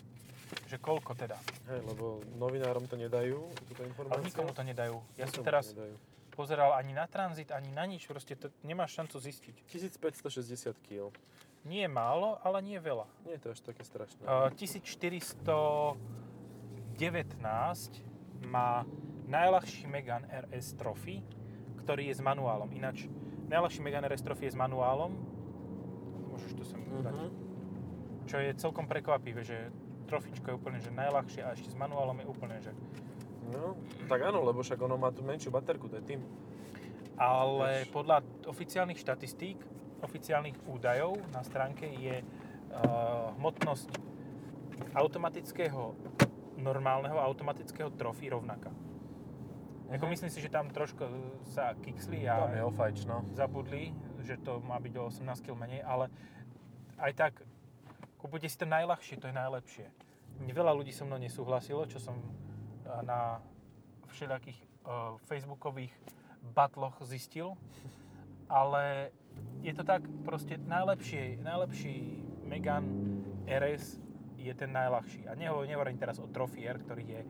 Že 0.69 0.77
koľko 0.79 1.13
teda. 1.15 1.37
Hej, 1.69 1.81
lebo 1.85 2.21
novinárom 2.37 2.85
to 2.85 2.97
nedajú, 2.97 3.49
túto 3.69 3.81
Ale 3.81 3.89
informáciu. 3.91 4.25
nikomu 4.25 4.51
to 4.53 4.63
nedajú. 4.65 4.97
Ja 5.17 5.27
som 5.29 5.45
teraz 5.45 5.73
nedajú. 5.73 5.95
pozeral 6.33 6.77
ani 6.77 6.93
na 6.93 7.09
tranzit, 7.09 7.51
ani 7.51 7.73
na 7.73 7.85
nič. 7.85 8.05
Proste 8.07 8.37
to 8.37 8.53
nemáš 8.63 8.95
šancu 8.95 9.17
zistiť. 9.19 9.55
1560 9.69 10.77
kg. 10.85 11.11
Nie 11.67 11.85
je 11.85 11.91
málo, 11.91 12.39
ale 12.41 12.63
nie 12.63 12.79
je 12.79 12.85
veľa. 12.87 13.07
Nie 13.27 13.37
je 13.37 13.43
to 13.43 13.49
až 13.53 13.61
také 13.61 13.83
strašné. 13.83 14.23
Uh, 14.25 14.49
1419 14.55 15.97
má 18.49 18.87
najľahší 19.29 19.85
Megane 19.87 20.27
RS 20.49 20.79
Trophy, 20.79 21.21
ktorý 21.85 22.09
je 22.09 22.15
s 22.17 22.23
manuálom. 22.23 22.71
Ináč, 22.73 23.11
najľahší 23.51 23.81
Megane 23.83 24.09
RS 24.09 24.23
Trophy 24.25 24.49
je 24.49 24.55
s 24.55 24.59
manuálom. 24.59 25.13
Môžeš 26.33 26.53
to 26.55 26.65
sem 26.65 26.81
dať. 27.03 27.15
Mhm. 27.17 27.29
Čo 28.29 28.37
je 28.39 28.51
celkom 28.57 28.85
prekvapivé, 28.87 29.41
že 29.43 29.73
trofičko 30.09 30.47
je 30.49 30.57
úplne 30.57 30.79
že 30.81 30.89
najľahšie 30.91 31.45
a 31.45 31.53
ešte 31.53 31.69
s 31.69 31.77
manuálom 31.77 32.17
je 32.19 32.27
úplne 32.27 32.57
že... 32.59 32.73
No, 33.49 33.77
tak 34.09 34.25
áno, 34.25 34.41
lebo 34.43 34.61
však 34.61 34.77
ono 34.77 34.97
má 34.97 35.09
tú 35.09 35.21
menšiu 35.21 35.49
baterku, 35.49 35.89
to 35.89 35.97
je 36.01 36.17
tým. 36.17 36.21
Ale 37.17 37.85
Vieš. 37.85 37.93
podľa 37.93 38.17
oficiálnych 38.45 38.97
štatistík, 38.97 39.57
oficiálnych 40.01 40.55
údajov 40.65 41.17
na 41.33 41.41
stránke 41.41 41.89
je 41.89 42.21
uh, 42.21 43.33
hmotnosť 43.41 43.89
automatického, 44.93 45.97
normálneho 46.57 47.17
automatického 47.19 47.91
trofy 47.91 48.31
rovnaká. 48.31 48.71
Ako 49.89 50.05
Mhm. 50.05 50.13
myslím 50.13 50.31
si, 50.31 50.45
že 50.45 50.53
tam 50.53 50.69
trošku 50.69 51.01
sa 51.49 51.73
kiksli 51.81 52.29
a 52.29 52.45
Tam 52.45 52.53
je 52.53 52.63
ofajč, 52.63 53.09
no. 53.09 53.25
zabudli, 53.33 53.97
že 54.21 54.37
to 54.37 54.61
má 54.61 54.77
byť 54.77 54.93
o 55.01 55.09
18 55.09 55.41
kg 55.41 55.57
menej, 55.57 55.81
ale 55.81 56.13
aj 57.01 57.13
tak 57.17 57.33
kúpite 58.29 58.53
si 58.53 58.61
to 58.61 58.69
najľahšie, 58.69 59.17
to 59.17 59.33
je 59.33 59.41
najlepšie. 59.41 59.87
Veľa 60.53 60.77
ľudí 60.77 60.93
so 60.93 61.09
mnou 61.09 61.17
nesúhlasilo, 61.17 61.89
čo 61.89 61.97
som 61.97 62.21
eh, 62.21 63.01
na 63.01 63.41
všelijakých 64.09 64.61
uh, 64.89 65.21
facebookových 65.29 65.93
batloch 66.57 66.97
zistil, 67.05 67.61
ale 68.49 69.13
je 69.61 69.77
to 69.77 69.85
tak, 69.85 70.01
proste 70.25 70.57
najlepšie, 70.57 71.37
najlepší 71.45 72.25
Megane 72.49 72.89
RS 73.45 74.01
je 74.41 74.49
ten 74.57 74.73
najľahší. 74.73 75.29
A 75.29 75.37
neho- 75.37 75.61
nehovorím 75.69 76.01
teraz 76.01 76.17
o 76.17 76.27
Trophy 76.33 76.65
R, 76.65 76.81
ktorý 76.81 77.05
je 77.05 77.21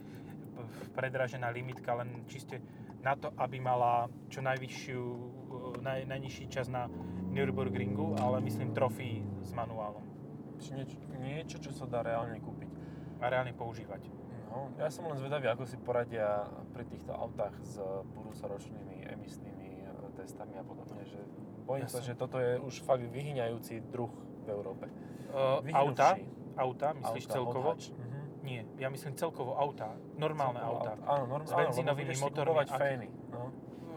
predražená 0.95 1.51
limitka 1.51 1.99
len 1.99 2.23
čiste 2.31 2.63
na 3.03 3.19
to, 3.19 3.35
aby 3.43 3.59
mala 3.59 4.07
čo 4.31 4.39
najvyššiu, 4.39 5.03
eh, 5.03 5.83
naj, 5.83 6.01
najnižší 6.07 6.47
čas 6.47 6.71
na 6.71 6.87
Nürburgringu, 7.35 8.15
ale 8.23 8.39
myslím 8.47 8.71
Trophy 8.71 9.27
s 9.43 9.51
manuálom 9.51 10.18
niečo, 10.61 10.97
niečo, 11.17 11.57
čo 11.59 11.71
sa 11.71 11.85
dá 11.85 12.03
reálne 12.03 12.39
kúpiť. 12.39 12.71
a 13.19 13.27
reálne 13.27 13.51
používať. 13.51 14.07
No, 14.47 14.71
ja 14.75 14.87
som 14.89 15.03
len 15.05 15.19
zvedavý, 15.19 15.47
ako 15.47 15.67
si 15.67 15.75
poradia 15.77 16.47
pri 16.71 16.87
týchto 16.87 17.11
autách 17.11 17.51
s 17.61 17.83
budúcoročnými 18.09 19.11
emisnými 19.11 19.69
e, 19.77 19.91
testami 20.15 20.55
a 20.55 20.63
podobne, 20.63 21.03
že 21.03 21.19
bojím 21.65 21.83
Ja 21.83 21.91
sa, 21.91 21.99
som- 21.99 22.07
že 22.07 22.15
toto 22.15 22.39
je 22.39 22.57
už 22.59 22.81
fakt 22.81 23.03
vyhyňajúci 23.03 23.83
druh 23.85 24.11
v 24.41 24.49
Európe. 24.49 24.87
Uh, 25.29 25.61
auta, 25.75 26.15
auta, 26.55 26.89
myslíš 26.95 27.25
Auta, 27.25 27.35
celkovo? 27.35 27.69
hot 27.69 27.77
hatch. 27.77 27.91
Mhm. 27.93 28.19
Nie, 28.41 28.61
ja 28.79 28.89
myslím 28.89 29.13
celkovo 29.13 29.53
auta, 29.53 29.93
normálne 30.15 30.57
Celkovo 30.57 30.79
auta. 30.79 30.93
Áno, 31.05 31.25
norm, 31.29 31.45
S 31.45 31.53
benzínovými 31.53 32.15
motormi, 32.17 32.57
aký- 32.57 32.79
fény. 32.79 33.09
No, 33.29 33.51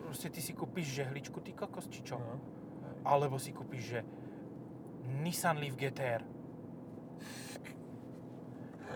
Proste 0.04 0.28
ty 0.28 0.42
si 0.42 0.52
kúpiš 0.52 0.92
žehličku, 0.98 1.40
ty 1.40 1.54
kokos, 1.54 1.88
či 1.88 2.04
čo? 2.04 2.18
no. 2.18 2.36
Alebo 3.02 3.38
si 3.38 3.54
kúpiš, 3.54 3.84
že 3.88 4.00
Nissan 5.16 5.56
Leaf 5.56 5.76
GTR. 5.76 6.41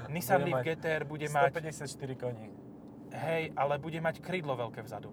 Nissan 0.08 0.44
Leaf 0.44 0.62
GTR 0.62 1.04
bude 1.04 1.26
mať, 1.26 1.50
154 1.52 1.90
koní. 2.16 2.48
hej, 3.12 3.52
ale 3.54 3.76
bude 3.78 3.98
mať 3.98 4.20
krídlo 4.20 4.54
veľké 4.54 4.82
vzadu, 4.82 5.10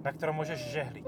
na 0.00 0.10
ktorom 0.10 0.34
môžeš 0.34 0.58
žehliť. 0.70 1.06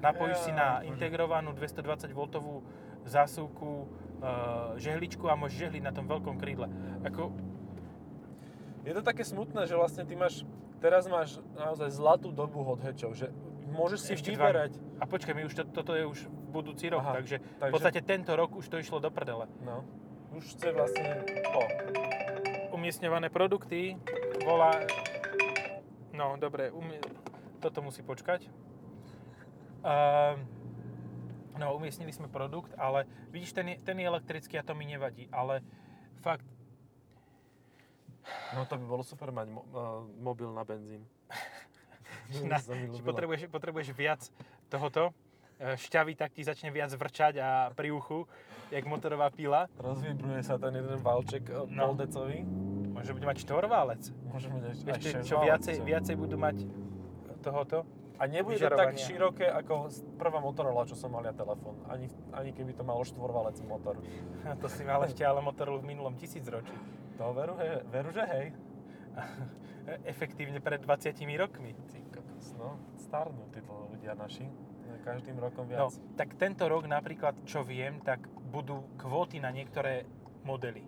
Napojíš 0.00 0.38
si 0.42 0.52
na 0.52 0.82
integrovanú 0.82 1.52
220V 1.52 2.60
zásuvku 3.04 3.68
e, 3.80 3.86
žehličku 4.76 5.24
a 5.24 5.34
môžeš 5.34 5.56
žehliť 5.60 5.82
na 5.82 5.92
tom 5.92 6.04
veľkom 6.04 6.36
krídle. 6.36 6.68
Ako, 7.02 7.32
Je 8.84 8.92
to 8.92 9.00
také 9.00 9.24
smutné, 9.24 9.64
že 9.64 9.72
vlastne 9.72 10.04
ty 10.04 10.12
máš, 10.12 10.44
teraz 10.76 11.06
máš 11.06 11.40
naozaj 11.54 11.88
zlatú 11.90 12.28
dobu 12.28 12.60
hot 12.60 12.80
hatchov, 12.80 13.16
že 13.16 13.32
môžeš 13.66 14.00
si 14.02 14.12
Ešte 14.12 14.32
dva. 14.32 14.52
vyberať. 14.52 14.72
a 14.98 15.04
počkaj, 15.04 15.32
my 15.32 15.42
už 15.48 15.54
to, 15.54 15.62
toto 15.64 15.92
je 15.92 16.04
už 16.04 16.18
budúci 16.50 16.86
rok, 16.86 17.00
Aha, 17.00 17.16
takže, 17.16 17.36
v 17.38 17.44
takže- 17.58 17.72
podstate 17.72 18.00
tento 18.02 18.32
rok 18.32 18.52
už 18.52 18.68
to 18.68 18.76
išlo 18.76 19.00
do 19.00 19.08
prdele. 19.08 19.48
No, 19.64 19.88
už 20.34 20.44
chce 20.58 20.68
vlastne, 20.74 21.22
o, 21.54 21.62
Umiestňované 22.74 23.30
produkty, 23.30 23.94
volá, 24.42 24.82
No, 26.14 26.38
dobre, 26.38 26.70
umie... 26.70 27.02
toto 27.58 27.82
musí 27.82 27.98
počkať. 28.06 28.46
Uh, 29.82 30.38
no, 31.58 31.74
umiestnili 31.74 32.14
sme 32.14 32.30
produkt, 32.30 32.70
ale 32.78 33.04
vidíš, 33.34 33.50
ten 33.50 33.74
je, 33.74 33.76
ten 33.82 33.98
je 33.98 34.06
elektrický 34.06 34.54
a 34.56 34.66
to 34.66 34.78
mi 34.78 34.86
nevadí, 34.86 35.26
ale 35.34 35.60
fakt, 36.22 36.46
No 38.56 38.64
to 38.64 38.80
by 38.80 38.86
bolo 38.88 39.04
super 39.04 39.28
mať 39.34 39.52
mo- 39.52 39.68
uh, 39.74 40.00
mobil 40.16 40.48
na 40.48 40.64
benzín. 40.64 41.04
na, 42.48 42.56
potrebuješ, 43.04 43.52
potrebuješ 43.52 43.92
viac 43.92 44.22
tohoto, 44.72 45.12
šťavy, 45.58 46.18
tak 46.18 46.34
ti 46.34 46.42
začne 46.42 46.74
viac 46.74 46.90
vrčať 46.90 47.34
a 47.38 47.48
pri 47.72 47.94
uchu, 47.94 48.26
jak 48.74 48.84
motorová 48.84 49.30
pila. 49.30 49.70
Rozvibruje 49.78 50.42
sa 50.42 50.58
ten 50.58 50.74
jeden 50.74 50.98
valček 50.98 51.46
no. 51.46 51.70
No. 51.70 51.82
poldecový. 51.94 52.42
Môže 52.94 53.10
bude 53.10 53.26
mať 53.26 53.38
štvorválec. 53.42 54.02
Môže 54.30 54.48
mať 54.50 54.62
aj, 54.70 54.74
Ešte, 54.98 55.10
čo 55.26 55.42
viacej, 55.42 55.82
viacej 55.82 56.14
budú 56.14 56.36
mať 56.38 56.66
tohoto. 57.42 57.82
A 58.14 58.30
nebude 58.30 58.62
to 58.62 58.70
tak 58.70 58.94
široké 58.94 59.50
ako 59.50 59.90
prvá 60.14 60.38
Motorola, 60.38 60.86
čo 60.86 60.94
som 60.94 61.10
mal 61.10 61.26
ja 61.26 61.34
telefón. 61.34 61.74
Ani, 61.90 62.06
ani 62.30 62.54
keby 62.54 62.70
to 62.78 62.86
malo 62.86 63.02
štvorvalec 63.02 63.58
motor. 63.66 63.98
To 64.62 64.66
si 64.70 64.86
mal 64.86 65.02
ešte 65.02 65.26
ale 65.26 65.42
Motorola 65.42 65.82
v 65.82 65.86
minulom 65.90 66.14
tisícročí. 66.14 66.74
To 67.18 67.34
veru, 67.34 67.58
he, 67.58 67.82
veru 67.90 68.14
že 68.14 68.22
hej. 68.30 68.46
Efektívne 70.14 70.62
pred 70.62 70.78
20 70.78 71.10
rokmi. 71.38 71.74
Ty 71.90 71.98
kokos, 72.14 72.54
no. 72.54 72.78
Starnú 73.04 73.52
títo 73.52 73.88
ľudia 73.92 74.16
naši. 74.16 74.48
Každým 75.04 75.36
rokom 75.36 75.68
No, 75.68 75.92
viac. 75.92 76.00
tak 76.16 76.40
tento 76.40 76.64
rok 76.64 76.88
napríklad, 76.88 77.44
čo 77.44 77.60
viem, 77.60 78.00
tak 78.00 78.24
budú 78.48 78.88
kvóty 78.96 79.36
na 79.36 79.52
niektoré 79.52 80.08
modely. 80.42 80.80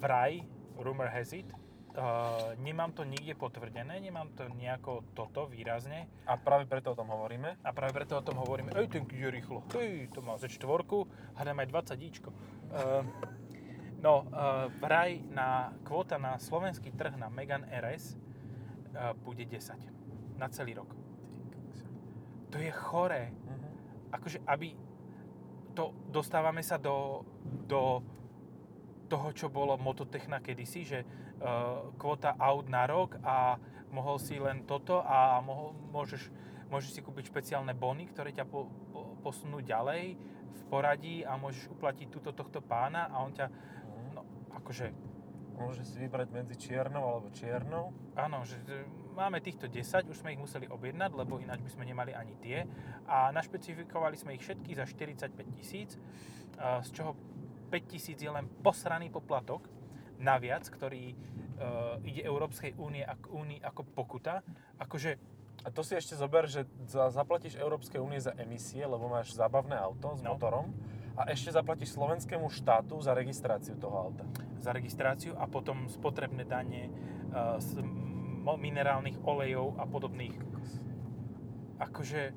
Vraj, 0.00 0.40
rumor 0.76 1.08
has 1.08 1.32
it, 1.32 1.44
uh, 1.92 2.56
nemám 2.56 2.92
to 2.92 3.04
nikde 3.04 3.36
potvrdené, 3.36 4.00
nemám 4.00 4.32
to 4.32 4.48
nejako 4.48 5.04
toto 5.12 5.44
výrazne 5.44 6.08
A 6.24 6.36
práve 6.36 6.64
preto 6.64 6.92
o 6.92 6.96
tom 6.96 7.08
hovoríme. 7.08 7.60
a 7.60 7.70
práve 7.72 7.92
preto 7.92 8.16
o 8.16 8.24
tom 8.24 8.40
hovoríme, 8.40 8.72
ej, 8.76 8.88
ten 8.88 9.04
ide 9.08 9.28
rýchlo, 9.28 9.60
ej, 9.76 10.08
to 10.12 10.20
má 10.20 10.36
Z4, 10.36 10.64
hádam 11.36 11.56
aj 11.60 11.68
20 11.68 11.96
díčko. 11.96 12.28
Uh, 12.72 13.04
no, 14.00 14.24
uh, 14.28 14.68
vraj 14.80 15.20
na 15.32 15.72
kvóta 15.84 16.16
na 16.16 16.36
slovenský 16.40 16.92
trh 16.92 17.16
na 17.16 17.28
Megan 17.28 17.64
RS 17.68 18.16
uh, 18.92 19.12
bude 19.20 19.44
10 19.44 19.95
na 20.36 20.48
celý 20.52 20.76
rok. 20.76 20.90
To 22.52 22.56
je 22.60 22.70
choré. 22.72 23.32
Mhm. 23.32 23.68
akože 24.14 24.38
aby 24.46 24.72
to 25.76 25.92
dostávame 26.08 26.64
sa 26.64 26.80
do, 26.80 27.26
do 27.68 28.00
toho, 29.12 29.28
čo 29.36 29.52
bolo 29.52 29.76
Mototechna 29.76 30.40
kedysi, 30.40 30.88
že 30.88 30.98
uh, 31.04 31.92
kvota 32.00 32.32
aut 32.40 32.64
na 32.72 32.88
rok 32.88 33.20
a 33.20 33.60
mohol 33.92 34.16
si 34.16 34.40
len 34.40 34.64
toto 34.64 35.04
a 35.04 35.36
mohol, 35.44 35.76
môžeš, 35.92 36.32
môžeš 36.72 36.90
si 36.96 37.00
kúpiť 37.04 37.28
špeciálne 37.28 37.76
bony, 37.76 38.08
ktoré 38.08 38.32
ťa 38.32 38.48
po, 38.48 38.72
po, 38.88 39.20
posunú 39.20 39.60
ďalej 39.60 40.16
v 40.56 40.62
poradí 40.72 41.28
a 41.28 41.36
môžeš 41.36 41.68
uplatiť 41.76 42.08
túto 42.08 42.32
tohto 42.32 42.64
pána 42.64 43.12
a 43.12 43.20
on 43.20 43.36
ťa, 43.36 43.46
Mhm. 43.86 44.10
no 44.16 44.22
akože 44.56 44.86
Môže 45.56 45.88
si 45.88 45.96
vybrať 45.96 46.28
medzi 46.36 46.54
čiernou 46.60 47.00
alebo 47.00 47.32
čiernou. 47.32 47.88
Áno, 48.12 48.44
že 48.44 48.60
máme 49.16 49.40
týchto 49.40 49.66
10, 49.66 50.12
už 50.12 50.20
sme 50.20 50.36
ich 50.36 50.40
museli 50.40 50.68
objednať, 50.68 51.10
lebo 51.16 51.40
ináč 51.40 51.64
by 51.64 51.70
sme 51.72 51.88
nemali 51.88 52.12
ani 52.12 52.36
tie. 52.38 52.68
A 53.08 53.32
našpecifikovali 53.32 54.14
sme 54.20 54.36
ich 54.36 54.44
všetky 54.44 54.76
za 54.76 54.84
45 54.84 55.32
tisíc, 55.56 55.96
a 56.60 56.84
z 56.84 56.92
čoho 56.92 57.16
5 57.72 57.92
tisíc 57.92 58.20
je 58.20 58.28
len 58.28 58.46
posraný 58.62 59.08
poplatok 59.08 59.66
naviac, 60.16 60.64
ktorý 60.68 61.12
uh, 61.12 62.00
ide 62.04 62.24
Európskej 62.24 62.76
únie 62.76 63.04
ak, 63.04 63.28
únii 63.28 63.60
ako 63.60 63.82
pokuta. 63.84 64.40
Akože, 64.78 65.16
A 65.64 65.72
to 65.72 65.82
si 65.82 65.96
ešte 65.96 66.14
zober, 66.14 66.46
že 66.46 66.68
za, 66.86 67.10
zaplatíš 67.10 67.58
Európskej 67.58 67.98
únie 67.98 68.20
za 68.22 68.32
emisie, 68.38 68.86
lebo 68.86 69.08
máš 69.08 69.34
zábavné 69.34 69.74
auto 69.74 70.14
s 70.14 70.22
No. 70.22 70.36
motorom. 70.36 70.70
A 71.16 71.32
ešte 71.32 71.48
zaplatíš 71.50 71.96
slovenskému 71.96 72.46
štátu 72.52 73.00
za 73.00 73.16
registráciu 73.16 73.74
toho 73.80 73.96
auta. 73.96 74.24
za 74.60 74.72
registráciu 74.72 75.32
a 75.38 75.46
potom 75.46 75.86
spotrebné 75.86 76.44
dane 76.44 76.90
mo- 77.32 78.05
minerálnych 78.54 79.18
olejov 79.26 79.74
a 79.82 79.84
podobných. 79.90 80.38
Akože, 81.82 82.30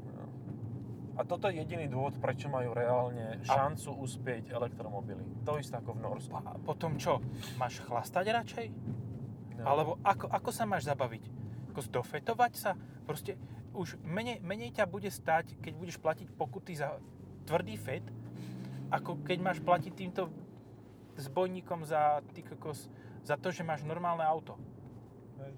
A 1.19 1.27
toto 1.27 1.51
je 1.51 1.59
jediný 1.59 1.91
dôvod, 1.91 2.15
prečo 2.15 2.47
majú 2.47 2.71
reálne 2.71 3.43
šancu 3.43 3.91
uspieť 3.91 4.55
elektromobily. 4.55 5.43
To 5.43 5.59
isté 5.59 5.75
ako 5.75 5.99
v 5.99 5.99
Norsku. 5.99 6.31
a 6.31 6.55
potom 6.63 6.95
čo? 6.95 7.19
Máš 7.59 7.83
chlastať 7.83 8.25
radšej? 8.31 8.67
No. 9.59 9.63
Alebo 9.67 9.91
ako, 9.99 10.31
ako 10.31 10.49
sa 10.55 10.63
máš 10.63 10.87
zabaviť? 10.87 11.27
Ako 11.75 11.79
zdofetovať 11.83 12.53
sa? 12.55 12.71
Proste 13.03 13.35
už 13.75 13.99
menej, 13.99 14.39
menej 14.39 14.71
ťa 14.79 14.87
bude 14.87 15.11
stať, 15.11 15.59
keď 15.59 15.73
budeš 15.75 15.99
platiť 15.99 16.31
pokuty 16.39 16.79
za 16.79 16.95
tvrdý 17.43 17.75
fet, 17.75 18.07
ako 18.87 19.19
keď 19.21 19.37
máš 19.43 19.59
platiť 19.59 19.91
týmto 19.91 20.31
zbojníkom 21.19 21.83
za, 21.83 22.23
ty 22.31 22.47
kokos, 22.47 22.87
za 23.27 23.35
to, 23.35 23.51
že 23.51 23.67
máš 23.67 23.83
normálne 23.83 24.23
auto. 24.23 24.55
Hej. 25.43 25.51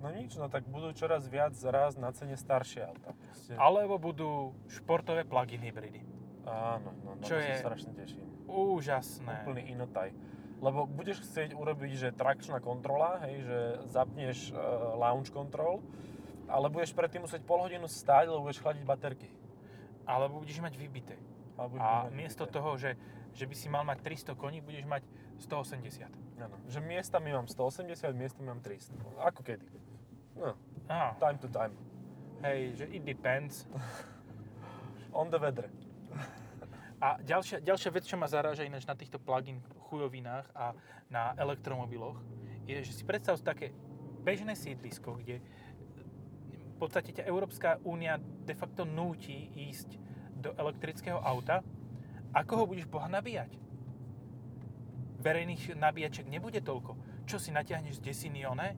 No 0.00 0.12
nič, 0.12 0.36
no 0.36 0.46
tak 0.52 0.68
budú 0.68 0.92
čoraz 0.92 1.24
viac 1.26 1.56
raz 1.66 1.96
na 1.96 2.12
cene 2.12 2.36
staršie 2.36 2.84
auta. 2.84 3.16
Proste. 3.16 3.52
Alebo 3.56 3.96
budú 3.96 4.52
športové 4.68 5.24
plug-in 5.24 5.62
hybridy. 5.64 6.04
Áno, 6.46 6.94
no, 7.02 7.18
no 7.18 7.24
Čo 7.26 7.36
to 7.36 7.42
je- 7.42 7.58
sa 7.58 7.72
strašne 7.72 7.92
teším. 7.96 8.26
Úžasné. 8.46 9.42
Úplný 9.42 9.62
inotaj. 9.74 10.14
Lebo 10.62 10.88
budeš 10.88 11.20
chcieť 11.26 11.52
urobiť, 11.52 11.92
že 11.92 12.08
trakčná 12.16 12.62
kontrola, 12.64 13.20
hej, 13.28 13.44
že 13.44 13.58
zapneš 13.92 14.54
uh, 14.54 14.96
launch 14.96 15.28
control, 15.28 15.84
ale 16.48 16.72
budeš 16.72 16.96
predtým 16.96 17.26
musieť 17.26 17.44
pol 17.44 17.60
hodinu 17.60 17.84
stáť, 17.84 18.30
lebo 18.32 18.46
budeš 18.46 18.62
chladiť 18.62 18.82
baterky. 18.86 19.28
Alebo 20.06 20.40
budeš 20.40 20.62
mať 20.62 20.78
vybité. 20.78 21.18
Alebo 21.58 21.76
A 21.80 22.08
miesto 22.12 22.46
toho, 22.46 22.78
že, 22.78 22.94
že 23.34 23.44
by 23.44 23.54
si 23.56 23.66
mal 23.68 23.82
mať 23.84 24.00
300 24.32 24.38
koní, 24.38 24.62
budeš 24.62 24.86
mať 24.86 25.02
180. 25.44 26.08
Áno, 26.40 26.56
že 26.68 26.78
miestami 26.80 27.32
mám 27.32 27.48
180, 27.48 28.12
miestami 28.16 28.46
mám 28.48 28.60
300. 28.60 28.92
Ako 29.28 29.40
kedy. 29.44 29.66
No, 30.36 30.54
Á, 30.88 31.16
time 31.18 31.38
to 31.40 31.48
time. 31.48 31.74
hej, 32.44 32.76
že 32.76 32.84
it 32.92 33.02
depends. 33.02 33.64
On 35.18 35.32
the 35.32 35.40
weather. 35.40 35.72
A 36.96 37.20
ďalšia, 37.20 37.60
ďalšia 37.60 37.90
vec, 37.92 38.04
čo 38.08 38.16
ma 38.16 38.24
zaráža 38.28 38.64
ináč 38.64 38.88
na 38.88 38.96
týchto 38.96 39.20
plug-in 39.20 39.60
chujovinách 39.88 40.48
a 40.56 40.72
na 41.12 41.36
elektromobiloch, 41.36 42.16
je, 42.64 42.80
že 42.80 42.92
si 42.92 43.02
predstav 43.04 43.36
také 43.44 43.72
bežné 44.24 44.56
sídlisko, 44.56 45.20
kde 45.20 45.44
v 46.76 46.76
podstate 46.80 47.12
ťa 47.12 47.28
Európska 47.28 47.80
únia 47.84 48.20
de 48.20 48.52
facto 48.56 48.84
núti 48.84 49.48
ísť 49.56 49.96
do 50.36 50.52
elektrického 50.56 51.20
auta. 51.20 51.64
Ako 52.36 52.52
ho 52.60 52.64
budeš 52.68 52.84
boha 52.88 53.08
nabíjať? 53.08 53.56
Verejných 55.20 55.72
nabíjaček 55.76 56.28
nebude 56.28 56.60
toľko. 56.60 57.24
Čo 57.24 57.40
si 57.40 57.48
natiahneš 57.52 58.00
z 58.00 58.04
desiny 58.12 58.44
one? 58.44 58.76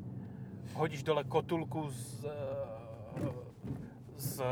Hodíš 0.75 1.03
dole 1.03 1.25
kotulku 1.25 1.89
s, 1.91 2.25
e, 2.25 2.35
s 4.19 4.43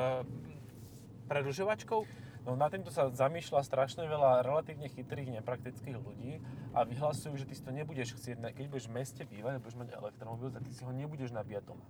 predlžovačkou? 1.28 2.06
No 2.46 2.54
na 2.54 2.70
týmto 2.70 2.94
sa 2.94 3.10
zamýšľa 3.10 3.66
strašne 3.66 4.06
veľa 4.06 4.46
relatívne 4.46 4.86
chytrých, 4.86 5.34
nepraktických 5.42 5.98
ľudí 5.98 6.38
a 6.70 6.86
vyhlasujú, 6.86 7.34
že 7.34 7.42
ty 7.42 7.58
si 7.58 7.62
to 7.66 7.74
nebudeš 7.74 8.14
chcieť, 8.14 8.38
keď 8.54 8.64
budeš 8.70 8.86
v 8.86 8.94
meste 9.02 9.22
bývať 9.26 9.58
a 9.58 9.62
budeš 9.62 9.74
mať 9.74 9.88
elektromobil, 9.98 10.54
tak 10.54 10.62
ty 10.62 10.70
si 10.70 10.86
ho 10.86 10.94
nebudeš 10.94 11.34
nabíjať 11.34 11.66
doma. 11.66 11.82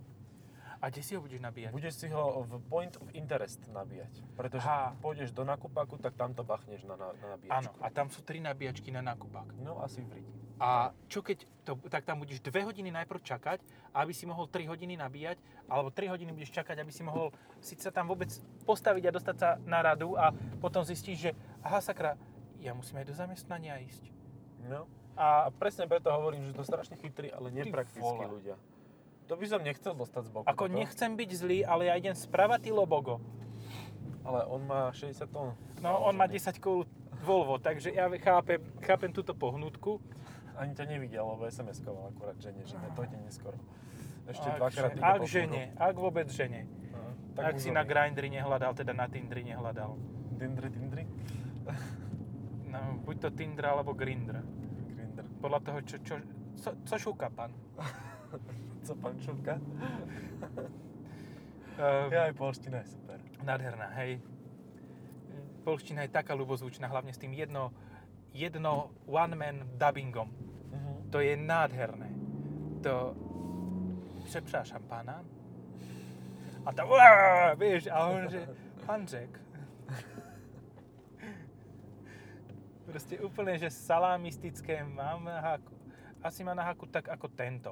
A 0.81 0.89
kde 0.93 1.01
si 1.01 1.13
ho 1.13 1.21
budeš 1.21 1.41
nabíjať? 1.41 1.73
Budeš 1.73 1.93
si 1.97 2.07
ho 2.09 2.45
v 2.45 2.61
point 2.69 2.93
of 3.01 3.09
interest 3.13 3.61
nabíjať. 3.69 4.13
Pretože 4.37 4.65
keď 4.65 4.97
pôjdeš 5.01 5.29
do 5.33 5.41
nakupaku, 5.45 5.97
tak 5.97 6.13
tam 6.13 6.37
to 6.37 6.41
bachneš 6.45 6.85
na, 6.85 6.93
na, 6.97 7.13
na 7.13 7.17
Áno, 7.17 7.33
nabíjačku. 7.33 7.77
a 7.81 7.87
tam 7.89 8.09
sú 8.13 8.21
tri 8.21 8.37
nabíjačky 8.41 8.89
na 8.93 9.01
nákupák. 9.01 9.57
No 9.61 9.81
asi 9.81 10.05
v 10.05 10.21
Riti. 10.21 10.36
A 10.57 10.89
čo 11.05 11.21
keď, 11.21 11.45
to, 11.63 11.77
tak 11.87 12.03
tam 12.03 12.17
budeš 12.21 12.41
2 12.41 12.49
hodiny 12.65 12.89
najprv 12.89 13.21
čakať, 13.21 13.61
aby 13.93 14.11
si 14.13 14.25
mohol 14.25 14.49
3 14.49 14.65
hodiny 14.67 14.97
nabíjať, 14.97 15.37
alebo 15.69 15.93
3 15.93 16.09
hodiny 16.09 16.33
budeš 16.33 16.49
čakať, 16.49 16.81
aby 16.81 16.89
si 16.89 17.05
mohol 17.05 17.29
si 17.61 17.77
sa 17.77 17.93
tam 17.93 18.09
vôbec 18.09 18.29
postaviť 18.65 19.03
a 19.05 19.15
dostať 19.15 19.35
sa 19.37 19.49
na 19.69 19.85
radu 19.85 20.17
a 20.17 20.33
potom 20.57 20.81
zistíš, 20.81 21.29
že 21.29 21.31
aha 21.61 21.77
sakra, 21.77 22.17
ja 22.57 22.73
musím 22.73 23.01
aj 23.01 23.05
do 23.05 23.13
zamestnania 23.13 23.77
ísť. 23.77 24.09
No. 24.65 24.89
A 25.17 25.37
A 25.47 25.49
presne 25.49 25.89
preto 25.89 26.13
hovorím, 26.13 26.45
že 26.45 26.53
to 26.53 26.61
strašne 26.61 26.93
chytrí, 27.01 27.33
ale 27.33 27.49
nepraktickí 27.49 28.25
ľudia. 28.29 28.53
To 29.27 29.35
by 29.35 29.45
som 29.49 29.59
nechcel 29.65 29.97
dostať 29.97 30.23
z 30.23 30.31
boku. 30.31 30.45
ako 30.45 30.65
toto, 30.69 30.77
nechcem 30.77 31.11
byť 31.17 31.29
zlý, 31.35 31.59
ale 31.65 31.89
ja 31.89 31.99
idem 31.99 32.15
spravať 32.15 32.69
ty 32.69 32.71
lobogo. 32.71 33.19
Ale 34.23 34.45
on 34.45 34.61
má 34.63 34.93
60 34.93 35.27
tón. 35.27 35.57
No 35.81 36.05
on 36.05 36.15
má 36.15 36.29
10 36.29 36.61
kg 36.61 36.85
Volvo, 37.25 37.57
takže 37.57 37.91
ja 37.91 38.07
chápem, 38.21 38.61
chápem 38.85 39.09
túto 39.09 39.33
pohnutku. 39.33 39.97
Ani 40.57 40.73
ťa 40.73 40.85
nevidel, 40.89 41.21
lebo 41.21 41.45
SMS-koval 41.45 42.09
akurát 42.09 42.37
žene, 42.41 42.65
že 42.65 42.75
ne, 42.75 42.89
to 42.97 43.05
ide 43.05 43.17
neskoro. 43.21 43.57
Ešte 44.25 44.49
Ak, 44.49 44.57
dvakrát 44.57 44.91
že- 44.91 45.01
ak 45.01 45.21
žene, 45.23 45.61
ak 45.77 45.95
vôbec 45.95 46.27
žene. 46.27 46.65
Aha, 46.91 47.11
Tak 47.37 47.43
ak 47.45 47.55
si 47.61 47.69
na 47.69 47.85
Grindri 47.85 48.27
nehľadal, 48.33 48.73
teda 48.73 48.91
na 48.91 49.05
Tindri 49.05 49.45
nehľadal. 49.45 49.93
Dindri, 50.35 50.67
dindri? 50.73 51.03
No, 52.67 52.99
buď 52.99 53.15
to 53.23 53.29
Tinder 53.31 53.63
alebo 53.63 53.95
Grindr. 53.95 54.43
Grindr. 54.91 55.23
Podľa 55.39 55.59
toho, 55.63 55.79
čo, 55.87 55.97
čo, 56.03 56.19
co, 56.59 56.69
co 56.83 56.95
šúka 56.99 57.31
pán. 57.31 57.55
co 58.85 58.91
pančúka. 58.99 59.55
Uh, 61.79 62.11
Ja 62.13 62.27
aj 62.27 62.35
polština 62.35 62.83
je 62.83 62.91
super. 62.91 63.23
Nádherná, 63.39 63.87
hej. 64.03 64.19
Polština 65.63 66.03
je 66.03 66.11
taká 66.11 66.35
ľubozvučná, 66.35 66.91
hlavne 66.91 67.15
s 67.15 67.19
tým 67.19 67.31
jedno, 67.31 67.71
jedno 68.35 68.91
one-man 69.07 69.63
dubbingom. 69.79 70.27
To 71.09 71.19
je 71.19 71.37
nádherné. 71.37 72.09
To... 72.83 73.15
Přepřášam 74.25 74.83
pána. 74.83 75.23
A 76.65 76.73
tam, 76.73 76.89
uá, 76.89 77.55
vieš, 77.55 77.87
a 77.87 78.11
on 78.11 78.27
že, 78.27 78.43
pán 78.83 79.07
Jack. 79.07 79.39
Proste 82.83 83.19
úplne, 83.23 83.55
že 83.55 83.71
salamistické 83.71 84.83
mám 84.83 85.23
na 85.23 85.39
háku. 85.39 85.75
Asi 86.19 86.43
má 86.43 86.51
na 86.51 86.67
háku 86.67 86.87
tak 86.91 87.07
ako 87.07 87.31
tento. 87.31 87.71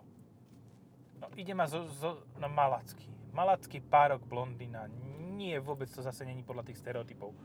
No, 1.20 1.28
ide 1.36 1.52
ma 1.52 1.68
zo, 1.68 1.84
zo, 1.92 2.24
no 2.40 2.48
malacký. 2.48 3.12
Malacký 3.36 3.84
párok 3.84 4.24
blondína. 4.24 4.88
Nie, 5.36 5.60
vôbec 5.60 5.92
to 5.92 6.00
zase 6.00 6.24
není 6.24 6.44
podľa 6.44 6.72
tých 6.72 6.80
stereotypov 6.80 7.36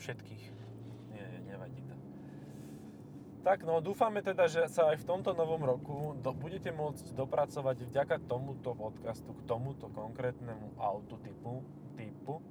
všetkých. 0.00 0.44
Nie, 1.12 1.24
nie, 1.28 1.40
nevadí 1.52 1.84
to. 1.84 1.96
Tak 3.46 3.62
no, 3.62 3.78
dúfame 3.78 4.26
teda, 4.26 4.50
že 4.50 4.66
sa 4.66 4.90
aj 4.90 5.06
v 5.06 5.06
tomto 5.06 5.30
novom 5.30 5.62
roku 5.62 6.18
do, 6.18 6.34
budete 6.34 6.74
môcť 6.74 7.14
dopracovať 7.14 7.86
vďaka 7.86 8.26
tomuto 8.26 8.74
podcastu 8.74 9.30
k 9.38 9.46
tomuto 9.46 9.86
konkrétnemu 9.94 10.74
autu 10.74 11.14
typu, 11.22 11.62
typu 11.94 12.42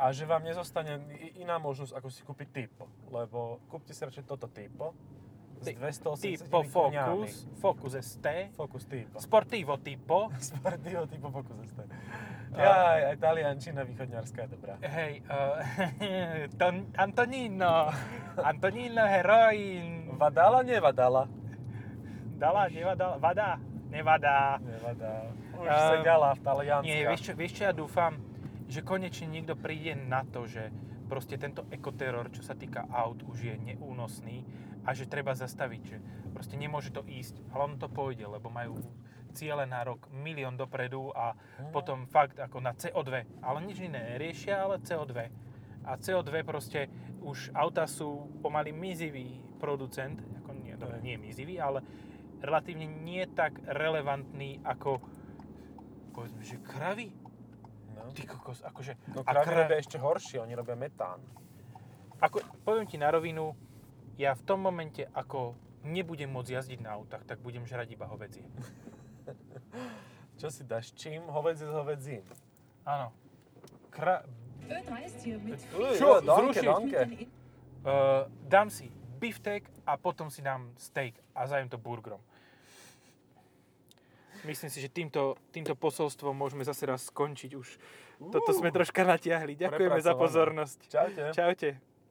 a 0.00 0.08
že 0.08 0.24
vám 0.24 0.40
nezostane 0.40 1.04
iná 1.36 1.60
možnosť, 1.60 1.92
ako 1.92 2.08
si 2.08 2.24
kúpiť 2.24 2.48
typo. 2.48 2.88
Lebo 3.12 3.60
kúpte 3.68 3.92
si 3.92 4.00
radšej 4.00 4.24
toto 4.24 4.48
typo 4.48 4.96
s 5.60 5.64
Ty- 5.66 5.76
280 5.76 6.42
Tipo. 6.42 6.58
Focus, 6.64 7.32
Focus 7.54 7.92
ST, 8.00 8.26
Focus 8.52 8.82
typo. 8.84 9.16
Sportivo 9.16 9.76
Tipo, 9.76 10.32
Sportivo 10.50 11.04
typo 11.04 11.28
Focus 11.30 11.56
ST. 11.66 11.80
Ja, 12.50 12.90
aj, 12.90 13.02
aj 13.06 13.16
taliančina 13.18 13.80
východňarská 13.84 14.42
je 14.42 14.50
dobrá. 14.50 14.74
hej, 14.82 15.22
uh, 15.22 15.62
Ton, 16.60 16.90
Antonino, 16.92 17.94
Antonino 18.36 19.04
Heroin, 19.04 20.10
Vadala, 20.12 20.60
nevadala. 20.60 21.30
dala, 22.34 22.66
nevadala, 22.66 23.16
vada, 23.16 23.50
nevadá. 23.86 24.58
Nevadá. 24.58 25.30
Už 25.52 25.66
Ehm, 25.68 25.76
sa 25.86 25.96
gala 26.00 26.30
v 26.32 26.40
Talianska. 26.40 26.88
Nie, 26.88 27.04
vieš 27.06 27.20
čo, 27.22 27.32
vieš 27.34 27.52
čo, 27.54 27.62
ja 27.62 27.72
dúfam, 27.72 28.16
že 28.66 28.80
konečne 28.80 29.28
niekto 29.28 29.54
príde 29.54 29.92
na 29.94 30.24
to, 30.24 30.48
že 30.48 30.72
proste 31.04 31.36
tento 31.36 31.68
ekoteror, 31.68 32.30
čo 32.30 32.40
sa 32.40 32.54
týka 32.54 32.88
aut, 32.88 33.20
už 33.22 33.38
je 33.42 33.54
neúnosný 33.60 34.42
a 34.82 34.90
že 34.90 35.04
treba 35.04 35.32
zastaviť, 35.32 35.82
že 35.82 35.96
proste 36.30 36.54
nemôže 36.54 36.88
to 36.88 37.02
ísť, 37.02 37.40
ale 37.50 37.60
on 37.66 37.76
to 37.76 37.86
pôjde, 37.86 38.24
lebo 38.24 38.48
majú 38.48 38.80
ciele 39.30 39.62
na 39.62 39.80
rok 39.80 40.10
milión 40.10 40.54
dopredu 40.54 41.12
a 41.12 41.32
Mhm. 41.32 41.70
potom 41.70 41.98
fakt 42.04 42.36
ako 42.36 42.58
na 42.58 42.72
CO2, 42.72 43.10
ale 43.38 43.58
nič 43.62 43.78
iné 43.78 44.16
riešia, 44.16 44.58
ale 44.60 44.80
CO2. 44.80 45.30
A 45.82 45.96
CO2 45.96 46.42
proste 46.42 46.90
už 47.20 47.52
auta 47.52 47.84
sú 47.84 48.08
pomaly 48.38 48.70
mizivý 48.70 49.28
producent, 49.56 50.16
ako 50.36 50.50
nie, 50.54 50.74
dobre, 50.74 50.98
nie 50.98 51.16
mizivý, 51.16 51.56
ale 51.56 51.80
relatívne 52.38 52.84
nie 52.86 53.24
tak 53.28 53.60
relevantný 53.62 54.60
ako 54.62 54.98
povedzme, 56.10 56.42
že 56.42 56.56
kravy. 56.58 57.12
No. 57.94 58.08
Ty 58.10 58.22
kokos, 58.26 58.60
akože... 58.62 58.96
No 59.10 59.20
a 59.20 59.30
kravy 59.30 59.46
kra- 59.46 59.60
robia 59.62 59.78
ešte 59.78 59.96
horšie, 59.96 60.36
oni 60.38 60.52
robia 60.52 60.74
metán. 60.74 61.20
ako, 62.18 62.36
poviem 62.60 62.84
ti 62.84 62.96
na 62.96 63.08
rovinu, 63.08 63.52
ja 64.20 64.36
v 64.36 64.42
tom 64.44 64.60
momente, 64.60 65.08
ako 65.16 65.56
nebudem 65.80 66.28
môcť 66.28 66.60
jazdiť 66.60 66.80
na 66.84 66.92
autách, 66.92 67.24
tak 67.24 67.40
budem 67.40 67.64
žrať 67.64 67.96
iba 67.96 68.04
hovedzie. 68.04 68.44
Čo 70.40 70.52
si 70.52 70.68
dáš? 70.68 70.92
Čím? 70.92 71.24
Hovedzie 71.32 71.64
s 71.64 71.72
hovedzím. 71.72 72.24
Áno. 72.84 73.16
Kra- 73.88 74.24
Ö3 74.68 74.90
ist 75.08 75.18
hier 75.24 75.40
mit 75.40 75.58
Uj, 75.74 75.98
Čo? 75.98 76.20
danke, 76.20 76.60
danke. 76.62 77.00
uh, 77.82 78.28
dám 78.46 78.70
si 78.70 78.92
biftek 79.18 79.66
a 79.88 79.96
potom 79.96 80.30
si 80.30 80.44
dám 80.44 80.70
steak 80.76 81.16
a 81.34 81.48
zajem 81.48 81.68
to 81.68 81.80
burgerom. 81.80 82.20
Myslím 84.46 84.72
si, 84.72 84.80
že 84.80 84.88
týmto, 84.88 85.36
týmto 85.52 85.76
posolstvom 85.76 86.32
môžeme 86.32 86.64
zase 86.64 86.88
raz 86.88 87.12
skončiť 87.12 87.50
už. 87.52 87.68
Toto 88.32 88.56
sme 88.56 88.72
troška 88.72 89.04
natiahli. 89.04 89.52
Ďakujeme 89.56 90.00
za 90.00 90.16
pozornosť. 90.16 90.78
Čaute. 90.88 91.22
Čaute. 91.36 91.89